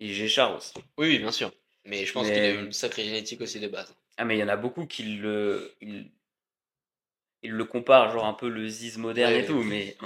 et 0.00 0.12
Géchard 0.12 0.56
aussi. 0.56 0.72
Oui, 0.96 1.08
oui, 1.08 1.18
bien 1.18 1.32
sûr. 1.32 1.52
Mais 1.84 2.04
je 2.06 2.12
pense 2.12 2.26
Mais- 2.28 2.34
qu'il 2.34 2.42
a 2.42 2.50
une 2.50 2.72
sacrée 2.72 3.04
génétique 3.04 3.40
aussi 3.40 3.60
de 3.60 3.68
base. 3.68 3.94
Ah, 4.16 4.24
mais 4.24 4.36
il 4.36 4.40
y 4.40 4.44
en 4.44 4.48
a 4.48 4.56
beaucoup 4.56 4.86
qui 4.86 5.02
le. 5.04 5.74
Ils, 5.80 6.10
ils 7.42 7.52
le 7.52 7.64
comparent, 7.64 8.10
genre 8.12 8.26
un 8.26 8.34
peu 8.34 8.48
le 8.48 8.68
Ziz 8.68 8.98
moderne 8.98 9.32
Ouais, 9.32 9.40
et 9.42 9.46
tout, 9.46 9.62
mais. 9.62 9.96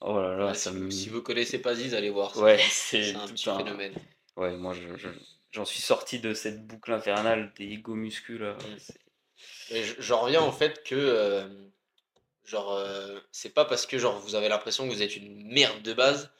Oh 0.00 0.20
là 0.20 0.36
là, 0.36 0.46
Ouais, 0.48 0.54
ça 0.54 0.70
si, 0.72 0.76
me. 0.76 0.90
si 0.90 1.08
vous 1.08 1.22
connaissez 1.22 1.60
pas 1.60 1.74
Ziz, 1.74 1.94
allez 1.94 2.10
voir. 2.10 2.36
Ouais, 2.38 2.58
c'est 2.70 3.02
c'est 3.02 3.14
un 3.16 3.26
tout 3.26 3.32
petit 3.34 3.48
un- 3.50 3.56
phénomène. 3.58 3.94
Ouais, 4.36 4.56
moi, 4.56 4.74
je, 4.74 4.96
je- 4.96 5.08
j'en 5.56 5.64
suis 5.64 5.80
sorti 5.82 6.20
de 6.20 6.34
cette 6.34 6.66
boucle 6.66 6.92
infernale 6.92 7.52
des 7.58 7.64
ego 7.66 7.94
muscu 7.94 8.38
là. 8.38 8.56
C'est- 8.78 9.00
Et 9.70 9.82
j- 9.84 9.94
J'en 9.98 10.20
reviens 10.22 10.42
au 10.44 10.52
fait 10.52 10.82
que, 10.84 10.94
euh, 10.94 11.48
genre, 12.44 12.72
euh, 12.72 13.18
c'est 13.32 13.54
pas 13.54 13.64
parce 13.64 13.86
que 13.86 13.98
genre 13.98 14.18
vous 14.20 14.34
avez 14.34 14.48
l'impression 14.48 14.88
que 14.88 14.92
vous 14.94 15.02
êtes 15.02 15.16
une 15.16 15.46
merde 15.52 15.82
de 15.82 15.92
base 15.94 16.30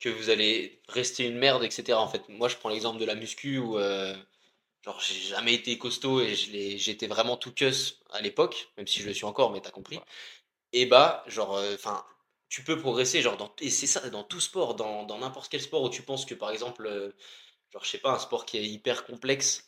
que 0.00 0.08
vous 0.10 0.30
allez 0.30 0.82
rester 0.88 1.26
une 1.26 1.38
merde, 1.38 1.64
etc. 1.64 2.00
En 2.00 2.08
fait, 2.08 2.28
moi 2.28 2.48
je 2.48 2.56
prends 2.56 2.70
l'exemple 2.70 3.00
de 3.00 3.06
la 3.06 3.14
muscu 3.16 3.58
où, 3.58 3.78
euh, 3.78 4.16
genre, 4.84 5.00
j'ai 5.00 5.14
jamais 5.20 5.54
été 5.54 5.78
costaud 5.78 6.20
et 6.22 6.34
j'étais 6.36 7.06
vraiment 7.08 7.36
tout 7.38 7.52
cuss 7.52 8.00
à 8.12 8.20
l'époque, 8.22 8.70
même 8.78 8.86
si 8.88 9.00
je 9.00 9.08
le 9.08 9.14
suis 9.14 9.26
encore, 9.26 9.52
mais 9.52 9.60
t'as 9.62 9.70
compris. 9.72 9.96
Ouais. 9.98 10.04
Et 10.72 10.86
bah, 10.86 11.24
genre, 11.28 11.60
enfin, 11.74 12.04
tu 12.48 12.64
peux 12.64 12.78
progresser, 12.78 13.22
genre, 13.22 13.36
dans, 13.36 13.54
et 13.60 13.70
c'est 13.70 13.86
ça, 13.86 14.08
dans 14.10 14.24
tout 14.24 14.40
sport, 14.40 14.74
dans 14.76 15.04
dans 15.04 15.18
n'importe 15.18 15.50
quel 15.50 15.60
sport 15.62 15.82
où 15.82 15.90
tu 15.90 16.02
penses 16.02 16.26
que 16.26 16.34
par 16.34 16.50
exemple, 16.52 16.86
euh, 16.86 17.12
genre, 17.72 17.84
je 17.84 17.90
sais 17.90 17.98
pas, 17.98 18.12
un 18.12 18.18
sport 18.18 18.46
qui 18.46 18.58
est 18.58 18.64
hyper 18.66 19.04
complexe. 19.04 19.66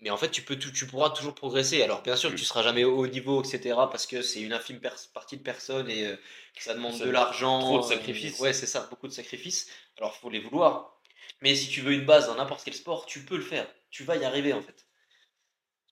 Mais 0.00 0.10
en 0.10 0.16
fait, 0.16 0.30
tu, 0.30 0.42
peux 0.42 0.56
tout, 0.58 0.70
tu 0.70 0.86
pourras 0.86 1.10
toujours 1.10 1.34
progresser. 1.34 1.82
Alors, 1.82 2.02
bien 2.02 2.16
sûr, 2.16 2.30
Mm. 2.30 2.36
tu 2.36 2.44
seras 2.44 2.62
jamais 2.62 2.84
au 2.84 2.96
haut 2.98 3.06
niveau, 3.08 3.42
etc. 3.42 3.88
Parce 3.90 4.06
que 4.06 4.22
c'est 4.22 4.40
une 4.40 4.52
infime 4.52 4.80
partie 5.14 5.36
de 5.36 5.42
personnes 5.42 5.90
et 5.90 6.06
euh, 6.06 6.16
que 6.56 6.62
ça 6.62 6.74
demande 6.74 6.94
Ça- 6.94 7.04
de 7.04 7.10
l'argent. 7.10 7.60
trop 7.60 7.78
de 7.80 7.84
euh, 7.84 7.88
sacrifices. 7.88 8.38
ouais, 8.40 8.52
c'est 8.52 8.66
ça, 8.66 8.86
beaucoup 8.90 9.08
de 9.08 9.12
sacrifices. 9.12 9.68
Alors, 9.98 10.14
faut 10.16 10.30
les 10.30 10.40
vouloir. 10.40 11.00
Mais 11.42 11.54
si 11.56 11.68
tu 11.68 11.80
veux 11.82 11.92
une 11.92 12.06
base 12.06 12.26
dans 12.28 12.36
n'importe 12.36 12.62
quel 12.64 12.74
sport, 12.74 13.06
tu 13.06 13.24
peux 13.24 13.36
le 13.36 13.42
faire. 13.42 13.66
Tu 13.90 14.04
vas 14.04 14.16
y 14.16 14.24
arriver, 14.24 14.52
en 14.52 14.62
fait. 14.62 14.86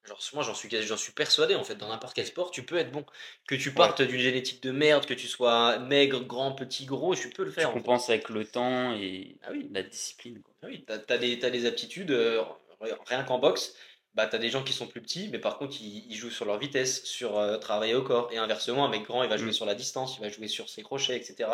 Genre, 0.06 0.18
moi, 0.34 0.42
j'en 0.44 0.54
suis, 0.54 0.68
quasi- 0.68 0.86
j'en 0.86 0.96
suis 0.96 1.12
persuadé, 1.12 1.54
en 1.54 1.64
fait. 1.64 1.74
Dans 1.74 1.88
n'importe 1.88 2.14
quel 2.14 2.26
sport, 2.26 2.50
tu 2.50 2.62
peux 2.62 2.76
être 2.76 2.92
bon. 2.92 3.04
Que 3.48 3.54
tu 3.54 3.72
partes 3.72 4.02
d'une 4.02 4.20
génétique 4.20 4.62
de 4.62 4.70
merde, 4.70 5.04
que 5.06 5.14
tu 5.14 5.26
sois 5.26 5.78
maigre, 5.78 6.20
grand, 6.20 6.52
petit, 6.52 6.86
gros, 6.86 7.14
tu 7.14 7.30
peux 7.30 7.42
le 7.44 7.50
Tu 7.50 7.56
faire. 7.56 7.68
fait. 7.68 7.74
compenses 7.74 8.08
avec 8.10 8.28
le 8.28 8.44
temps 8.44 8.94
et 8.94 9.36
Ah 9.42 9.48
oui. 9.52 9.68
la 9.72 9.82
discipline. 9.82 10.40
quoi. 10.42 10.54
Ah 10.62 10.66
oui, 10.68 10.84
t'as, 10.86 10.98
t'as 10.98 11.18
des, 11.18 11.66
aptitudes, 11.66 12.10
euh, 12.12 12.42
rien 13.06 13.24
qu'en 13.24 13.38
boxe, 13.38 13.74
bah 14.14 14.26
t'as 14.26 14.38
des 14.38 14.48
gens 14.48 14.62
qui 14.62 14.72
sont 14.72 14.86
plus 14.86 15.02
petits, 15.02 15.28
mais 15.30 15.38
par 15.38 15.58
contre 15.58 15.76
ils, 15.80 16.06
ils 16.08 16.14
jouent 16.16 16.30
sur 16.30 16.46
leur 16.46 16.58
vitesse, 16.58 17.04
sur 17.04 17.38
euh, 17.38 17.58
travailler 17.58 17.94
au 17.94 18.02
corps, 18.02 18.30
et 18.32 18.38
inversement, 18.38 18.86
un 18.86 18.88
mec 18.88 19.02
grand, 19.04 19.22
il 19.22 19.28
va 19.28 19.36
jouer 19.36 19.50
Mm. 19.50 19.54
sur 19.54 19.66
la 19.66 19.74
distance, 19.74 20.16
il 20.16 20.22
va 20.22 20.30
jouer 20.30 20.48
sur 20.48 20.68
ses 20.70 20.82
crochets, 20.82 21.16
etc. 21.16 21.50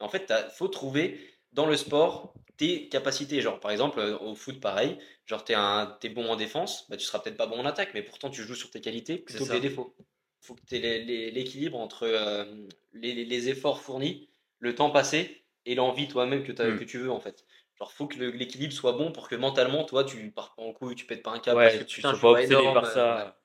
Et 0.00 0.04
en 0.04 0.08
fait, 0.08 0.30
il 0.34 0.50
faut 0.52 0.68
trouver 0.68 1.20
dans 1.56 1.66
le 1.66 1.76
sport 1.76 2.32
tes 2.56 2.88
capacités. 2.88 3.40
Genre, 3.40 3.58
par 3.60 3.70
exemple, 3.72 3.98
euh, 3.98 4.16
au 4.18 4.34
foot, 4.34 4.60
pareil, 4.60 4.98
genre 5.26 5.44
t'es, 5.44 5.54
un, 5.54 5.96
t'es 6.00 6.08
bon 6.08 6.28
en 6.30 6.36
défense, 6.36 6.88
bah 6.88 6.96
tu 6.96 7.04
seras 7.04 7.18
peut-être 7.18 7.36
pas 7.36 7.46
bon 7.46 7.58
en 7.58 7.66
attaque, 7.66 7.90
mais 7.94 8.02
pourtant 8.02 8.30
tu 8.30 8.42
joues 8.42 8.54
sur 8.54 8.70
tes 8.70 8.80
qualités 8.80 9.18
plutôt 9.18 9.44
que 9.44 9.52
les 9.52 9.60
défauts. 9.60 9.94
faut 10.40 10.54
que 10.54 10.60
tu 10.66 10.76
aies 10.76 11.00
l'équilibre 11.32 11.78
entre 11.78 12.04
euh, 12.04 12.44
les, 12.92 13.48
efforts 13.48 13.80
fournis, 13.82 14.28
le 14.60 14.74
temps 14.74 14.90
passé 14.90 15.44
et 15.66 15.74
l'envie 15.74 16.08
toi-même 16.08 16.44
que, 16.44 16.52
t'as- 16.52 16.68
Mm. 16.70 16.78
que 16.78 16.84
tu 16.84 16.98
veux 16.98 17.10
en 17.10 17.20
fait. 17.20 17.44
Genre, 17.78 17.92
faut 17.92 18.06
que 18.06 18.16
l'équilibre 18.18 18.72
soit 18.72 18.92
bon 18.92 19.12
pour 19.12 19.28
que 19.28 19.34
mentalement, 19.34 19.84
toi, 19.84 20.04
tu 20.04 20.30
pars 20.30 20.54
pas 20.54 20.62
en 20.62 20.72
couille, 20.72 20.94
tu 20.94 21.04
pètes 21.04 21.22
pas 21.22 21.32
un 21.32 21.40
câble 21.40 21.58
Ouais, 21.58 21.66
parce 21.66 21.78
que 21.78 21.84
tu 21.84 21.96
putain, 21.96 22.14
sois 22.14 22.20
pas 22.20 22.40
obsédé 22.40 22.54
énorme. 22.54 22.74
par 22.74 22.84
euh, 22.86 22.94
ça. 22.94 23.12
voilà. 23.12 23.40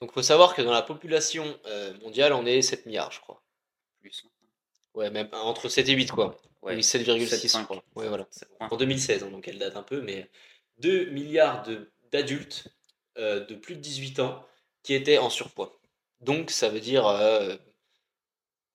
Donc, 0.00 0.12
faut 0.12 0.22
savoir 0.22 0.54
que 0.54 0.62
dans 0.62 0.72
la 0.72 0.82
population 0.82 1.44
euh, 1.66 1.92
mondiale, 2.00 2.32
on 2.32 2.46
est 2.46 2.62
7 2.62 2.86
milliards, 2.86 3.12
je 3.12 3.20
crois. 3.20 3.42
Plus. 4.00 4.24
Ouais, 4.94 5.10
même 5.10 5.28
entre 5.32 5.68
7 5.68 5.88
et 5.88 5.92
8, 5.94 6.10
quoi. 6.10 6.36
Ouais, 6.62 6.74
Oui, 6.76 6.82
7,6, 6.82 7.18
je 7.20 7.36
7,5. 7.36 7.64
crois. 7.64 7.82
Ouais, 7.96 8.08
voilà. 8.08 8.26
En 8.60 8.76
2016, 8.76 9.24
hein, 9.24 9.30
donc 9.30 9.48
elle 9.48 9.58
date 9.58 9.76
un 9.76 9.82
peu, 9.82 10.00
mais 10.02 10.30
2 10.78 11.06
milliards 11.06 11.62
de- 11.62 11.90
d'adultes 12.10 12.68
euh, 13.18 13.44
de 13.44 13.54
plus 13.54 13.74
de 13.76 13.80
18 13.80 14.20
ans 14.20 14.46
qui 14.82 14.94
étaient 14.94 15.18
en 15.18 15.30
surpoids. 15.30 15.78
Donc, 16.20 16.50
ça 16.50 16.68
veut 16.68 16.80
dire 16.80 17.06
euh, 17.06 17.56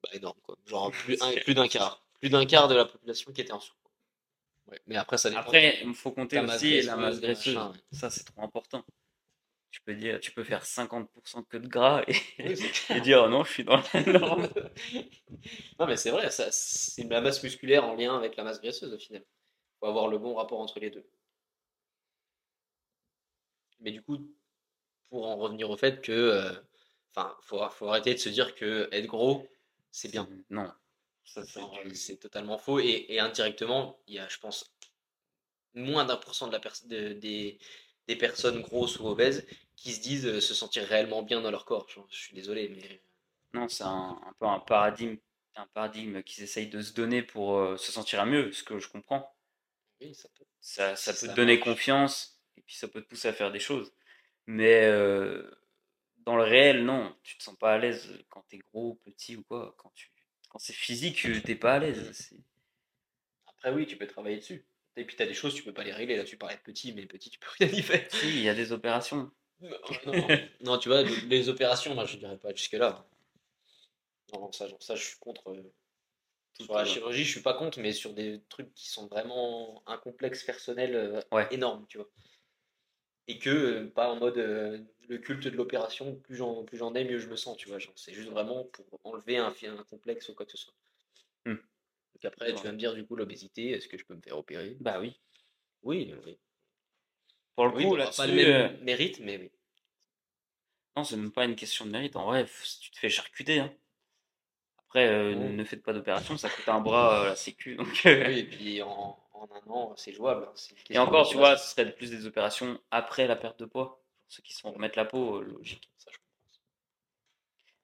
bah, 0.03 0.09
énorme, 0.13 0.39
quoi. 0.43 0.57
Genre 0.65 0.91
plus, 1.05 1.17
un- 1.21 1.33
plus 1.43 1.53
d'un 1.53 1.67
quart. 1.67 2.03
Plus 2.19 2.29
d'un 2.29 2.45
quart 2.45 2.67
de 2.67 2.75
la 2.75 2.85
population 2.85 3.31
qui 3.31 3.41
était 3.41 3.53
en 3.53 3.59
surpoids. 3.59 3.91
Ouais, 4.67 4.79
mais 4.87 4.97
après, 4.97 5.17
ça 5.17 5.29
dépend. 5.29 5.41
Après, 5.41 5.79
il 5.83 5.93
faut 5.93 6.11
compter 6.11 6.35
Ta 6.37 6.41
masse 6.41 6.57
aussi 6.57 6.81
la 6.81 6.97
masse 6.97 7.21
graisseuse. 7.21 7.57
Ça, 7.93 8.09
c'est 8.09 8.25
trop 8.25 8.41
important. 8.41 8.83
Tu 9.71 9.81
peux 9.81 9.95
dire, 9.95 10.19
tu 10.19 10.31
peux 10.31 10.43
faire 10.43 10.65
50% 10.65 11.43
que 11.43 11.57
de 11.57 11.67
gras 11.67 12.03
et, 12.07 12.15
Oui, 12.39 12.55
dire 13.01 13.23
oh 13.25 13.29
non, 13.29 13.43
je 13.43 13.51
suis 13.51 13.63
dans 13.63 13.81
la 13.93 14.03
norme. 14.05 14.49
non, 15.79 15.85
mais 15.87 15.97
c'est 15.97 16.11
vrai, 16.11 16.29
ça, 16.31 16.47
c'est 16.51 17.03
la 17.09 17.21
masse 17.21 17.43
musculaire 17.43 17.85
en 17.85 17.95
lien 17.95 18.15
avec 18.17 18.35
la 18.35 18.43
masse 18.43 18.61
graisseuse 18.61 18.93
au 18.93 18.97
final. 18.97 19.23
faut 19.79 19.87
avoir 19.87 20.07
le 20.09 20.17
bon 20.19 20.35
rapport 20.35 20.59
entre 20.61 20.79
les 20.79 20.91
deux. 20.91 21.05
Mais 23.79 23.91
du 23.91 24.01
coup, 24.03 24.19
pour 25.09 25.27
en 25.27 25.37
revenir 25.37 25.69
au 25.69 25.77
fait 25.77 26.01
que. 26.01 26.11
euh, 26.11 26.53
Enfin, 27.15 27.35
faut, 27.41 27.59
faut 27.71 27.87
arrêter 27.89 28.13
de 28.13 28.19
se 28.19 28.29
dire 28.29 28.55
que 28.55 28.89
être 28.91 29.07
gros, 29.07 29.47
c'est 29.91 30.11
bien. 30.11 30.29
Non. 30.49 30.71
C'est 31.23 31.45
du- 31.83 32.17
totalement 32.19 32.57
faux. 32.57 32.79
Et, 32.79 33.05
et 33.09 33.19
indirectement, 33.19 33.99
il 34.07 34.15
y 34.15 34.19
a, 34.19 34.27
je 34.29 34.37
pense, 34.39 34.71
moins 35.73 36.05
d'un 36.05 36.17
pour 36.17 36.35
cent 36.35 36.47
de 36.47 36.51
la 36.51 36.59
pers- 36.59 36.85
de- 36.87 37.13
des, 37.13 37.57
des 38.07 38.15
personnes 38.15 38.61
grosses 38.61 38.99
ou 38.99 39.07
obèses 39.07 39.45
qui 39.75 39.93
se 39.93 40.01
disent 40.01 40.25
euh, 40.27 40.41
se 40.41 40.53
sentir 40.53 40.83
réellement 40.87 41.23
bien 41.23 41.41
dans 41.41 41.51
leur 41.51 41.65
corps. 41.65 41.87
Je, 41.89 41.99
je 42.09 42.17
suis 42.17 42.35
désolé, 42.35 42.69
mais. 42.69 43.01
Non, 43.53 43.67
c'est 43.67 43.83
un, 43.83 44.21
un 44.25 44.33
peu 44.39 44.45
un 44.45 44.59
paradigme, 44.59 45.17
un 45.55 45.67
paradigme 45.67 46.23
qu'ils 46.23 46.43
essayent 46.43 46.69
de 46.69 46.81
se 46.81 46.93
donner 46.93 47.23
pour 47.23 47.57
euh, 47.57 47.77
se 47.77 47.91
sentir 47.91 48.19
à 48.21 48.25
mieux, 48.25 48.51
ce 48.53 48.63
que 48.63 48.79
je 48.79 48.89
comprends. 48.89 49.35
Oui, 50.01 50.13
ça 50.15 50.29
peut. 50.35 50.45
Ça, 50.59 50.95
ça 50.95 51.13
peut 51.13 51.27
ça 51.27 51.33
te 51.33 51.35
donner 51.35 51.57
marche. 51.57 51.59
confiance 51.59 52.41
et 52.57 52.61
puis 52.61 52.75
ça 52.75 52.87
peut 52.87 53.01
te 53.01 53.07
pousser 53.07 53.27
à 53.27 53.33
faire 53.33 53.51
des 53.51 53.59
choses. 53.59 53.93
Mais 54.47 54.85
euh, 54.85 55.49
dans 56.19 56.37
le 56.37 56.43
réel, 56.43 56.85
non, 56.85 57.15
tu 57.23 57.37
te 57.37 57.43
sens 57.43 57.57
pas 57.57 57.73
à 57.73 57.77
l'aise 57.77 58.09
quand 58.29 58.43
t'es 58.49 58.59
gros, 58.59 58.95
petit 59.05 59.35
ou 59.37 59.43
quoi. 59.43 59.75
Quand, 59.77 59.91
tu, 59.95 60.11
quand 60.49 60.59
c'est 60.59 60.73
physique, 60.73 61.27
t'es 61.45 61.55
pas 61.55 61.75
à 61.75 61.79
l'aise. 61.79 62.31
Après, 63.47 63.71
oui, 63.73 63.85
tu 63.87 63.97
peux 63.97 64.07
travailler 64.07 64.37
dessus. 64.37 64.65
Et 64.97 65.05
puis, 65.05 65.15
tu 65.15 65.23
as 65.23 65.27
des 65.27 65.33
choses, 65.33 65.53
tu 65.53 65.63
peux 65.63 65.73
pas 65.73 65.83
les 65.83 65.93
régler. 65.93 66.17
Là, 66.17 66.23
tu 66.23 66.37
parlais 66.37 66.55
de 66.57 66.61
petit, 66.61 66.91
mais 66.93 67.05
petit, 67.05 67.29
tu 67.29 67.39
peux 67.39 67.47
rien 67.59 67.67
y 67.69 67.81
faire. 67.81 68.05
Si, 68.11 68.27
il 68.29 68.41
y 68.43 68.49
a 68.49 68.55
des 68.55 68.71
opérations. 68.71 69.31
Non, 69.61 69.69
non, 70.05 70.27
non, 70.61 70.77
tu 70.77 70.89
vois, 70.89 71.03
les 71.03 71.49
opérations, 71.49 71.95
moi, 71.95 72.05
je 72.05 72.17
dirais 72.17 72.37
pas 72.37 72.53
jusque-là. 72.53 73.07
Non, 74.33 74.41
non, 74.41 74.51
ça, 74.51 74.67
ça, 74.79 74.95
je 74.95 75.03
suis 75.03 75.17
contre. 75.19 75.49
euh, 75.51 75.73
Sur 76.59 76.75
la 76.75 76.85
chirurgie, 76.85 77.23
je 77.23 77.31
suis 77.31 77.41
pas 77.41 77.53
contre, 77.53 77.79
mais 77.79 77.93
sur 77.93 78.13
des 78.13 78.41
trucs 78.49 78.73
qui 78.73 78.89
sont 78.89 79.07
vraiment 79.07 79.83
un 79.87 79.97
complexe 79.97 80.43
personnel 80.43 80.95
euh, 80.95 81.21
Ouais. 81.31 81.47
énorme, 81.51 81.85
tu 81.87 81.97
vois. 81.97 82.09
Et 83.27 83.39
que, 83.39 83.49
euh, 83.49 83.89
pas 83.89 84.09
en 84.09 84.17
mode 84.17 84.37
euh, 84.37 84.79
le 85.07 85.17
culte 85.17 85.43
de 85.47 85.55
l'opération, 85.57 86.15
plus 86.15 86.35
j'en 86.35 86.63
plus 86.63 86.77
j'en 86.77 86.93
ai, 86.95 87.03
mieux 87.03 87.19
je 87.19 87.27
me 87.27 87.35
sens, 87.35 87.57
tu 87.57 87.67
vois. 87.67 87.79
genre, 87.79 87.93
C'est 87.95 88.13
juste 88.13 88.29
vraiment 88.29 88.63
pour 88.65 88.85
enlever 89.03 89.37
un, 89.37 89.53
un 89.63 89.83
complexe 89.83 90.29
ou 90.29 90.33
quoi 90.35 90.45
que 90.45 90.51
ce 90.51 90.57
soit. 90.57 90.73
Hmm. 91.45 91.55
Donc 92.17 92.25
après, 92.25 92.53
tu 92.53 92.65
vas 92.65 92.73
me 92.73 92.77
dire, 92.77 92.93
du 92.93 93.05
coup, 93.05 93.15
l'obésité, 93.15 93.69
est-ce 93.71 93.87
que 93.87 93.97
je 93.97 94.03
peux 94.05 94.13
me 94.15 94.21
faire 94.21 94.37
opérer? 94.37 94.77
Bah 94.79 94.99
oui. 94.99 95.19
Oui, 95.83 96.13
oui. 96.25 96.39
Pour 97.55 97.65
le 97.65 97.71
Oui, 97.71 97.73
coup, 97.73 97.95
là-dessus, 97.95 98.17
pas 98.17 98.27
le 98.27 98.33
même 98.33 98.49
euh, 98.51 98.69
mérite, 98.83 99.21
mais 99.21 99.37
oui. 99.37 99.51
non, 100.97 101.05
c'est 101.05 101.15
même 101.15 101.31
pas 101.31 101.45
une 101.45 101.55
question 101.55 101.85
de 101.85 101.91
mérite. 101.91 102.17
En 102.17 102.25
vrai, 102.25 102.43
f- 102.43 102.79
tu 102.81 102.91
te 102.91 102.99
fais 102.99 103.07
charcuter. 103.09 103.59
hein. 103.61 103.73
Après, 104.79 105.07
euh, 105.07 105.35
Ouais. 105.35 105.55
ne 105.55 105.63
faites 105.63 105.83
pas 105.83 105.93
d'opération, 105.93 106.35
ça 106.37 106.49
coûte 106.49 106.67
un 106.69 106.81
bras 106.81 107.21
à 107.23 107.25
la 107.27 107.35
sécu. 107.35 107.75
Donc, 107.75 108.05
euh, 108.05 108.27
Oui, 108.27 108.39
et 108.39 108.43
puis 108.43 108.81
en, 108.83 109.17
en 109.33 109.47
un 109.51 109.69
an, 109.71 109.93
c'est 109.95 110.13
jouable. 110.13 110.45
hein, 110.45 110.53
Et 110.91 110.97
encore, 110.99 111.29
tu 111.29 111.37
vois, 111.37 111.55
ce 111.55 111.69
serait 111.71 111.95
plus 111.95 112.09
des 112.11 112.25
opérations 112.25 112.81
après 112.91 113.25
la 113.25 113.37
perte 113.37 113.57
de 113.59 113.65
poids. 113.65 114.03
Pour 114.23 114.31
ceux 114.33 114.43
qui 114.43 114.53
se 114.53 114.59
font 114.59 114.73
remettre 114.73 114.97
la 114.97 115.05
peau, 115.05 115.37
euh, 115.37 115.43
logique. 115.45 115.89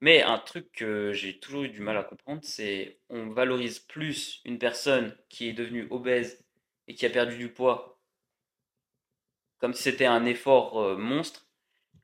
Mais 0.04 0.22
un 0.22 0.38
truc 0.38 0.70
que 0.74 1.14
j'ai 1.14 1.40
toujours 1.40 1.64
eu 1.64 1.70
du 1.70 1.80
mal 1.80 1.96
à 1.96 2.04
comprendre, 2.04 2.42
c'est 2.44 3.00
on 3.08 3.30
valorise 3.30 3.80
plus 3.80 4.42
une 4.44 4.60
personne 4.60 5.16
qui 5.30 5.48
est 5.48 5.54
devenue 5.54 5.88
obèse 5.92 6.44
et 6.90 6.94
qui 6.94 7.06
a 7.06 7.10
perdu 7.10 7.38
du 7.38 7.48
poids 7.48 8.02
comme 9.60 9.74
si 9.74 9.84
c'était 9.84 10.06
un 10.06 10.26
effort 10.26 10.78
euh, 10.78 10.98
monstre, 10.98 11.48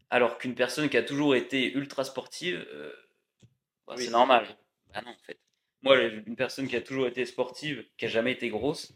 alors 0.10 0.38
qu'une 0.38 0.56
personne 0.56 0.88
qui 0.88 0.96
a 0.96 1.04
toujours 1.04 1.36
été 1.36 1.74
ultra 1.74 2.06
sportive, 2.06 2.66
euh, 2.72 2.94
bah, 3.86 3.96
Oui, 3.98 4.06
c'est 4.06 4.12
normal. 4.12 4.48
Bah 4.94 5.02
non, 5.02 5.12
en 5.12 5.26
fait. 5.26 5.38
Moi, 5.82 6.02
une 6.02 6.38
personne 6.38 6.70
qui 6.70 6.78
a 6.78 6.82
toujours 6.82 7.06
été 7.06 7.26
sportive, 7.26 7.86
qui 7.98 8.06
a 8.06 8.08
jamais 8.08 8.32
été 8.32 8.48
grosse, 8.48 8.94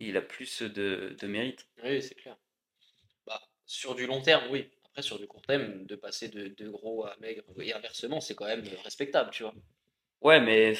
il 0.00 0.16
a 0.16 0.22
plus 0.22 0.62
de, 0.62 1.14
de 1.20 1.26
mérite. 1.28 1.68
Oui, 1.84 2.02
c'est 2.02 2.16
clair. 2.16 2.36
Bah, 3.28 3.40
sur 3.64 3.94
du 3.94 4.08
long 4.08 4.20
terme, 4.20 4.42
oui. 4.50 4.68
Après, 4.98 5.06
sur 5.06 5.18
du 5.20 5.28
court 5.28 5.42
terme, 5.42 5.86
de 5.86 5.94
passer 5.94 6.28
de, 6.28 6.48
de 6.48 6.68
gros 6.68 7.04
à 7.06 7.16
maigre 7.20 7.44
et 7.60 7.72
inversement, 7.72 8.20
c'est 8.20 8.34
quand 8.34 8.46
même 8.46 8.64
respectable, 8.82 9.30
tu 9.30 9.44
vois. 9.44 9.54
Ouais, 10.20 10.40
mais 10.40 10.74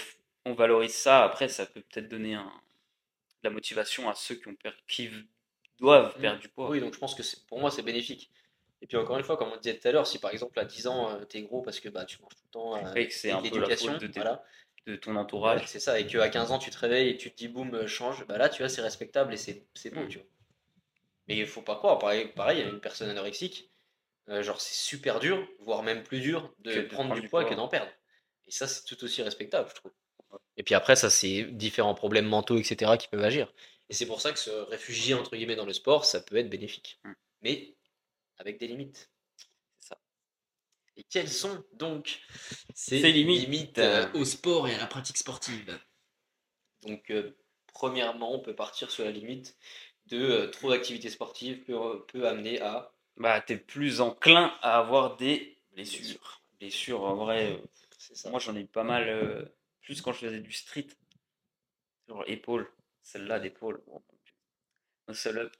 on 0.45 0.55
valorise 0.55 0.95
ça. 0.95 1.25
Après, 1.25 1.49
ça 1.49 1.67
peut 1.67 1.81
peut-être 1.83 2.09
donner 2.09 2.35
un, 2.35 2.45
de 2.45 3.49
la 3.49 3.51
motivation 3.51 4.09
à 4.09 4.15
ceux 4.15 4.35
qui, 4.37 4.49
ont 4.49 4.55
per- 4.57 4.73
qui 4.89 5.11
doivent 5.79 6.17
Mm. 6.17 6.21
perdre 6.21 6.41
du 6.41 6.49
poids. 6.49 6.69
Oui, 6.71 6.81
donc 6.81 6.95
je 6.95 6.99
pense 6.99 7.15
que 7.15 7.23
pour 7.47 7.61
moi, 7.61 7.71
c'est 7.71 7.83
bénéfique. 7.83 8.31
Et 8.83 8.87
puis 8.87 8.97
encore 8.97 9.19
une 9.19 9.25
fois, 9.25 9.37
comme 9.37 9.51
on 9.53 9.57
disait 9.57 9.79
tout 9.79 9.89
à 9.89 9.93
l'heure, 9.93 10.07
si 10.07 10.19
par 10.21 10.31
exemple 10.31 10.59
à 10.59 10.65
10 10.65 10.87
ans, 10.87 11.11
euh, 11.11 11.25
t'es 11.25 11.43
gros 11.43 11.63
parce 11.63 11.81
que 11.81 11.89
bah, 11.89 12.05
tu 12.05 12.21
manges 12.23 12.35
tout 12.37 12.45
le 12.45 12.51
temps 12.51 12.77
euh, 12.87 12.95
Et 12.95 13.09
que 13.09 13.15
c'est 13.15 13.31
un 13.33 13.43
peu 13.43 13.59
la 13.59 13.71
faute 13.71 14.01
de, 14.01 14.07
tes- 14.07 14.21
voilà. 14.21 14.45
de 14.87 14.97
ton 14.97 15.13
Ouais, 15.13 15.21
entourage. 15.23 15.67
c'est 15.67 15.81
ça, 15.81 15.99
et 15.99 16.07
qu'à 16.07 16.29
15 16.29 16.53
ans, 16.53 16.59
tu 16.59 16.71
te 16.71 16.79
réveilles 16.79 17.11
et 17.11 17.17
tu 17.17 17.31
te 17.31 17.37
dis 17.37 17.49
boum, 17.49 17.75
euh, 17.75 17.87
change, 17.87 18.27
bah 18.27 18.39
là, 18.39 18.49
tu 18.49 18.63
vois, 18.63 18.69
c'est 18.69 18.83
respectable 18.83 19.33
et 19.35 19.37
c'est 19.37 19.67
c'est 19.75 19.91
beau, 19.91 20.03
Mm. 20.03 20.09
tu 20.09 20.19
vois. 20.19 20.27
Mais 21.29 21.37
il 21.39 21.47
faut 21.47 21.63
pas 21.63 21.77
croire, 21.77 21.99
pareil, 22.01 22.27
pareil, 22.35 22.59
il 22.59 22.65
y 22.65 22.67
a 22.67 22.71
une 22.71 22.81
personne 22.81 23.09
anorexique, 23.09 23.71
euh, 24.29 24.43
genre 24.43 24.61
c'est 24.61 24.75
super 24.75 25.21
dur, 25.21 25.47
voire 25.61 25.83
même 25.83 26.03
plus 26.03 26.21
dur 26.21 26.53
de, 26.59 26.83
prendre 26.83 27.15
du 27.15 27.23
du 27.23 27.29
poids 27.29 27.45
que 27.45 27.55
d'en 27.55 27.69
perdre. 27.69 27.91
Et 28.47 28.51
ça, 28.51 28.67
c'est 28.67 28.85
tout 28.85 29.03
aussi 29.05 29.23
respectable, 29.23 29.69
je 29.71 29.75
trouve. 29.75 29.93
Et 30.57 30.63
puis 30.63 30.75
après, 30.75 30.97
ça, 30.97 31.11
c'est 31.11 31.45
différents 31.45 31.95
problèmes 31.95 32.27
mentaux, 32.27 32.59
etc., 32.59 32.93
qui 32.99 33.09
peuvent 33.09 33.25
agir. 33.25 33.53
Et 33.89 33.95
c'est 33.95 34.07
pour 34.07 34.21
ça 34.21 34.33
que 34.33 34.39
se 34.39 34.51
réfugier, 34.51 35.15
entre 35.15 35.35
guillemets, 35.37 35.57
dans 35.57 35.65
le 35.65 35.73
sport, 35.73 36.05
ça 36.05 36.21
peut 36.21 36.37
être 36.37 36.51
bénéfique. 36.51 37.01
Mm. 37.05 37.13
Mais 37.43 37.77
avec 38.39 38.59
des 38.59 38.67
limites. 38.67 39.11
C'est 39.79 39.89
ça. 39.89 40.01
Et 40.97 41.05
quelles 41.05 41.29
sont 41.29 41.65
donc 41.75 42.21
ces, 42.75 43.01
Ces 43.01 43.13
limites, 43.13 43.79
euh, 43.79 44.07
euh, 44.07 44.21
au 44.21 44.25
sport 44.25 44.69
et 44.69 44.75
à 44.75 44.79
la 44.79 44.87
pratique 44.87 45.17
sportive? 45.17 45.79
Donc, 46.83 47.11
euh, 47.11 47.37
premièrement, 47.73 48.35
on 48.35 48.41
peut 48.41 48.55
partir 48.55 48.91
sur 48.91 49.05
la 49.05 49.11
limite 49.11 49.57
de 50.07 50.19
euh, 50.19 50.47
trop 50.49 50.71
d'activités 50.71 51.11
sportives 51.11 51.65
peut, 51.65 52.05
peut 52.07 52.27
amener 52.27 52.61
à. 52.61 52.95
Bah, 53.19 53.41
t'es 53.41 53.57
plus 53.57 54.01
enclin 54.01 54.57
à 54.63 54.79
avoir 54.79 55.17
des 55.17 55.59
blessures. 55.73 56.41
Blessures. 56.61 57.03
En 57.03 57.17
vrai, 57.17 57.53
euh, 57.53 57.59
ça. 57.99 58.31
moi 58.31 58.39
j'en 58.39 58.55
ai 58.57 58.61
eu 58.61 58.67
pas 58.67 58.85
mal, 58.85 59.09
euh, 59.09 59.45
plus 59.83 60.01
quand 60.01 60.13
je 60.13 60.21
faisais 60.21 60.41
du 60.41 60.53
street. 60.53 60.87
Genre 62.09 62.25
épaule, 62.27 62.71
celle-là 63.03 63.41
d'épaule. 63.41 63.83
Un 65.09 65.15
seul 65.15 65.39
up. 65.39 65.57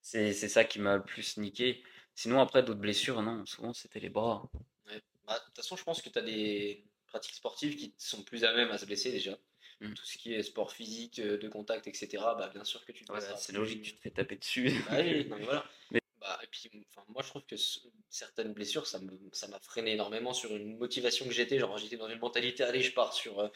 C'est 0.00 0.32
ça 0.32 0.64
qui 0.64 0.80
m'a 0.80 0.96
le 0.96 1.04
plus 1.04 1.36
niqué. 1.36 1.84
Sinon, 2.14 2.40
après, 2.40 2.62
d'autres 2.62 2.80
blessures, 2.80 3.22
non, 3.22 3.46
souvent 3.46 3.72
c'était 3.72 4.00
les 4.00 4.08
bras. 4.08 4.50
Ouais. 4.86 5.00
Bah, 5.26 5.38
De 5.38 5.44
toute 5.44 5.56
façon, 5.56 5.76
je 5.76 5.84
pense 5.84 6.02
que 6.02 6.08
tu 6.08 6.18
as 6.18 6.22
des 6.22 6.84
pratiques 7.06 7.34
sportives 7.34 7.76
qui 7.76 7.94
sont 7.98 8.22
plus 8.24 8.44
à 8.44 8.52
même 8.54 8.70
à 8.70 8.78
se 8.78 8.86
blesser 8.86 9.12
déjà. 9.12 9.36
Mm. 9.80 9.94
Tout 9.94 10.04
ce 10.04 10.18
qui 10.18 10.34
est 10.34 10.42
sport 10.42 10.72
physique, 10.72 11.18
euh, 11.20 11.38
de 11.38 11.48
contact, 11.48 11.86
etc., 11.86 12.08
bah, 12.36 12.50
bien 12.52 12.64
sûr 12.64 12.84
que 12.84 12.92
tu 12.92 13.04
te 13.04 13.12
blesseras 13.12 13.36
c'est 13.36 13.52
logique, 13.54 13.82
tu 13.82 13.94
te 13.94 14.00
fais 14.02 14.10
taper 14.10 14.36
dessus. 14.36 14.70
Ah 14.90 14.96
oui, 15.00 15.24
non, 15.26 15.36
mais 15.38 15.44
voilà. 15.44 15.64
Mais- 15.90 16.00
Bah, 16.20 16.38
et 16.42 16.46
puis, 16.48 16.70
enfin, 16.90 17.02
moi, 17.08 17.22
je 17.22 17.28
trouve 17.30 17.46
que 17.46 17.56
ce- 17.56 17.80
certaines 18.10 18.52
blessures, 18.52 18.86
ça 18.86 18.98
me, 18.98 19.10
ça 19.32 19.48
m'a 19.48 19.58
freiné 19.58 19.92
énormément 19.92 20.34
sur 20.34 20.54
une 20.54 20.76
motivation 20.76 21.24
que 21.24 21.32
j'étais. 21.32 21.58
Genre, 21.58 21.78
j'étais 21.78 21.96
dans 21.96 22.10
une 22.10 22.18
mentalité, 22.18 22.62
allez, 22.62 22.82
je 22.82 22.92
pars 22.92 23.14
sur 23.14 23.40
euh, 23.40 23.48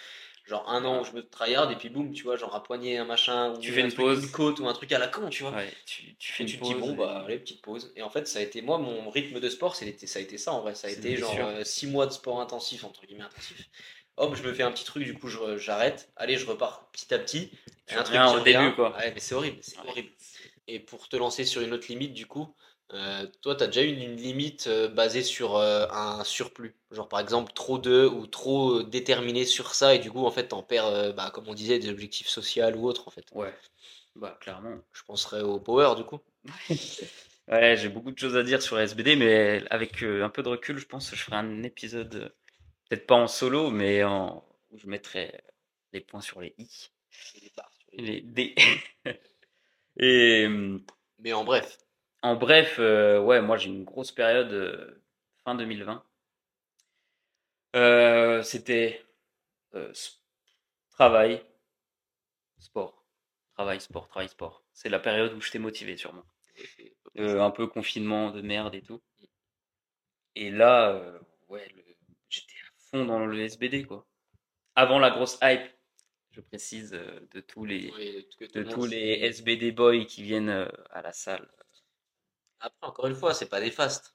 genre 0.47 0.67
un 0.71 0.83
an 0.87 1.03
où 1.03 1.05
je 1.05 1.13
me 1.13 1.21
tryhard, 1.29 1.71
et 1.71 1.77
puis 1.77 1.91
boum, 1.91 2.11
tu 2.15 2.23
vois, 2.23 2.37
genre 2.37 2.55
un 2.55 2.61
poignet, 2.61 2.97
un 2.97 3.05
machin, 3.05 3.53
Tu 3.61 3.71
ou 3.71 3.75
fais 3.75 3.83
un 3.83 3.85
une 3.85 3.91
truc, 3.93 4.07
pause. 4.07 4.25
une 4.25 4.31
côte, 4.31 4.61
ou 4.61 4.67
un 4.67 4.73
truc 4.73 4.91
à 4.93 4.99
la 4.99 5.09
con, 5.09 5.29
tu 5.29 5.43
vois. 5.43 5.53
Ouais, 5.53 5.71
tu, 5.85 6.15
tu 6.17 6.33
fais 6.33 6.45
Et 6.45 6.47
une 6.47 6.53
tu 6.55 6.59
te 6.59 6.65
dis, 6.65 6.75
bon, 6.75 6.95
bah, 6.95 7.25
allez, 7.27 7.39
petite 7.39 7.61
pause. 7.61 7.93
Et 7.97 8.03
en 8.03 8.09
fait, 8.09 8.27
ça 8.27 8.39
a 8.39 8.43
été, 8.43 8.63
moi, 8.63 8.79
mon 8.79 9.11
rythme 9.11 9.41
de 9.41 9.49
sport, 9.51 9.77
ça 9.77 9.85
a 9.85 9.89
été 9.89 10.39
ça 10.39 10.53
en 10.55 10.63
vrai. 10.63 10.75
Ça 10.75 10.89
a 10.89 10.91
été 10.91 11.17
genre 11.17 11.35
blessures. 11.37 11.67
6 11.67 11.87
mois 11.87 12.07
de 12.07 12.13
sport 12.13 12.41
intensif, 12.41 12.83
entre 12.85 13.05
guillemets 13.05 13.25
intensif. 13.25 13.69
Hop, 14.17 14.37
je 14.37 14.43
me 14.43 14.53
fais 14.53 14.63
un 14.63 14.71
petit 14.71 14.85
truc, 14.85 15.05
du 15.05 15.15
coup, 15.15 15.29
j'arrête. 15.59 16.11
Allez, 16.17 16.37
je 16.37 16.47
repars 16.47 16.89
petit 16.93 17.13
à 17.13 17.19
petit. 17.19 17.51
Un 17.91 18.03
truc 18.03 18.21
au 18.41 18.45
début, 18.45 18.75
quoi. 18.75 18.97
Ouais, 18.97 19.13
mais 19.13 19.21
c'est 19.21 19.35
horrible, 19.35 19.59
c'est 19.61 19.79
Ouais. 19.79 19.91
horrible. 19.91 20.11
Et 20.67 20.81
pour 20.81 21.09
te 21.09 21.17
lancer 21.17 21.45
sur 21.45 21.61
une 21.63 21.73
autre 21.73 21.87
limite, 21.89 22.15
du 22.15 22.27
coup, 22.27 22.55
euh, 22.93 23.27
toi, 23.43 23.55
tu 23.55 23.65
as 23.65 23.67
déjà 23.67 23.83
eu 23.83 23.89
une 23.89 24.17
limite 24.17 24.67
euh, 24.67 24.89
basée 24.89 25.23
sur 25.23 25.57
euh, 25.57 25.87
un 25.91 26.23
surplus? 26.25 26.77
Genre, 26.91 27.09
par 27.09 27.21
exemple, 27.21 27.53
trop 27.53 27.79
de 27.79 28.07
ou 28.07 28.27
trop 28.27 28.83
déterminé 28.83 29.45
sur 29.45 29.75
ça, 29.75 29.95
et 29.95 29.99
du 29.99 30.11
coup, 30.11 30.25
en 30.25 30.31
fait, 30.31 30.49
t'en 30.49 30.63
perds, 30.63 31.13
bah, 31.15 31.31
comme 31.33 31.49
on 31.49 31.55
disait, 31.55 31.79
des 31.79 31.89
objectifs 31.89 32.29
sociaux 32.29 32.65
ou 32.77 32.87
autres, 32.87 33.09
en 33.09 33.11
fait. 33.11 33.25
Ouais, 33.33 33.53
bah 34.17 34.39
clairement. 34.41 34.79
Je 34.93 35.03
penserais 35.03 35.43
au 35.43 35.59
power, 35.59 35.97
du 35.97 36.05
coup. 36.05 36.21
Ouais, 37.47 37.77
j'ai 37.77 37.91
beaucoup 37.91 38.11
de 38.11 38.19
choses 38.19 38.39
à 38.39 38.43
dire 38.43 38.63
sur 38.63 38.79
SBD, 38.79 39.17
mais 39.17 39.63
avec 39.69 40.03
un 40.03 40.31
peu 40.31 40.43
de 40.43 40.49
recul, 40.49 40.79
je 40.79 40.87
pense 40.87 41.11
que 41.11 41.17
je 41.17 41.23
ferai 41.23 41.37
un 41.37 41.63
épisode, 41.63 42.33
peut-être 42.97 43.07
pas 43.07 43.17
en 43.17 43.27
solo, 43.29 43.71
mais 43.71 44.05
en... 44.05 44.45
où 44.71 44.79
je 44.79 44.87
mettrai 44.87 45.41
les 45.93 46.01
points 46.01 46.21
sur 46.21 46.41
les 46.41 46.55
i, 46.59 46.91
Et 47.35 47.41
les 47.41 47.53
barres 47.57 47.73
sur 47.73 47.91
les- 47.93 48.07
les 48.07 48.21
d. 48.23 48.55
Et 49.99 50.49
Mais 51.19 51.33
en 51.33 51.43
bref, 51.45 51.79
en 52.23 52.37
bref, 52.37 52.77
euh, 52.79 53.21
ouais, 53.21 53.41
moi 53.43 53.57
j'ai 53.57 53.69
une 53.71 53.85
grosse 53.85 54.13
période 54.13 54.53
euh, 54.53 55.03
fin 55.45 55.55
2020. 55.57 56.05
Euh, 57.77 58.43
C'était 58.43 59.05
euh, 59.75 59.93
travail, 60.91 61.45
sport, 62.59 63.05
travail, 63.55 63.81
sport, 63.81 64.09
travail, 64.09 64.29
sport. 64.29 64.65
C'est 64.73 64.89
la 64.89 64.99
période 64.99 65.33
où 65.35 65.41
j'étais 65.41 65.61
motivé 65.61 65.97
sûrement. 65.97 66.25
Euh, 67.19 67.41
un 67.43 67.51
peu 67.51 67.67
confinement 67.69 68.31
de 68.33 68.43
merde 68.43 68.75
et 68.75 68.83
tout. 68.83 69.03
Et 70.37 70.51
là, 70.51 71.19
ouais, 71.49 71.69
le- 71.75 71.84
fond 72.95 73.05
dans 73.05 73.27
le 73.27 73.41
SBD, 73.41 73.85
quoi. 73.85 74.07
Avant 74.77 74.99
la 74.99 75.11
grosse 75.11 75.39
hype, 75.43 75.69
je 76.31 76.41
précise, 76.41 76.93
euh, 76.95 77.21
de 77.33 77.41
tous 77.41 77.65
les, 77.65 77.93
Oui, 77.97 78.29
que 78.39 78.45
de 78.53 78.63
monde 78.65 78.73
tous 78.73 78.87
les 78.87 79.21
SBD 79.23 79.73
boys 79.73 80.05
qui 80.05 80.23
viennent 80.23 80.49
euh, 80.49 80.69
à 80.91 81.03
la 81.03 81.13
salle. 81.13 81.49
Après, 82.61 82.87
encore 82.87 83.07
une 83.07 83.15
fois, 83.15 83.35
c'est 83.35 83.49
pas 83.49 83.61
des 83.61 83.71
fastes. 83.71 84.15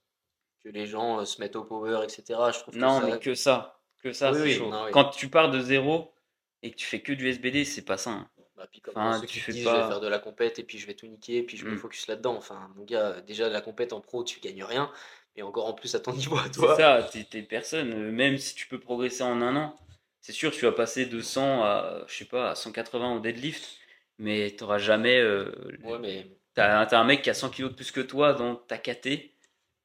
Que 0.64 0.70
les 0.70 0.86
gens 0.88 1.20
euh, 1.22 1.26
se 1.26 1.40
mettent 1.40 1.56
au 1.56 1.64
power, 1.64 2.02
etc. 2.04 2.24
Je 2.54 2.60
trouve 2.60 2.74
que 2.74 2.80
Non, 2.80 3.00
ça- 3.00 3.06
mais 3.08 3.20
que 3.20 3.34
ça, 3.36 3.82
que 4.04 4.12
ça, 4.12 4.32
Oui, 4.32 4.38
c'est 4.38 4.44
oui, 4.44 4.54
chaud. 4.56 4.70
non. 4.70 4.92
Quand 4.92 5.06
tu 5.10 5.30
pars 5.30 5.50
de 5.52 5.62
zéro 5.62 6.14
et 6.62 6.72
que 6.72 6.76
tu 6.76 6.86
fais 6.86 7.02
que 7.02 7.14
du 7.14 7.30
SBD, 7.30 7.64
c'est 7.64 7.86
pas 7.86 7.98
ça. 7.98 8.10
hein. 8.12 8.30
Bah, 8.58 8.68
puis 8.70 8.82
comme 8.82 8.98
Enfin, 8.98 9.22
ceux 9.22 9.28
tu 9.28 9.34
qui 9.36 9.40
fais 9.40 9.54
disent 9.54 9.64
pas- 9.64 9.76
je 9.76 9.82
vais 9.84 9.88
faire 9.88 10.02
de 10.02 10.08
la 10.10 10.20
compète 10.20 10.60
et 10.60 10.64
puis 10.64 10.78
je 10.78 10.86
vais 10.86 10.96
tout 10.96 11.08
niquer, 11.08 11.44
puis 11.44 11.56
je 11.56 11.66
me 11.66 11.76
Mm. 11.76 11.78
focus 11.78 12.08
là-dedans. 12.08 12.36
Enfin, 12.36 12.70
mon 12.76 12.84
gars, 12.84 13.22
déjà 13.22 13.48
de 13.48 13.54
la 13.54 13.62
compète 13.62 13.94
en 13.94 14.02
pro, 14.02 14.26
tu 14.26 14.42
gagnes 14.42 14.66
rien, 14.66 14.92
et 15.40 15.44
encore 15.44 15.68
en 15.68 15.74
plus 15.74 15.96
à 15.96 16.00
ton 16.00 16.14
niveau 16.16 16.38
à 16.38 16.44
C'est 16.46 16.52
toi. 16.52 16.76
ça, 16.76 17.10
t'es 17.30 17.42
personne. 17.44 18.12
Même 18.12 18.38
si 18.38 18.56
tu 18.56 18.68
peux 18.68 18.80
progresser 18.80 19.24
en 19.24 19.42
un 19.42 19.56
an, 19.56 19.76
c'est 20.22 20.34
sûr, 20.34 20.52
tu 20.52 20.66
vas 20.66 20.72
passer 20.72 21.06
de 21.06 21.22
100 21.22 21.64
à, 21.64 22.04
je 22.08 22.14
sais 22.16 22.26
pas, 22.26 22.52
à 22.52 22.56
180 22.56 23.16
au 23.16 23.20
deadlift, 23.20 23.78
mais 24.18 24.52
t'auras 24.52 24.78
jamais. 24.78 25.20
euh, 25.20 25.52
Ouais, 25.84 26.00
mais, 26.00 26.28
T'as 26.56 26.86
t'as 26.86 27.00
un 27.00 27.04
mec 27.06 27.22
qui 27.22 27.30
a 27.30 27.34
100 27.34 27.50
kilos 27.50 27.72
de 27.72 27.76
plus 27.76 27.92
que 27.92 28.02
toi 28.02 28.34
dans 28.34 28.56
ta 28.56 28.78
KT. 28.78 29.08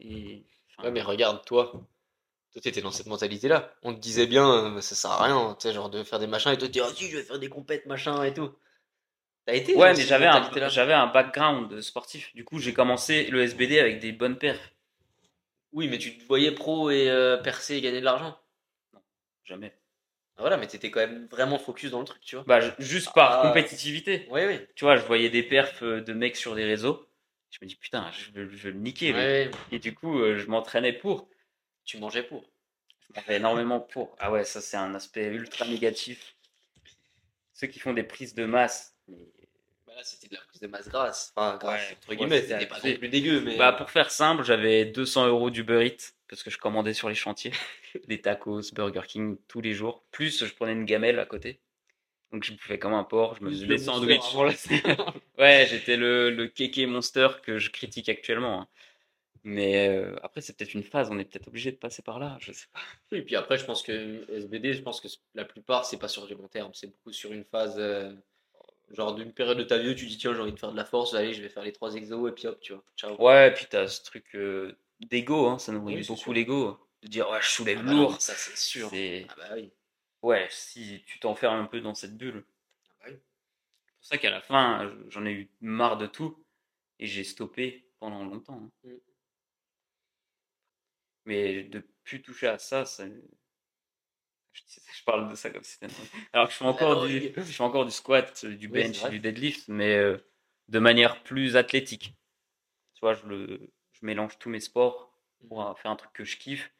Et, 0.01 0.45
enfin, 0.71 0.88
ouais, 0.88 0.90
mais 0.90 1.03
regarde, 1.03 1.45
toi, 1.45 1.73
toi, 2.53 2.62
t'étais 2.62 2.83
dans 2.83 2.90
cette 2.90 3.07
mentalité-là. 3.07 3.75
On 3.83 3.95
te 3.95 4.01
disait 4.01 4.27
bien, 4.27 4.77
euh, 4.77 4.81
ça 4.81 4.95
sert 4.95 5.11
à 5.12 5.25
rien, 5.25 5.57
tu 5.61 5.69
sais, 5.69 5.75
genre 5.75 5.90
de 5.90 6.03
faire 6.05 6.19
des 6.19 6.27
machins 6.27 6.53
et 6.53 6.59
toi, 6.59 6.69
te 6.69 6.73
dire, 6.73 6.87
ah 6.88 6.93
si, 6.95 7.11
je 7.11 7.17
vais 7.19 7.23
faire 7.23 7.38
des 7.38 7.49
compètes, 7.49 7.87
machin 7.87 8.23
et 8.25 8.35
tout. 8.35 8.51
T'as 9.47 9.55
été 9.55 9.77
Ouais, 9.77 9.95
mais 9.95 10.03
j'avais 10.03 10.27
un, 10.27 11.03
un 11.03 11.07
background 11.07 11.81
sportif. 11.81 12.35
Du 12.35 12.45
coup, 12.45 12.59
j'ai 12.59 12.73
commencé 12.73 13.27
le 13.27 13.43
SBD 13.43 13.79
avec 13.79 14.01
des 14.01 14.12
bonnes 14.12 14.38
perfs. 14.38 14.74
Oui, 15.75 15.89
mais 15.89 15.99
tu 15.99 16.17
te 16.17 16.25
voyais 16.25 16.53
pro 16.53 16.91
et 16.91 17.11
euh, 17.11 17.37
percer 17.37 17.75
et 17.77 17.81
gagner 17.81 18.01
de 18.01 18.05
l'argent. 18.05 18.39
Jamais. 19.45 19.75
Ah, 20.37 20.41
Voilà, 20.43 20.57
mais 20.57 20.67
t'étais 20.67 20.91
quand 20.91 21.01
même 21.01 21.27
vraiment 21.27 21.59
focus 21.59 21.91
dans 21.91 22.01
le 22.01 22.07
truc, 22.07 22.22
tu 22.22 22.37
vois. 22.37 22.45
Bah, 22.47 22.61
je- 22.61 22.70
juste 22.79 23.12
par 23.12 23.41
Ah. 23.41 23.49
compétitivité. 23.49 24.27
Oui, 24.31 24.43
oui. 24.47 24.61
Tu 24.77 24.85
vois, 24.85 24.97
je 24.97 25.05
voyais 25.05 25.29
des 25.31 25.43
perfs 25.43 25.83
euh, 25.83 26.01
de 26.01 26.12
mecs 26.12 26.37
sur 26.37 26.55
des 26.55 26.64
réseaux. 26.64 27.07
Je 27.51 27.59
me 27.62 27.66
dis, 27.68 27.77
putain, 27.77 28.11
je 28.12 28.31
veux, 28.33 28.49
je 28.49 28.57
veux 28.68 28.70
le 28.72 28.79
niquer. 28.81 29.12
Ouais. 29.12 29.51
Et 29.70 29.79
du 29.79 29.95
coup, 29.95 30.18
euh, 30.18 30.39
je 30.39 30.47
m'entraînais 30.49 30.93
pour. 30.93 31.29
Tu 31.85 31.99
mangeais 31.99 32.22
pour. 32.22 32.43
Je 33.01 33.12
m'entraînais 33.14 33.39
énormément 33.39 33.81
pour. 33.81 34.16
Ah 34.18 34.33
ouais, 34.33 34.45
ça, 34.45 34.61
c'est 34.61 34.77
un 34.77 34.95
aspect 34.95 35.27
ultra 35.27 35.66
négatif. 35.66 36.37
Ceux 37.53 37.66
qui 37.68 37.79
font 37.79 37.93
des 37.93 38.03
prises 38.05 38.35
de 38.35 38.45
masse. 38.45 38.97
mais- 39.09 39.18
Bah 39.95 39.99
là, 40.01 40.05
c'était 40.05 40.28
de 40.28 40.34
la 40.34 40.40
prise 40.49 40.61
de 40.61 40.66
masse 40.66 40.88
grasse. 40.88 41.32
Enfin, 41.36 41.57
grasse, 41.57 41.88
Ouais, 41.90 41.97
entre 41.97 42.14
guillemets, 42.14 42.40
c'était 42.40 42.53
c'était 42.55 42.66
pas 42.66 42.76
abusé. 42.76 42.92
non 42.95 42.99
plus 42.99 43.09
dégueu, 43.09 43.40
mais. 43.42 43.57
Bah, 43.57 43.72
pour 43.72 43.90
faire 43.90 44.11
simple, 44.11 44.42
j'avais 44.45 44.84
200 44.86 45.28
euros 45.28 45.51
d'Uber 45.51 45.86
Eats 45.86 46.12
parce 46.28 46.42
que 46.42 46.51
je 46.51 46.59
commandais 46.59 46.95
sur 46.95 47.09
les 47.09 47.14
chantiers 47.14 47.53
des 48.09 48.20
tacos, 48.20 48.72
Burger 48.72 49.03
King 49.07 49.36
tous 49.47 49.61
les 49.61 49.72
jours. 49.74 50.05
Plus 50.11 50.45
je 50.45 50.53
prenais 50.55 50.72
une 50.72 50.84
gamelle 50.84 51.18
à 51.20 51.26
côté. 51.26 51.61
Donc 52.32 52.42
je 52.42 52.53
bouffais 52.53 52.80
comme 52.80 52.95
un 52.95 53.05
porc, 53.05 53.36
je 53.38 53.45
me 53.45 53.51
faisais 53.51 53.66
des 53.66 53.78
sandwichs. 53.78 54.34
ouais, 55.38 55.66
j'étais 55.70 55.97
le, 55.97 56.30
le 56.30 56.49
kéké 56.49 56.86
monster 56.86 57.28
que 57.45 57.59
je 57.59 57.70
critique 57.70 58.09
actuellement. 58.09 58.62
hein. 58.62 58.68
Mais 59.45 59.88
euh, 59.88 60.16
après, 60.22 60.40
c'est 60.40 60.57
peut-être 60.57 60.72
une 60.74 60.82
phase, 60.82 61.11
on 61.12 61.18
est 61.18 61.24
peut-être 61.26 61.49
obligé 61.49 61.70
de 61.70 61.76
passer 61.76 62.03
par 62.03 62.18
là, 62.18 62.36
je 62.40 62.51
sais 62.51 62.66
pas. 62.72 62.80
Et 63.16 63.20
puis 63.22 63.36
après, 63.36 63.59
je 63.59 63.64
pense 63.66 63.82
que 63.82 64.24
SBD, 64.32 64.72
je 64.72 64.80
pense 64.82 65.01
que 65.03 65.09
la 65.34 65.45
plupart, 65.45 65.84
c'est 65.84 65.99
pas 65.99 66.09
sur 66.09 66.26
du 66.26 66.34
long 66.34 66.49
terme, 66.49 66.70
c'est 66.72 66.86
beaucoup 66.86 67.12
sur 67.12 67.30
une 67.30 67.45
phase, 67.45 67.76
euh, 67.78 68.12
genre 68.95 69.14
d'une 69.14 69.32
période 69.32 69.59
de 69.59 69.64
ta 69.64 69.78
vie 69.78 69.90
où 69.90 69.95
tu 69.95 70.07
dis, 70.07 70.16
tiens, 70.18 70.34
j'ai 70.34 70.40
envie 70.40 70.53
de 70.53 70.59
faire 70.59 70.72
de 70.72 70.76
la 70.76 70.84
force, 70.84 71.14
allez, 71.14 71.34
je 71.34 71.42
vais 71.42 71.49
faire 71.49 71.62
les 71.64 71.72
trois 71.72 71.95
exos, 71.95 72.28
et 72.30 72.32
puis 72.32 72.47
hop, 72.47 72.59
tu 72.61 72.72
vois, 72.72 72.84
ciao. 72.97 73.16
Ouais, 73.22 73.49
et 73.49 73.53
puis 73.53 73.66
t'as 73.68 73.88
ce 73.88 74.03
truc 74.05 74.34
euh, 74.34 74.76
d'ego, 75.01 75.47
hein, 75.49 75.59
ça 75.59 75.72
nourrit 75.72 75.97
Oui, 75.97 76.07
beaucoup 76.07 76.32
l'ego. 76.32 76.78
De 77.03 77.09
dire, 77.09 77.28
ouais, 77.30 77.40
je 77.42 77.49
soulève 77.51 77.78
Ah 77.80 77.82
bah 77.82 77.92
lourd. 77.92 78.20
ça, 78.20 78.34
c'est 78.34 78.57
sûr. 78.57 78.90
Ah 79.28 79.34
bah 79.36 79.49
oui. 79.57 79.72
Ouais, 80.22 80.47
si 80.51 81.03
tu 81.07 81.18
t'enfermes 81.20 81.61
un 81.61 81.66
peu 81.66 81.80
dans 81.80 81.95
cette 81.95 82.16
bulle. 82.16 82.45
Ah 82.88 82.92
bah 83.01 83.11
oui. 83.11 83.18
C'est 83.18 83.95
pour 83.97 84.05
ça 84.07 84.18
qu'à 84.18 84.30
la 84.30 84.40
fin, 84.40 84.90
j'en 85.09 85.26
ai 85.26 85.32
eu 85.32 85.51
marre 85.61 85.99
de 85.99 86.07
tout 86.07 86.45
et 86.99 87.07
j'ai 87.07 87.24
stoppé 87.24 87.86
pendant 87.99 88.24
longtemps. 88.24 88.70
hein. 88.84 88.88
Mm. 88.88 88.95
Mais 91.26 91.64
de 91.64 91.82
plus 92.05 92.22
toucher 92.22 92.49
à 92.49 92.59
ça, 92.59 92.84
ça... 92.84 93.05
Je, 94.55 95.05
parle 95.05 95.30
de 95.30 95.34
ça 95.34 95.50
comme 95.50 95.62
si 95.62 95.72
c'était... 95.72 95.92
Alors 96.32 96.46
que 96.46 96.52
je 96.52 96.59
fais 96.59 96.64
encore, 96.64 97.05
Ah 97.05 97.07
du, 97.07 97.32
je 97.36 97.42
fais 97.42 97.62
encore 97.62 97.84
du 97.84 97.90
squat, 97.90 98.44
du 98.46 98.68
bench, 98.68 99.09
du 99.11 99.18
deadlift, 99.18 99.68
mais 99.68 99.96
euh, 99.96 100.16
de 100.68 100.78
manière 100.78 101.22
plus 101.22 101.57
athlétique. 101.57 102.14
Tu 102.94 103.00
vois, 103.00 103.14
je, 103.14 103.26
le, 103.26 103.72
je 103.92 104.07
mélange 104.07 104.38
tous 104.38 104.48
mes 104.48 104.61
sports 104.61 105.12
pour 105.48 105.66
euh, 105.66 105.74
faire 105.74 105.90
un 105.90 105.96
truc 105.96 106.12
que 106.12 106.24
je 106.24 106.36
kiffe 106.36 106.70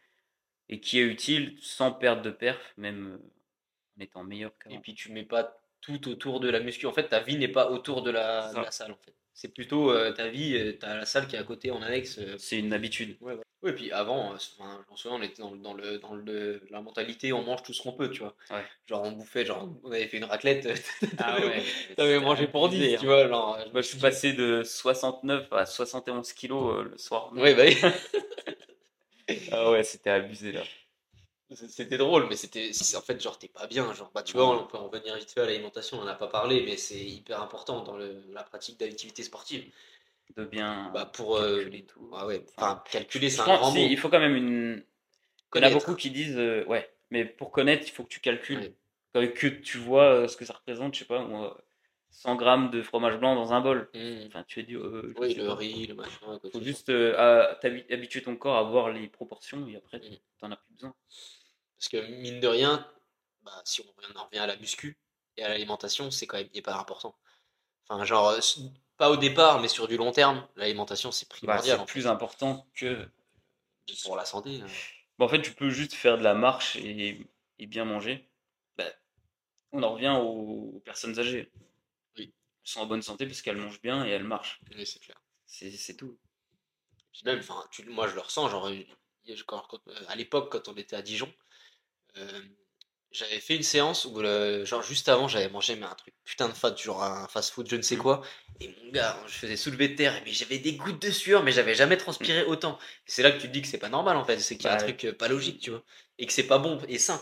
et 0.69 0.81
qui 0.81 0.99
est 0.99 1.05
utile 1.05 1.57
sans 1.61 1.93
perdre 1.93 2.23
de 2.23 2.31
perf, 2.31 2.75
même 2.77 3.07
euh, 3.07 3.99
en 3.99 4.01
étant 4.03 4.25
meilleur 4.25 4.53
Et 4.71 4.79
puis 4.79 4.95
tu 4.95 5.13
mets 5.13 5.25
pas 5.25 5.61
tout 5.81 6.09
autour 6.09 6.41
de 6.41 6.49
la 6.49 6.61
muscu. 6.61 6.87
En 6.87 6.93
fait, 6.93 7.09
ta 7.09 7.21
vie 7.21 7.37
n'est 7.37 7.49
pas 7.49 7.71
autour 7.71 8.03
de 8.03 8.11
la, 8.11 8.53
de 8.53 8.71
salle, 8.71 8.93
en 8.93 8.99
fait. 9.05 9.15
C'est 9.35 9.53
plutôt 9.53 9.91
euh, 9.91 10.13
ta 10.13 10.29
vie, 10.29 10.57
euh, 10.57 10.73
t'as 10.79 10.97
la 10.97 11.05
salle 11.05 11.27
qui 11.27 11.37
est 11.37 11.39
à 11.39 11.45
côté 11.45 11.71
en 11.71 11.83
annexe. 11.83 12.21
C'est 12.39 12.59
une 12.59 12.73
habitude. 12.73 13.17
Ouais, 13.21 13.35
ouais. 13.35 13.43
Oui, 13.65 13.71
et 13.71 13.73
puis 13.75 13.93
avant, 13.93 14.33
euh, 14.33 14.37
enfin, 14.59 14.85
souviens, 14.95 15.19
on 15.19 15.23
était 15.23 15.41
dans, 15.43 15.51
le- 15.51 15.59
dans, 15.59 15.73
le, 15.73 15.99
dans 15.99 16.15
le, 16.15 16.61
la 16.71 16.83
mentalité, 16.83 17.33
on 17.33 17.43
mange 17.43 17.63
tout 17.63 17.73
ce 17.73 17.83
qu'on 17.83 17.93
peut, 17.93 18.11
tu 18.11 18.21
vois. 18.21 18.35
Ouais. 18.51 18.63
Genre, 18.87 19.03
on 19.03 19.13
bouffait, 19.13 19.47
genre, 19.47 19.69
on 19.83 19.91
avait 19.91 20.07
fait 20.07 20.19
une 20.19 20.25
raclette, 20.25 20.69
Ah 21.19 21.41
ouais. 21.41 21.63
t'avais 21.97 22.15
c'était 22.15 22.21
mangé 22.21 22.47
pour 22.47 22.67
abusé, 22.67 22.89
10, 22.89 22.95
hein. 22.95 22.99
tu 23.01 23.07
vois. 23.07 23.27
Genre, 23.27 23.59
Moi, 23.73 23.81
je 23.81 23.87
suis 23.89 23.99
passé 23.99 24.35
de 24.35 24.63
69 24.63 25.51
à 25.53 25.65
71 25.65 26.33
kilos 26.35 26.77
euh, 26.79 26.83
le 26.91 26.99
soir. 26.99 27.33
Ouais, 27.33 27.55
bah 27.55 27.65
oui. 27.67 27.77
Ah 29.53 29.71
ouais, 29.71 29.83
c'était 29.85 30.11
abusé 30.11 30.53
là. 30.53 30.63
C'était 31.69 31.99
drôle, 31.99 32.27
mais 32.29 32.37
c'était 32.37 32.73
c'est- 32.73 32.97
en 32.97 33.01
fait, 33.03 33.21
genre, 33.21 33.39
t'es 33.39 33.49
pas 33.49 33.67
bien. 33.67 33.93
Genre, 33.95 34.11
bah, 34.15 34.23
tu 34.23 34.33
vois, 34.37 34.59
on 34.61 34.67
peut 34.67 34.77
en 34.79 34.89
revenir 34.89 35.15
vite 35.17 35.31
fait 35.31 35.41
à 35.41 35.47
l'alimentation, 35.47 35.99
on 35.99 36.03
en 36.03 36.07
a 36.07 36.15
pas 36.15 36.27
parlé, 36.27 36.63
mais 36.67 36.77
c'est 36.77 36.99
hyper 37.03 37.41
important 37.41 37.83
dans 37.83 37.97
le, 37.97 38.23
la 38.33 38.43
pratique 38.43 38.79
d'activité 38.81 39.23
sportive. 39.23 39.71
De 40.37 40.45
bien 40.45 40.91
Bah, 40.93 41.07
pour. 41.07 41.37
euh, 41.37 41.57
calculer 41.63 41.85
tout. 41.87 42.11
ah 42.15 42.27
ouais, 42.27 42.45
enfin, 42.57 42.83
calculer, 42.91 43.31
c'est 43.31 43.41
un 43.43 43.45
grand 43.45 43.71
si, 43.73 43.79
mot. 43.79 43.87
il 43.89 43.97
faut 43.99 44.09
quand 44.09 44.19
même 44.21 44.35
une. 44.37 44.85
Il 45.55 45.61
y 45.63 45.65
en 45.65 45.69
a 45.69 45.71
beaucoup 45.71 45.95
qui 45.95 46.11
disent 46.11 46.37
euh, 46.39 46.65
ouais, 46.65 46.93
mais 47.11 47.25
pour 47.25 47.53
connaître, 47.53 47.85
il 47.87 47.91
faut 47.93 48.03
que 48.03 48.09
tu 48.09 48.21
calcules. 48.21 48.75
Ouais. 49.15 49.33
Que, 49.33 49.47
tu 49.47 49.79
vois 49.79 50.05
euh, 50.13 50.29
ce 50.29 50.37
que 50.37 50.45
ça 50.45 50.55
représente, 50.55 50.95
je 50.95 51.01
sais 51.01 51.05
pas, 51.05 51.23
moi, 51.25 51.57
100 52.11 52.35
grammes 52.35 52.71
de 52.71 52.83
fromage 52.83 53.17
blanc 53.19 53.37
dans 53.37 53.53
un 53.53 53.61
bol. 53.61 53.89
Mmh. 53.95 54.25
Enfin, 54.27 54.43
tu 54.49 54.59
es 54.59 54.63
dit. 54.65 54.77
Oui, 54.77 55.35
le 55.35 55.47
pas. 55.47 55.55
riz, 55.55 55.87
le 55.87 55.95
machin. 55.95 56.19
quoi, 56.41 56.51
faut 56.51 56.61
juste 56.63 56.91
habituer 56.91 58.23
ton 58.23 58.35
corps 58.37 58.57
à 58.57 58.63
voir 58.65 58.91
les 58.91 59.07
proportions 59.09 59.69
et 59.69 59.77
après, 59.77 59.99
Mm. 59.99 60.17
t'en 60.41 60.51
as 60.51 60.57
plus 60.57 60.73
besoin. 60.75 60.95
Parce 61.79 61.89
que 61.89 62.05
mine 62.21 62.41
de 62.41 62.49
rien, 62.49 62.85
bah, 63.43 63.53
si 63.65 63.83
on 63.83 63.85
revient- 63.97 64.17
en 64.17 64.25
revient 64.25 64.39
à 64.39 64.47
la 64.49 64.57
muscu 64.57 64.99
et 65.37 65.45
à 65.45 65.49
l'alimentation, 65.49 66.11
c'est 66.11 66.27
quand 66.27 66.39
même 66.39 66.49
hyper 66.53 66.77
important. 66.81 67.15
Enfin, 67.87 68.05
genre, 68.05 68.35
pas 68.97 69.11
au 69.11 69.17
départ, 69.17 69.61
mais 69.61 69.69
sur 69.69 69.89
du 69.89 69.97
long 69.97 70.13
terme, 70.13 70.47
l'alimentation 70.57 71.11
c'est 71.13 71.29
Bah, 71.29 71.37
primordial 71.37 71.79
c'est 71.79 71.85
fait. 71.87 71.93
plus 71.93 72.07
important 72.07 72.67
que. 72.75 73.09
pour 74.05 74.17
la 74.17 74.25
santé. 74.25 74.61
hein. 74.63 74.67
Bon, 75.19 75.27
en 75.27 75.29
fait, 75.29 75.43
tu 75.43 75.53
peux 75.53 75.71
juste 75.71 75.95
faire 75.95 76.19
de 76.19 76.23
la 76.25 76.35
marche 76.35 76.77
et, 76.77 77.27
et 77.59 77.67
bien 77.67 77.85
manger. 77.85 78.29
Bah, 78.77 78.85
on 79.73 79.83
en 79.83 79.93
revient 79.95 80.17
aux, 80.21 80.81
personnes 80.85 81.19
âgées. 81.19 81.51
Oui. 82.17 82.33
Elles 82.65 82.71
sont 82.71 82.81
en 82.81 82.87
bonne 82.87 83.03
santé 83.03 83.27
parce 83.27 83.41
qu'elles 83.43 83.57
mangent 83.57 83.81
bien 83.83 84.05
et 84.07 84.11
elles 84.11 84.25
marchent. 84.25 84.61
Oui, 84.75 84.87
c'est 84.87 84.99
clair. 85.01 85.21
C'est 85.47 85.97
tout. 85.97 86.19
Puis 87.13 87.23
même, 87.25 87.41
tu- 87.71 87.85
moi 87.91 88.09
je 88.09 88.15
le 88.17 88.21
ressens, 88.21 88.49
genre, 88.49 88.67
euh, 88.69 88.83
quand- 89.47 89.63
quand- 89.69 89.87
euh, 89.89 90.05
à 90.09 90.17
l'époque, 90.17 90.51
quand 90.51 90.67
on 90.69 90.75
était 90.75 90.97
à 90.97 91.03
Dijon, 91.03 91.33
euh, 92.17 92.43
j'avais 93.15 93.41
fait 93.41 93.57
une 93.57 93.63
séance 93.63 94.05
où, 94.07 94.21
le- 94.21 94.65
genre, 94.65 94.83
juste 94.83 95.09
avant, 95.09 95.29
j'avais 95.29 95.49
mangé 95.49 95.77
mais 95.77 95.87
un 95.87 95.95
truc 95.95 96.15
putain 96.25 96.49
de 96.49 96.55
fat, 96.55 96.75
genre 96.77 97.03
un 97.03 97.29
fast-food, 97.29 97.69
je 97.69 97.77
ne 97.77 97.83
sais 97.83 97.97
Mm. 97.97 97.99
quoi. 97.99 98.23
Et 98.61 98.69
mon 98.85 98.91
gars, 98.93 99.19
je 99.27 99.33
faisais 99.35 99.57
soulever 99.57 99.89
de 99.89 99.97
terre, 99.97 100.21
mais 100.25 100.33
j'avais 100.33 100.59
des 100.59 100.75
gouttes 100.77 101.03
de 101.03 101.11
sueur, 101.11 101.43
mais 101.43 101.53
j'avais 101.53 101.75
jamais 101.75 101.97
transpiré 101.97 102.45
autant. 102.45 102.79
Et 103.07 103.11
c'est 103.11 103.23
là 103.23 103.33
que 103.33 103.39
tu 103.41 103.49
te 103.49 103.53
dis 103.53 103.63
que 103.63 103.69
c'est 103.69 103.79
pas 103.79 103.89
normal 103.89 104.17
en 104.17 104.25
fait, 104.25 104.39
c'est 104.41 104.57
qu'il 104.57 104.67
y 104.67 104.71
a 104.71 104.75
un 104.75 104.77
Bah, 104.77 104.79
truc 104.79 105.05
euh, 105.05 105.13
pas 105.15 105.29
logique, 105.29 105.61
tu 105.61 105.71
vois. 105.71 105.83
Et 106.19 106.27
que 106.27 106.33
c'est 106.33 106.47
pas 106.47 106.59
bon 106.59 106.81
et 106.89 106.99
sain. 106.99 107.21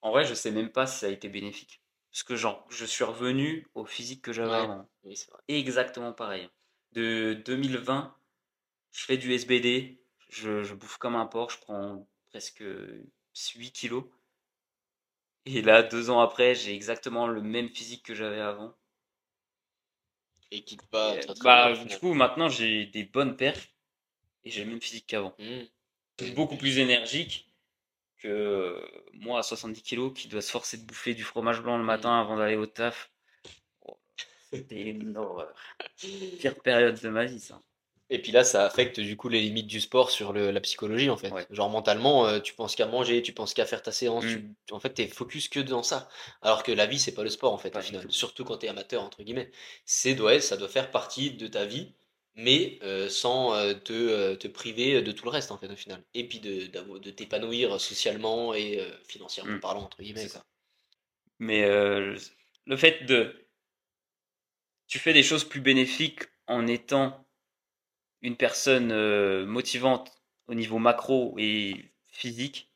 En 0.00 0.10
vrai, 0.10 0.24
je 0.24 0.32
sais 0.32 0.52
même 0.52 0.72
pas 0.72 0.86
si 0.86 1.00
ça 1.00 1.06
a 1.06 1.10
été 1.10 1.28
bénéfique. 1.28 1.82
Parce 2.10 2.22
que, 2.22 2.34
genre, 2.34 2.66
je 2.70 2.86
suis 2.86 3.04
revenu 3.04 3.66
au 3.74 3.84
physique 3.84 4.22
que 4.22 4.32
j'avais 4.32 4.54
Ouais. 4.54 4.56
avant. 4.56 4.88
Oui, 5.04 5.16
c'est 5.16 5.30
vrai. 5.30 5.42
Exactement 5.48 6.12
pareil. 6.12 6.48
De 6.92 7.34
2020, 7.44 8.16
je 8.92 9.04
fais 9.04 9.16
du 9.18 9.32
SBD, 9.34 10.00
je, 10.30 10.62
je 10.64 10.74
bouffe 10.74 10.98
comme 10.98 11.16
un 11.16 11.26
porc, 11.26 11.50
je 11.50 11.58
prends 11.58 12.08
presque 12.30 12.64
8 13.56 13.72
kilos. 13.72 14.04
Et 15.46 15.62
là, 15.62 15.82
deux 15.82 16.10
ans 16.10 16.20
après, 16.20 16.54
j'ai 16.54 16.74
exactement 16.74 17.28
le 17.28 17.40
même 17.40 17.68
physique 17.68 18.02
que 18.02 18.14
j'avais 18.14 18.40
avant. 18.40 18.74
Et 20.50 20.62
qui 20.62 20.76
te 20.76 20.84
va 20.92 21.14
Et, 21.14 21.20
très, 21.20 21.34
très 21.34 21.44
bah, 21.44 21.72
bien, 21.72 21.84
du 21.84 21.98
coup, 21.98 22.14
maintenant, 22.14 22.48
j'ai 22.48 22.86
des 22.86 23.04
bonnes 23.04 23.36
perfs 23.36 23.68
et 24.44 24.50
j'ai 24.50 24.64
le 24.64 24.70
même 24.70 24.82
physique 24.82 25.06
qu'avant. 25.06 25.34
Mm. 25.38 26.32
Beaucoup 26.34 26.56
plus 26.56 26.78
énergique 26.78 27.52
que 28.18 28.80
moi 29.12 29.40
à 29.40 29.42
70 29.42 29.82
kilos 29.82 30.12
qui 30.14 30.28
dois 30.28 30.40
se 30.40 30.50
forcer 30.50 30.78
de 30.78 30.84
bouffer 30.84 31.14
du 31.14 31.22
fromage 31.22 31.60
blanc 31.60 31.76
le 31.76 31.84
matin 31.84 32.18
avant 32.18 32.36
d'aller 32.36 32.56
au 32.56 32.66
taf. 32.66 33.10
Oh, 33.82 33.98
C'était 34.50 34.82
une 34.82 35.16
horreur. 35.16 35.54
Pire 36.38 36.58
période 36.60 36.98
de 36.98 37.08
ma 37.08 37.26
vie, 37.26 37.40
ça. 37.40 37.60
Et 38.08 38.22
puis 38.22 38.30
là, 38.30 38.44
ça 38.44 38.64
affecte 38.64 39.00
du 39.00 39.16
coup 39.16 39.28
les 39.28 39.40
limites 39.40 39.66
du 39.66 39.80
sport 39.80 40.10
sur 40.12 40.32
le- 40.32 40.52
la 40.52 40.60
psychologie 40.60 41.10
en 41.10 41.16
fait. 41.16 41.30
Ouais. 41.32 41.44
Genre 41.50 41.68
mentalement, 41.68 42.26
euh, 42.28 42.38
tu 42.38 42.54
penses 42.54 42.76
qu'à 42.76 42.86
manger, 42.86 43.20
tu 43.20 43.32
penses 43.32 43.52
qu'à 43.52 43.66
faire 43.66 43.82
ta 43.82 43.90
séance, 43.90 44.24
Mm. 44.24 44.54
tu- 44.66 44.72
en 44.74 44.78
fait, 44.78 44.90
t'es 44.90 45.08
focus 45.08 45.48
que 45.48 45.58
dans 45.58 45.82
ça. 45.82 46.08
Alors 46.40 46.62
que 46.62 46.70
la 46.70 46.86
vie, 46.86 47.00
c'est 47.00 47.14
pas 47.14 47.24
le 47.24 47.30
sport 47.30 47.52
en 47.52 47.58
fait, 47.58 47.70
Pas 47.70 47.80
au 47.80 47.82
final. 47.82 48.02
tout. 48.02 48.12
Surtout 48.12 48.44
quand 48.44 48.58
t'es 48.58 48.68
amateur, 48.68 49.02
entre 49.02 49.24
guillemets. 49.24 49.50
C'est, 49.84 50.20
ouais, 50.20 50.40
ça 50.40 50.56
doit 50.56 50.68
faire 50.68 50.92
partie 50.92 51.32
de 51.32 51.48
ta 51.48 51.64
vie, 51.64 51.94
mais 52.36 52.78
euh, 52.82 53.08
sans 53.08 53.54
euh, 53.54 53.74
te, 53.74 54.34
te 54.36 54.46
priver 54.46 55.02
de 55.02 55.10
tout 55.10 55.24
le 55.24 55.30
reste 55.30 55.50
en 55.50 55.58
fait, 55.58 55.68
au 55.68 55.74
final. 55.76 56.00
Et 56.14 56.28
puis 56.28 56.38
de, 56.38 56.66
d'avo- 56.66 57.00
de 57.00 57.10
t'épanouir 57.10 57.80
socialement 57.80 58.54
et 58.54 58.80
financièrement 59.08 59.54
Mm. 59.54 59.60
parlant, 59.60 59.82
entre 59.82 60.00
guillemets. 60.00 60.28
Ça. 60.28 60.44
Mais 61.40 61.62
le 61.68 62.76
fait 62.76 63.04
de. 63.04 63.34
Tu 64.86 65.00
fais 65.00 65.12
des 65.12 65.24
choses 65.24 65.42
plus 65.42 65.60
bénéfiques 65.60 66.20
en 66.46 66.68
étant 66.68 67.25
une 68.26 68.36
personne 68.36 68.90
euh, 68.92 69.46
motivante 69.46 70.10
au 70.48 70.54
niveau 70.54 70.78
macro 70.78 71.34
et 71.38 71.76
physique 72.10 72.68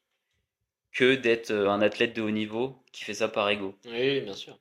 que 0.93 1.15
d'être 1.15 1.51
euh, 1.51 1.69
un 1.71 1.83
athlète 1.83 2.15
de 2.15 2.23
haut 2.23 2.31
niveau 2.31 2.77
qui 2.93 3.05
fait 3.05 3.15
ça 3.15 3.29
par 3.29 3.49
ego. 3.51 3.75
Oui, 3.85 4.21
bien 4.21 4.35
sûr. 4.35 4.59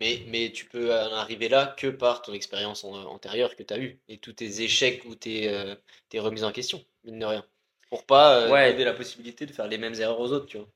Mais, 0.00 0.22
mais 0.28 0.52
tu 0.52 0.66
peux 0.66 0.92
en 0.94 1.12
arriver 1.12 1.48
là 1.48 1.74
que 1.76 1.88
par 1.88 2.22
ton 2.22 2.32
expérience 2.32 2.84
en- 2.84 2.94
antérieure 3.06 3.56
que 3.56 3.62
tu 3.62 3.74
as 3.74 3.78
eue 3.78 3.98
et 4.08 4.18
tous 4.18 4.32
tes 4.32 4.62
échecs 4.62 5.04
ou 5.04 5.14
tes, 5.14 5.48
euh, 5.48 5.74
tes 6.08 6.20
remises 6.20 6.44
en 6.44 6.52
question, 6.52 6.84
mine 7.04 7.18
de 7.18 7.26
rien. 7.26 7.44
Pour 7.90 8.06
pas 8.06 8.40
euh, 8.40 8.50
Ouais. 8.52 8.72
donner 8.72 8.84
la 8.84 8.94
possibilité 8.94 9.46
de 9.46 9.52
faire 9.52 9.68
les 9.68 9.78
mêmes 9.78 9.94
erreurs 9.94 10.20
aux 10.20 10.32
autres, 10.32 10.46
tu 10.46 10.58
vois. 10.58 10.68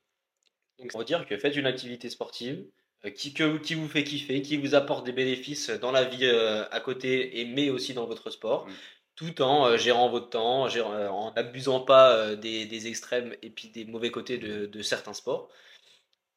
Donc, 0.79 0.91
on 0.93 0.99
va 0.99 1.03
dire 1.05 1.25
que 1.25 1.37
faites 1.37 1.55
une 1.55 1.65
activité 1.65 2.09
sportive 2.09 2.65
euh, 3.05 3.09
qui, 3.09 3.33
que- 3.33 3.57
qui 3.57 3.75
vous 3.75 3.87
fait 3.87 4.03
kiffer, 4.03 4.41
qui 4.41 4.57
vous 4.57 4.75
apporte 4.75 5.05
des 5.05 5.13
bénéfices 5.13 5.69
dans 5.69 5.91
la 5.91 6.03
vie 6.03 6.25
à 6.27 6.79
côté, 6.81 7.39
et 7.39 7.45
mais 7.45 7.69
aussi 7.69 7.93
dans 7.93 8.05
votre 8.05 8.29
sport, 8.29 8.67
Mm. 8.67 8.73
Tout 9.15 9.41
en 9.41 9.67
euh, 9.67 9.77
gérant 9.77 10.09
votre 10.09 10.29
temps, 10.29 10.67
gérant- 10.67 10.93
euh, 10.93 11.09
en 11.09 11.33
n'abusant 11.33 11.81
pas 11.81 12.15
euh, 12.15 12.35
des, 12.35 12.65
des 12.65 12.87
extrêmes 12.87 13.35
et 13.41 13.49
puis 13.49 13.69
des 13.69 13.85
mauvais 13.85 14.11
côtés 14.11 14.37
de, 14.37 14.65
de 14.65 14.81
certains 14.81 15.13
sports. 15.13 15.49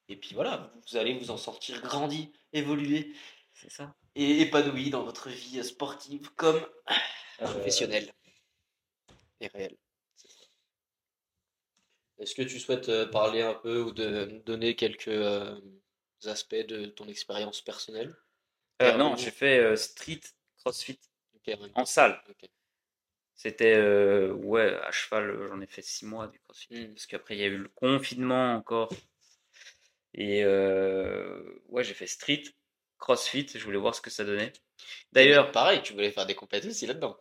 Et 0.09 0.17
puis 0.17 0.35
voilà, 0.35 0.73
vous 0.87 0.97
allez 0.97 1.19
vous 1.19 1.31
en 1.31 1.37
sortir 1.37 1.83
grandi, 1.83 2.33
évoluer 2.53 3.13
C'est 3.53 3.71
ça. 3.71 3.95
et 4.15 4.41
épanoui 4.41 4.91
dans 4.91 5.03
votre 5.03 5.29
vie 5.29 5.63
sportive 5.65 6.31
comme 6.35 6.61
Euh, 7.41 7.45
professionnelle 7.45 8.13
et 9.41 9.49
réelle. 9.49 9.77
Est-ce 12.19 12.35
que 12.35 12.43
tu 12.43 12.59
souhaites 12.59 12.89
euh, 12.89 13.07
parler 13.07 13.43
un 13.43 13.55
peu 13.55 13.83
ou 13.83 13.93
de 13.93 14.43
donner 14.45 14.75
quelques 14.75 15.07
euh, 15.07 15.61
aspects 16.25 16.67
de 16.67 16.87
ton 16.87 17.07
expérience 17.07 17.61
personnelle? 17.61 18.17
Euh, 18.83 18.97
non, 18.97 19.17
j'ai 19.17 19.31
fait 19.31 19.59
euh, 19.59 19.77
street 19.77 20.21
crossfit 20.57 20.99
en 21.75 21.85
salle. 21.85 22.23
C'était 23.39 23.77
euh, 23.77 24.33
ouais, 24.33 24.75
à 24.83 24.91
cheval, 24.91 25.31
euh, 25.31 25.47
j'en 25.49 25.61
ai 25.61 25.67
fait 25.69 25.81
six 25.81 26.05
mois 26.05 26.27
du 26.27 26.41
crossfit. 26.41 26.75
Mm. 26.75 26.95
Parce 26.95 27.07
qu'après, 27.07 27.37
il 27.37 27.41
y 27.41 27.45
a 27.45 27.47
eu 27.47 27.57
le 27.57 27.69
confinement 27.69 28.57
encore. 28.57 28.93
Et 30.13 30.43
euh, 30.43 31.41
ouais, 31.69 31.85
j'ai 31.85 31.95
fait 31.95 32.09
street, 32.09 32.43
crossfit, 32.99 33.47
je 33.55 33.63
voulais 33.63 33.79
voir 33.79 33.95
ce 33.95 34.01
que 34.01 34.11
ça 34.11 34.25
donnait. 34.25 34.53
D'ailleurs, 35.13 35.53
pareil, 35.53 35.81
tu 35.83 35.93
voulais 35.93 36.11
faire 36.11 36.27
des 36.27 36.35
compétitions 36.35 36.71
aussi 36.71 36.87
là-dedans. 36.87 37.17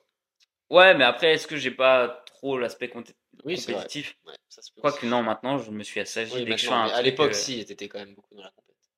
ouais, 0.72 0.96
mais 0.96 1.04
après, 1.04 1.34
est-ce 1.34 1.46
que 1.46 1.56
j'ai 1.56 1.70
pas 1.70 2.24
trop 2.26 2.58
l'aspect 2.58 2.88
compé- 2.88 3.14
Oui, 3.46 3.56
compétitif? 3.56 4.18
Ouais, 4.26 4.34
ça 4.50 4.64
se 4.64 4.72
peut 4.72 4.82
Quoique 4.82 5.06
non, 5.06 5.22
maintenant, 5.22 5.60
je 5.60 5.70
me 5.70 5.84
suis 5.84 6.00
assagi 6.00 6.34
Oui, 6.34 6.68
à 6.68 7.02
l'époque, 7.04 7.32
euh, 7.32 7.34
si, 7.36 7.64
t'étais 7.64 7.88
quand 7.88 8.00
même 8.00 8.16
beaucoup 8.16 8.34
dans 8.34 8.44
la 8.44 8.50
compétition. 8.50 8.92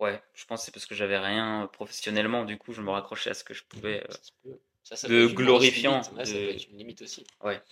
Ouais, 0.00 0.22
je 0.32 0.46
pense 0.46 0.60
que 0.60 0.64
c'est 0.66 0.72
parce 0.72 0.86
que 0.86 0.94
j'avais 0.94 1.18
rien 1.18 1.68
professionnellement, 1.70 2.44
du 2.46 2.56
coup, 2.56 2.72
je 2.72 2.80
me 2.80 2.90
raccrochais 2.90 3.30
à 3.30 3.34
ce 3.34 3.44
que 3.44 3.52
je 3.52 3.64
pouvais. 3.64 4.02
euh. 4.08 4.56
Ça. 4.82 4.96
Ça, 4.96 5.08
de 5.08 5.26
glorifiant. 5.26 5.98
Ouais, 6.16 6.24
ça 6.24 6.32
de- 6.32 6.38
peut 6.38 6.50
être 6.50 6.68
une 6.68 6.78
limite 6.78 7.02
aussi. 7.02 7.24
Ouais, 7.42 7.62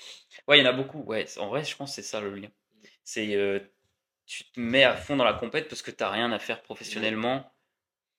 il 0.50 0.58
y 0.58 0.62
en 0.62 0.66
a 0.66 0.72
beaucoup. 0.72 1.02
Ouais, 1.02 1.26
en 1.38 1.48
vrai, 1.48 1.64
je 1.64 1.76
pense 1.76 1.90
que 1.90 1.96
c'est 2.02 2.08
ça 2.08 2.20
le 2.20 2.34
lien. 2.34 2.50
C'est 3.04 3.34
euh, 3.34 3.58
tu 4.26 4.44
te 4.44 4.60
mets 4.60 4.84
à 4.84 4.94
fond 4.96 5.16
dans 5.16 5.24
la 5.24 5.34
compète 5.34 5.68
parce 5.68 5.82
que 5.82 5.90
tu 5.90 6.02
n'as 6.02 6.10
rien 6.10 6.30
à 6.32 6.38
faire 6.38 6.62
professionnellement 6.62 7.52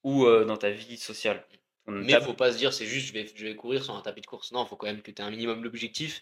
ou 0.04 0.26
euh, 0.26 0.46
dans 0.46 0.58
ta 0.58 0.72
vie 0.72 0.98
sociale. 0.98 1.46
On 1.88 1.94
Mais 1.94 2.14
tape- 2.14 2.24
faut 2.24 2.34
pas 2.34 2.52
se 2.52 2.58
dire, 2.58 2.74
c'est 2.74 2.86
juste, 2.86 3.08
je 3.08 3.14
vais, 3.14 3.28
je 3.34 3.46
vais 3.46 3.56
courir 3.56 3.84
sur 3.84 3.96
un 3.96 4.02
tapis 4.02 4.22
de 4.22 4.28
course. 4.28 4.52
Non, 4.52 4.66
faut 4.66 4.76
quand 4.76 4.88
même 4.88 5.02
que 5.02 5.12
tu 5.12 5.22
aies 5.22 5.26
un 5.26 5.32
minimum 5.32 5.62
d'objectifs 5.62 6.22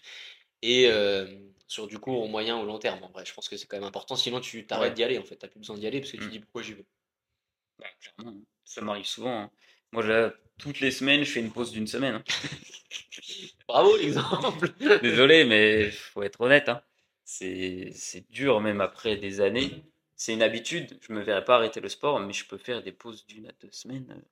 et 0.62 0.88
euh, 0.88 1.26
sur 1.66 1.86
du 1.86 1.98
court, 1.98 2.22
au 2.22 2.28
moyen 2.28 2.58
ou 2.60 2.64
long 2.66 2.78
terme. 2.78 3.02
En 3.02 3.10
vrai, 3.10 3.24
je 3.26 3.34
pense 3.34 3.48
que 3.48 3.56
c'est 3.56 3.66
quand 3.66 3.76
même 3.78 3.86
important. 3.86 4.16
Sinon, 4.16 4.40
tu 4.40 4.66
t'arrêtes 4.66 4.90
Ouais. 4.90 4.94
d'y 4.94 5.04
aller. 5.04 5.18
En 5.18 5.24
fait, 5.24 5.36
t'as 5.36 5.48
plus 5.48 5.60
besoin 5.60 5.76
d'y 5.76 5.86
aller 5.86 6.00
parce 6.00 6.12
que 6.12 6.16
tu 6.18 6.24
Mm. 6.24 6.26
te 6.26 6.32
dis 6.32 6.40
pourquoi 6.40 6.62
j'y 6.62 6.74
vais. 6.74 6.86
Bah, 7.78 7.86
clairement, 8.00 8.40
ça 8.64 8.80
m'arrive 8.82 9.06
souvent. 9.06 9.42
hein. 9.42 9.50
Moi, 9.92 10.04
là, 10.06 10.32
toutes 10.60 10.80
les 10.80 10.90
semaines, 10.90 11.24
je 11.24 11.30
fais 11.32 11.40
une 11.40 11.52
pause 11.52 11.72
d'une 11.72 11.86
semaine. 11.86 12.14
hein. 12.16 12.24
Bravo 13.68 13.96
l'exemple. 13.96 14.68
Désolé, 15.02 15.44
mais 15.44 15.90
faut 15.90 16.22
être 16.22 16.40
honnête. 16.40 16.68
hein. 16.68 16.82
C'est 17.24 18.24
dur, 18.30 18.60
même 18.60 18.80
après 18.80 19.16
des 19.16 19.40
années. 19.40 19.84
C'est 20.16 20.34
une 20.34 20.42
habitude. 20.42 20.98
Je 21.00 21.12
me 21.12 21.22
verrai 21.22 21.44
pas 21.44 21.56
arrêter 21.56 21.80
le 21.80 21.88
sport, 21.88 22.20
mais 22.20 22.32
je 22.32 22.46
peux 22.46 22.58
faire 22.58 22.82
des 22.82 22.92
pauses 22.92 23.24
d'une 23.26 23.46
à 23.46 23.52
deux 23.60 23.70
semaines. 23.72 24.22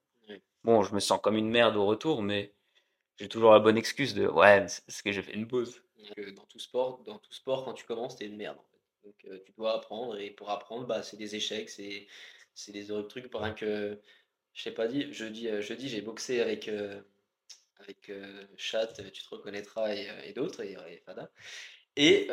Bon, 0.65 0.83
je 0.83 0.95
me 0.95 1.01
sens 1.01 1.21
comme 1.23 1.37
une 1.37 1.49
merde 1.49 1.77
au 1.77 1.87
retour, 1.87 2.23
mais 2.23 2.53
j'ai 3.19 3.29
toujours 3.29 3.53
la 3.53 3.61
bonne 3.61 3.79
excuse 3.79 4.15
de 4.15 4.27
ouais, 4.27 4.61
parce 4.61 5.03
que 5.03 5.13
j'ai 5.13 5.23
fait 5.23 5.35
une 5.35 5.49
pause. 5.49 5.83
Dans 6.37 6.45
tout 6.47 6.59
sport, 6.59 7.03
dans 7.05 7.19
tout 7.19 7.33
sport, 7.33 7.65
quand 7.65 7.75
tu 7.75 7.85
commences, 7.85 8.17
t'es 8.17 8.27
une 8.27 8.37
merde. 8.37 8.59
Donc 9.05 9.15
euh, 9.27 9.39
tu 9.45 9.53
dois 9.53 9.75
apprendre 9.77 10.19
et 10.19 10.31
pour 10.31 10.51
apprendre, 10.51 10.87
bah, 10.87 11.03
c'est 11.03 11.17
des 11.17 11.35
échecs, 11.37 11.71
c'est 11.71 12.07
c'est 12.55 12.73
des 12.73 12.91
heureux 12.91 13.07
trucs. 13.07 13.31
Par 13.31 13.55
que 13.55 14.01
je 14.55 14.65
t'ai 14.65 14.71
pas 14.73 14.89
dit, 14.89 15.13
jeudi, 15.13 15.49
euh, 15.49 15.61
jeudi 15.63 15.89
j'ai 15.89 16.01
boxé 16.03 16.41
avec 16.41 16.69
euh, 16.69 17.01
avec 17.81 18.11
euh, 18.11 18.45
Chat, 18.57 18.89
tu 19.13 19.23
te 19.25 19.31
reconnaîtras 19.31 19.95
et, 19.95 20.09
et 20.27 20.33
d'autres 20.33 20.63
et, 20.63 20.73
et 20.91 20.99
Fada. 21.07 21.31
Et 21.97 22.29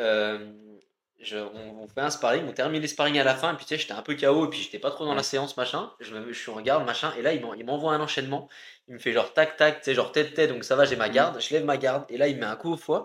je- 1.20 1.36
on, 1.38 1.82
on 1.82 1.88
fait 1.88 2.00
un 2.00 2.10
sparring, 2.10 2.46
on 2.46 2.52
termine 2.52 2.82
les 2.82 2.88
sparring 2.88 3.18
à 3.18 3.24
la 3.24 3.34
fin, 3.34 3.52
et 3.54 3.56
puis 3.56 3.64
tu 3.64 3.70
sais, 3.74 3.78
j'étais 3.80 3.92
un 3.94 4.02
peu 4.02 4.14
KO, 4.16 4.46
et 4.46 4.50
puis 4.50 4.60
j'étais 4.60 4.78
pas 4.78 4.90
trop 4.90 5.04
dans 5.06 5.14
la 5.14 5.22
séance, 5.22 5.56
machin. 5.56 5.92
Je, 6.00 6.14
me- 6.14 6.32
je 6.32 6.38
suis 6.38 6.50
en 6.50 6.60
garde, 6.60 6.84
machin, 6.84 7.12
et 7.18 7.22
là, 7.22 7.32
il 7.32 7.40
m'en- 7.40 7.54
il 7.54 7.64
m'envoie 7.64 7.94
un 7.94 8.00
enchaînement. 8.00 8.48
Il 8.88 8.94
me 8.94 8.98
fait 8.98 9.12
genre 9.12 9.32
tac, 9.32 9.56
tac, 9.56 9.78
tu 9.78 9.84
sais, 9.84 9.94
genre 9.94 10.12
tête, 10.12 10.34
tête, 10.34 10.50
donc 10.50 10.64
ça 10.64 10.76
va, 10.76 10.84
j'ai 10.84 10.96
ma 10.96 11.08
Mhm. 11.08 11.14
garde. 11.14 11.40
Je 11.40 11.50
lève 11.54 11.64
ma 11.64 11.76
garde, 11.78 12.04
et 12.10 12.18
là, 12.18 12.28
il 12.28 12.36
me 12.36 12.40
met 12.40 12.46
un 12.46 12.56
coup 12.56 12.72
au 12.72 12.76
foie. 12.76 13.04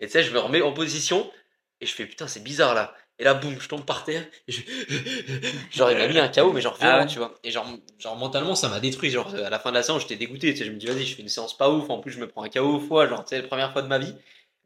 Et 0.00 0.06
tu 0.06 0.12
sais, 0.12 0.22
je 0.22 0.32
me 0.32 0.38
remets 0.38 0.62
en 0.62 0.72
position, 0.72 1.30
et 1.80 1.86
je 1.86 1.94
fais 1.94 2.06
putain, 2.06 2.28
c'est 2.28 2.42
bizarre 2.42 2.74
là. 2.74 2.94
Et 3.18 3.24
là, 3.24 3.34
boum, 3.34 3.58
je 3.60 3.68
tombe 3.68 3.84
par 3.84 4.04
terre. 4.04 4.24
Je... 4.46 4.60
genre, 5.72 5.90
il 5.90 5.98
m'a 5.98 6.06
mis 6.06 6.18
un 6.18 6.28
KO, 6.28 6.52
mais 6.52 6.60
genre 6.60 6.76
Ah 6.80 6.98
ouais. 7.00 7.06
tu 7.06 7.18
vois. 7.18 7.34
Et 7.42 7.50
genre, 7.50 7.66
genre, 7.98 8.16
mentalement, 8.16 8.54
ça 8.54 8.68
m'a 8.68 8.80
détruit. 8.80 9.10
Genre, 9.10 9.34
à 9.34 9.50
la 9.50 9.58
fin 9.58 9.70
de 9.70 9.74
la 9.74 9.82
séance, 9.82 10.02
j'étais 10.02 10.16
dégoûté. 10.16 10.52
Tu 10.52 10.58
sais, 10.58 10.64
je 10.64 10.70
me 10.70 10.76
dis, 10.76 10.86
vas-y, 10.86 11.04
je 11.04 11.16
fais 11.16 11.22
une 11.22 11.28
séance 11.28 11.56
pas 11.56 11.70
ouf. 11.70 11.90
En 11.90 11.98
plus, 11.98 12.12
je 12.12 12.20
me 12.20 12.28
prends 12.28 12.44
un 12.44 12.48
KO 12.48 12.76
au 12.76 12.80
foie. 12.80 13.08
Genre, 13.08 13.24
tu 13.24 13.30
sais, 13.30 13.42
la 13.42 13.48
première 13.48 13.72
fois 13.72 13.82
de 13.82 13.88
ma 13.88 13.98
vie. 13.98 14.14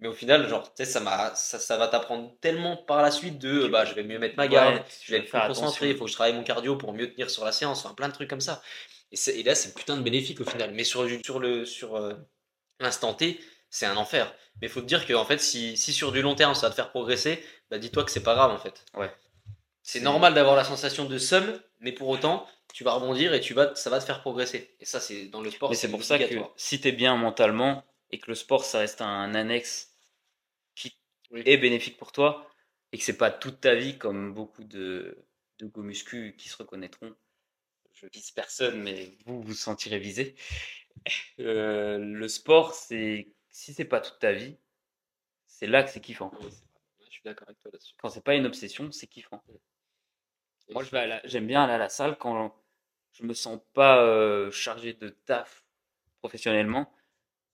Mais 0.00 0.08
au 0.08 0.12
final, 0.12 0.48
genre, 0.48 0.64
tu 0.64 0.84
sais, 0.84 0.84
ça, 0.84 1.00
m'a- 1.00 1.34
ça, 1.34 1.58
ça 1.60 1.76
va 1.76 1.86
t'apprendre 1.88 2.32
tellement 2.40 2.76
par 2.76 3.02
la 3.02 3.10
suite 3.12 3.38
de, 3.38 3.68
bah, 3.68 3.84
je 3.84 3.94
vais 3.94 4.02
mieux 4.02 4.18
mettre 4.18 4.36
ma 4.36 4.48
garde, 4.48 4.74
Ouais, 4.76 4.82
je 5.04 5.12
vais 5.12 5.18
être 5.18 5.30
plus 5.30 5.38
concentré, 5.46 5.90
il 5.90 5.96
faut 5.96 6.04
que 6.06 6.10
je 6.10 6.16
travaille 6.16 6.32
mon 6.34 6.42
cardio 6.42 6.76
pour 6.76 6.92
mieux 6.92 7.10
tenir 7.12 7.30
sur 7.30 7.44
la 7.44 7.52
séance, 7.52 7.84
enfin, 7.84 7.94
plein 7.94 8.08
de 8.08 8.12
trucs 8.12 8.28
comme 8.28 8.40
ça. 8.40 8.62
Et 9.12 9.42
là, 9.44 9.54
c'est 9.54 9.74
putain 9.74 9.96
de 9.96 10.02
bénéfique 10.02 10.40
au 10.40 10.44
final. 10.44 10.72
Mais 10.74 10.84
sur, 10.84 11.06
sur 11.24 11.38
le, 11.38 11.64
sur 11.64 11.96
euh, 11.96 12.14
l'instant 12.80 13.14
T, 13.14 13.40
c'est 13.70 13.86
un 13.86 13.96
enfer. 13.96 14.32
Mais 14.60 14.68
faut 14.68 14.80
te 14.80 14.86
dire 14.86 15.06
que, 15.06 15.14
en 15.14 15.24
fait, 15.24 15.38
si, 15.40 15.76
si 15.76 15.92
sur 15.92 16.12
du 16.12 16.22
long 16.22 16.34
terme, 16.34 16.54
ça 16.54 16.66
va 16.66 16.70
te 16.70 16.74
faire 16.76 16.90
progresser, 16.90 17.42
bah, 17.72 17.78
dis-toi 17.78 18.04
que 18.04 18.10
c'est 18.10 18.22
pas 18.22 18.34
grave, 18.34 18.50
en 18.50 18.58
fait. 18.58 18.84
Ouais. 18.92 19.10
C'est 19.82 20.00
normal 20.00 20.34
d'avoir 20.34 20.56
la 20.56 20.62
sensation 20.62 21.06
de 21.06 21.16
somme, 21.16 21.58
mais 21.80 21.92
pour 21.92 22.10
autant, 22.10 22.46
tu 22.74 22.84
vas 22.84 22.92
rebondir 22.92 23.32
et 23.32 23.40
tu 23.40 23.54
vas, 23.54 23.74
ça 23.74 23.88
va 23.88 23.98
te 23.98 24.04
faire 24.04 24.20
progresser. 24.20 24.76
Et 24.78 24.84
ça, 24.84 25.00
c'est 25.00 25.28
dans 25.28 25.40
le 25.40 25.50
sport, 25.50 25.70
Mais 25.70 25.76
c'est 25.76 25.90
pour 25.90 26.04
ça 26.04 26.18
que 26.18 26.34
si 26.56 26.82
tu 26.82 26.88
es 26.88 26.92
bien 26.92 27.16
mentalement 27.16 27.82
et 28.10 28.18
que 28.18 28.26
le 28.28 28.34
sport, 28.34 28.66
ça 28.66 28.78
reste 28.80 29.00
un 29.00 29.34
annexe 29.34 29.96
qui 30.74 30.94
Oui. 31.30 31.42
est 31.46 31.56
bénéfique 31.56 31.96
pour 31.96 32.12
toi 32.12 32.46
et 32.92 32.98
que 32.98 33.04
c'est 33.04 33.16
pas 33.16 33.30
toute 33.30 33.62
ta 33.62 33.74
vie 33.74 33.96
comme 33.96 34.34
beaucoup 34.34 34.64
de, 34.64 35.24
de 35.58 35.66
go 35.66 35.82
muscu 35.82 36.34
qui 36.36 36.50
se 36.50 36.58
reconnaîtront. 36.58 37.14
Je 37.94 38.06
vise 38.12 38.32
personne, 38.32 38.82
mais 38.82 39.16
vous 39.24 39.40
vous 39.40 39.54
sentirez 39.54 39.98
visé. 39.98 40.34
Euh, 41.40 41.96
le 41.96 42.28
sport, 42.28 42.74
c'est 42.74 43.28
si 43.50 43.72
c'est 43.72 43.86
pas 43.86 44.02
toute 44.02 44.18
ta 44.18 44.32
vie, 44.32 44.58
c'est 45.46 45.66
là 45.66 45.82
que 45.82 45.88
c'est 45.90 46.00
kiffant. 46.00 46.30
Suis 47.22 47.30
d'accord 47.30 47.48
avec 47.48 47.60
toi 47.60 47.70
là-dessus. 47.72 47.94
Quand 47.98 48.08
c'est 48.08 48.24
pas 48.24 48.34
une 48.34 48.46
obsession, 48.46 48.90
c'est 48.92 49.06
kiffant. 49.06 49.42
Et 50.68 50.74
Moi, 50.74 50.82
je 50.84 50.90
vais 50.90 51.06
la- 51.06 51.20
j'aime 51.24 51.46
bien 51.46 51.62
aller 51.64 51.72
à 51.74 51.78
la 51.78 51.88
salle 51.88 52.16
quand 52.18 52.54
je 53.12 53.24
me 53.24 53.34
sens 53.34 53.60
pas 53.74 54.02
euh, 54.02 54.50
chargé 54.50 54.94
de 54.94 55.08
taf 55.10 55.64
professionnellement 56.20 56.92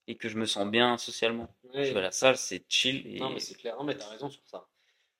et 0.07 0.17
que 0.17 0.29
je 0.29 0.37
me 0.37 0.45
sens 0.45 0.67
bien 0.69 0.97
socialement. 0.97 1.47
Je 1.73 1.79
vais 1.93 1.97
à 1.97 2.01
la 2.01 2.11
salle, 2.11 2.37
c'est 2.37 2.65
chill. 2.69 3.05
Et... 3.07 3.19
Non, 3.19 3.29
mais 3.31 3.39
c'est 3.39 3.55
clair. 3.55 3.75
Non, 3.77 3.83
mais 3.83 3.97
t'as 3.97 4.09
raison 4.09 4.29
sur 4.29 4.41
ça. 4.47 4.67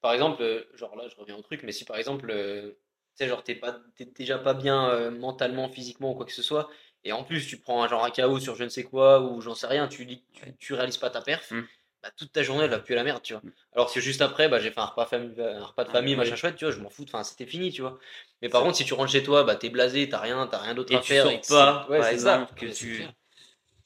Par 0.01 0.13
exemple, 0.13 0.41
euh, 0.43 0.65
genre 0.75 0.95
là, 0.95 1.07
je 1.09 1.15
reviens 1.15 1.35
au 1.37 1.41
truc, 1.41 1.63
mais 1.63 1.71
si 1.73 1.85
par 1.85 1.97
exemple, 1.97 2.31
euh, 2.31 2.71
tu 2.71 2.77
sais, 3.25 3.27
genre, 3.27 3.43
t'es 3.43 3.55
pas, 3.55 3.79
t'es 3.95 4.05
déjà 4.05 4.39
pas 4.39 4.53
bien 4.53 4.89
euh, 4.91 5.11
mentalement, 5.11 5.69
physiquement 5.69 6.11
ou 6.11 6.15
quoi 6.15 6.25
que 6.25 6.33
ce 6.33 6.41
soit, 6.43 6.69
et 7.03 7.11
en 7.11 7.23
plus, 7.23 7.47
tu 7.47 7.59
prends 7.59 7.83
un 7.83 7.87
genre 7.87 8.05
un 8.05 8.11
KO 8.11 8.39
sur 8.39 8.55
je 8.55 8.63
ne 8.63 8.69
sais 8.69 8.83
quoi, 8.83 9.21
ou 9.21 9.41
j'en 9.41 9.55
sais 9.55 9.67
rien, 9.67 9.87
tu, 9.89 10.07
tu, 10.07 10.55
tu 10.57 10.73
réalises 10.73 10.97
pas 10.97 11.09
ta 11.09 11.21
perf, 11.21 11.51
Mm. 11.51 11.61
Bah, 12.01 12.11
toute 12.15 12.31
ta 12.31 12.43
journée, 12.43 12.63
elle 12.63 12.69
va 12.69 12.79
puer 12.79 12.95
la 12.95 13.03
merde, 13.03 13.21
tu 13.21 13.33
vois. 13.33 13.41
Mm. 13.43 13.51
Alors 13.73 13.91
que 13.93 13.99
juste 13.99 14.21
après, 14.21 14.47
bah, 14.49 14.59
j'ai 14.59 14.71
fait 14.71 14.79
un 14.79 14.85
repas, 14.85 15.05
famille, 15.05 15.39
un 15.41 15.65
repas 15.65 15.83
de 15.83 15.89
Ah, 15.89 15.93
famille, 15.93 16.13
oui. 16.13 16.17
machin 16.17 16.35
chouette, 16.35 16.55
tu 16.55 16.65
vois, 16.65 16.73
je 16.73 16.79
m'en 16.79 16.89
fous, 16.89 17.03
enfin, 17.03 17.23
c'était 17.23 17.45
fini, 17.45 17.71
tu 17.71 17.81
vois. 17.81 17.99
Mais 18.41 18.49
par 18.49 18.63
contre, 18.63 18.77
si 18.77 18.85
tu 18.85 18.93
rentres 18.93 19.11
chez 19.11 19.23
toi, 19.23 19.43
bah, 19.43 19.55
t'es 19.55 19.69
blasé, 19.69 20.07
t'as 20.09 20.19
rien, 20.19 20.47
t'as 20.47 20.59
rien 20.59 20.73
d'autre 20.75 20.95
à 20.95 20.99
tu 21.01 21.07
faire. 21.07 21.27
et 21.29 21.41
que 21.41 21.47
pas, 21.47 21.87
ouais, 21.89 22.01
c'est 22.03 22.19
ça. 22.19 22.47
que 22.55 22.65
tu- 22.67 22.95
clair. 22.97 23.13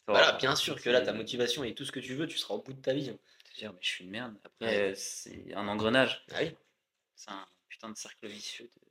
Voilà, 0.07 0.34
bien 0.34 0.55
sûr 0.55 0.82
que 0.82 0.89
là, 0.89 1.01
ta 1.01 1.14
motivation 1.14 1.64
et 1.64 1.74
tout 1.74 1.86
ce 1.86 1.91
que 1.91 1.99
tu 2.01 2.14
veux, 2.16 2.28
tu 2.28 2.38
seras 2.38 2.55
au 2.55 2.61
bout 2.61 2.74
de 2.74 2.82
ta 2.82 2.93
vie. 2.93 3.09
hein. 3.09 3.18
dire, 3.57 3.72
mais 3.72 3.80
je 3.82 3.88
suis 3.88 4.03
une 4.03 4.09
merde. 4.11 4.36
Après, 4.43 4.91
euh, 4.91 4.95
c'est 4.95 5.53
un 5.53 5.68
engrenage. 5.68 6.26
Ah 6.34 6.39
oui. 6.41 6.55
C'est 7.16 7.30
un 7.30 7.45
putain 7.70 7.89
de 7.89 7.95
cercle 7.95 8.28
vicieux. 8.28 8.66
de- 8.66 8.82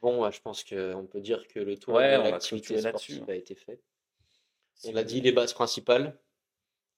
Bon, 0.00 0.22
ouais, 0.22 0.32
je 0.32 0.40
pense 0.40 0.64
qu'on 0.64 1.06
peut 1.10 1.20
dire 1.20 1.46
que 1.48 1.58
le 1.60 1.78
tour 1.78 1.94
Ouais, 1.94 2.16
de 2.18 2.30
l'activité 2.30 2.78
sportive 2.80 3.22
hein. 3.22 3.32
a 3.32 3.34
été 3.34 3.54
fait. 3.54 3.80
On 4.84 4.96
a 4.96 5.02
dit 5.04 5.20
les 5.20 5.32
bases 5.32 5.52
principales. 5.52 6.18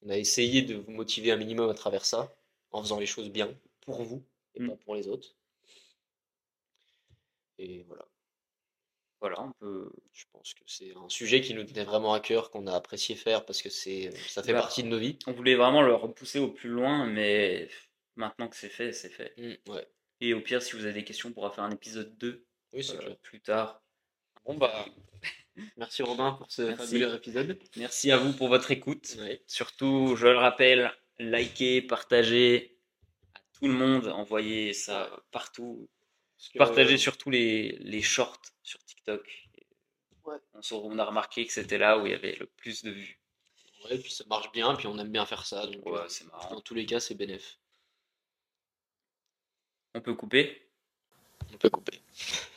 On 0.03 0.11
a 0.11 0.17
essayé 0.19 0.63
de 0.63 0.77
vous 0.77 0.91
motiver 0.93 1.33
un 1.33 1.37
minimum 1.37 1.69
à 1.71 1.75
travers 1.75 2.05
ça, 2.05 2.35
en 2.71 2.83
faisant 2.83 2.99
les 3.01 3.07
choses 3.07 3.31
bien 3.31 3.55
pour 3.81 4.03
vous 4.03 4.25
et 4.55 4.61
Mm. 4.61 4.69
pas 4.71 4.77
pour 4.77 4.95
les 4.95 5.09
autres. 5.09 5.35
Et 7.59 7.83
voilà, 7.85 8.07
Voilà, 9.21 9.41
on 9.43 9.53
peut. 9.53 9.91
je 10.13 10.25
pense 10.33 10.53
que 10.55 10.63
c'est 10.67 10.95
un 10.95 11.09
sujet 11.09 11.41
qui 11.41 11.55
nous 11.55 11.65
tenait 11.65 11.85
vraiment 11.85 12.13
à 12.13 12.21
cœur, 12.21 12.51
qu'on 12.51 12.67
a 12.67 12.75
apprécié 12.75 13.15
faire 13.17 13.47
parce 13.47 13.63
que 13.63 13.71
c'est, 13.71 14.11
ça 14.29 14.43
fait 14.43 14.53
Bah. 14.53 14.61
partie 14.61 14.83
de 14.83 14.89
nos 14.89 14.99
vies. 14.99 15.19
On 15.27 15.33
voulait 15.33 15.55
vraiment 15.55 15.81
le 15.83 15.95
repousser 15.95 16.39
au 16.39 16.49
plus 16.51 16.69
loin, 16.69 17.07
mais 17.07 17.69
maintenant 18.17 18.49
que 18.49 18.57
c'est 18.57 18.69
fait, 18.69 18.93
c'est 18.93 19.09
fait. 19.09 19.35
Mm, 19.39 19.71
ouais. 19.73 19.89
Et 20.21 20.35
au 20.35 20.41
pire, 20.43 20.63
si 20.63 20.73
vous 20.77 20.85
avez 20.85 20.93
des 20.95 21.05
questions, 21.05 21.31
on 21.31 21.33
pourra 21.33 21.51
faire 21.51 21.65
un 21.65 21.71
épisode 21.71 22.17
2 22.19 22.47
Oui, 22.73 22.85
c'est 22.85 23.03
euh, 23.03 23.15
plus 23.23 23.41
tard. 23.41 23.83
Bon, 24.45 24.55
bah, 24.57 24.85
merci 25.77 26.03
Robin 26.03 26.33
pour 26.33 26.51
ce 26.51 26.63
Merci. 26.63 26.85
fabuleux 26.87 27.15
épisode. 27.17 27.59
Merci 27.77 28.11
à 28.11 28.17
vous 28.19 28.33
pour 28.33 28.49
votre 28.49 28.71
écoute. 28.71 29.17
Surtout, 29.47 30.15
je 30.17 30.27
le 30.27 30.37
rappelle, 30.39 30.93
likez, 31.19 31.83
partagez 31.83 32.79
à 33.35 33.41
tout 33.59 33.67
le 33.69 33.75
monde, 33.75 34.07
envoyez 34.09 34.73
ça 34.73 35.23
partout. 35.31 35.89
Que, 36.53 36.59
Partagez 36.59 36.95
euh, 36.95 36.99
surtout 36.99 37.31
les, 37.31 37.73
les 37.81 38.03
shorts 38.03 38.41
sur 38.63 38.79
TikTok. 38.85 39.27
Ouais. 40.25 40.37
On, 40.55 40.61
se- 40.63 40.75
on 40.75 40.99
a 40.99 41.05
remarqué 41.05 41.47
que 41.47 41.53
c'était 41.53 41.79
là 41.79 41.99
où 41.99 42.07
il 42.07 42.11
y 42.13 42.15
avait 42.15 42.37
le 42.37 42.47
plus 42.47 42.83
de 42.83 42.91
vues. 42.91 43.19
ouais, 43.89 43.99
puis 43.99 44.11
ça 44.11 44.25
marche 44.29 44.53
bien, 44.53 44.75
puis 44.75 44.87
on 44.87 44.99
aime 44.99 45.11
bien 45.11 45.25
faire 45.25 45.47
ça. 45.47 45.67
Donc, 45.67 45.87
Ouais, 45.87 45.99
euh, 46.01 46.09
c'est 46.09 46.27
marrant. 46.27 46.51
dans 46.55 46.61
tous 46.61 46.75
les 46.75 46.85
cas, 46.85 47.01
c'est 47.01 47.15
bénéf. 47.15 47.59
On 49.95 50.01
peut 50.03 50.15
couper? 50.15 50.69
On 51.55 51.57
peut 51.57 51.71
couper. 51.71 52.01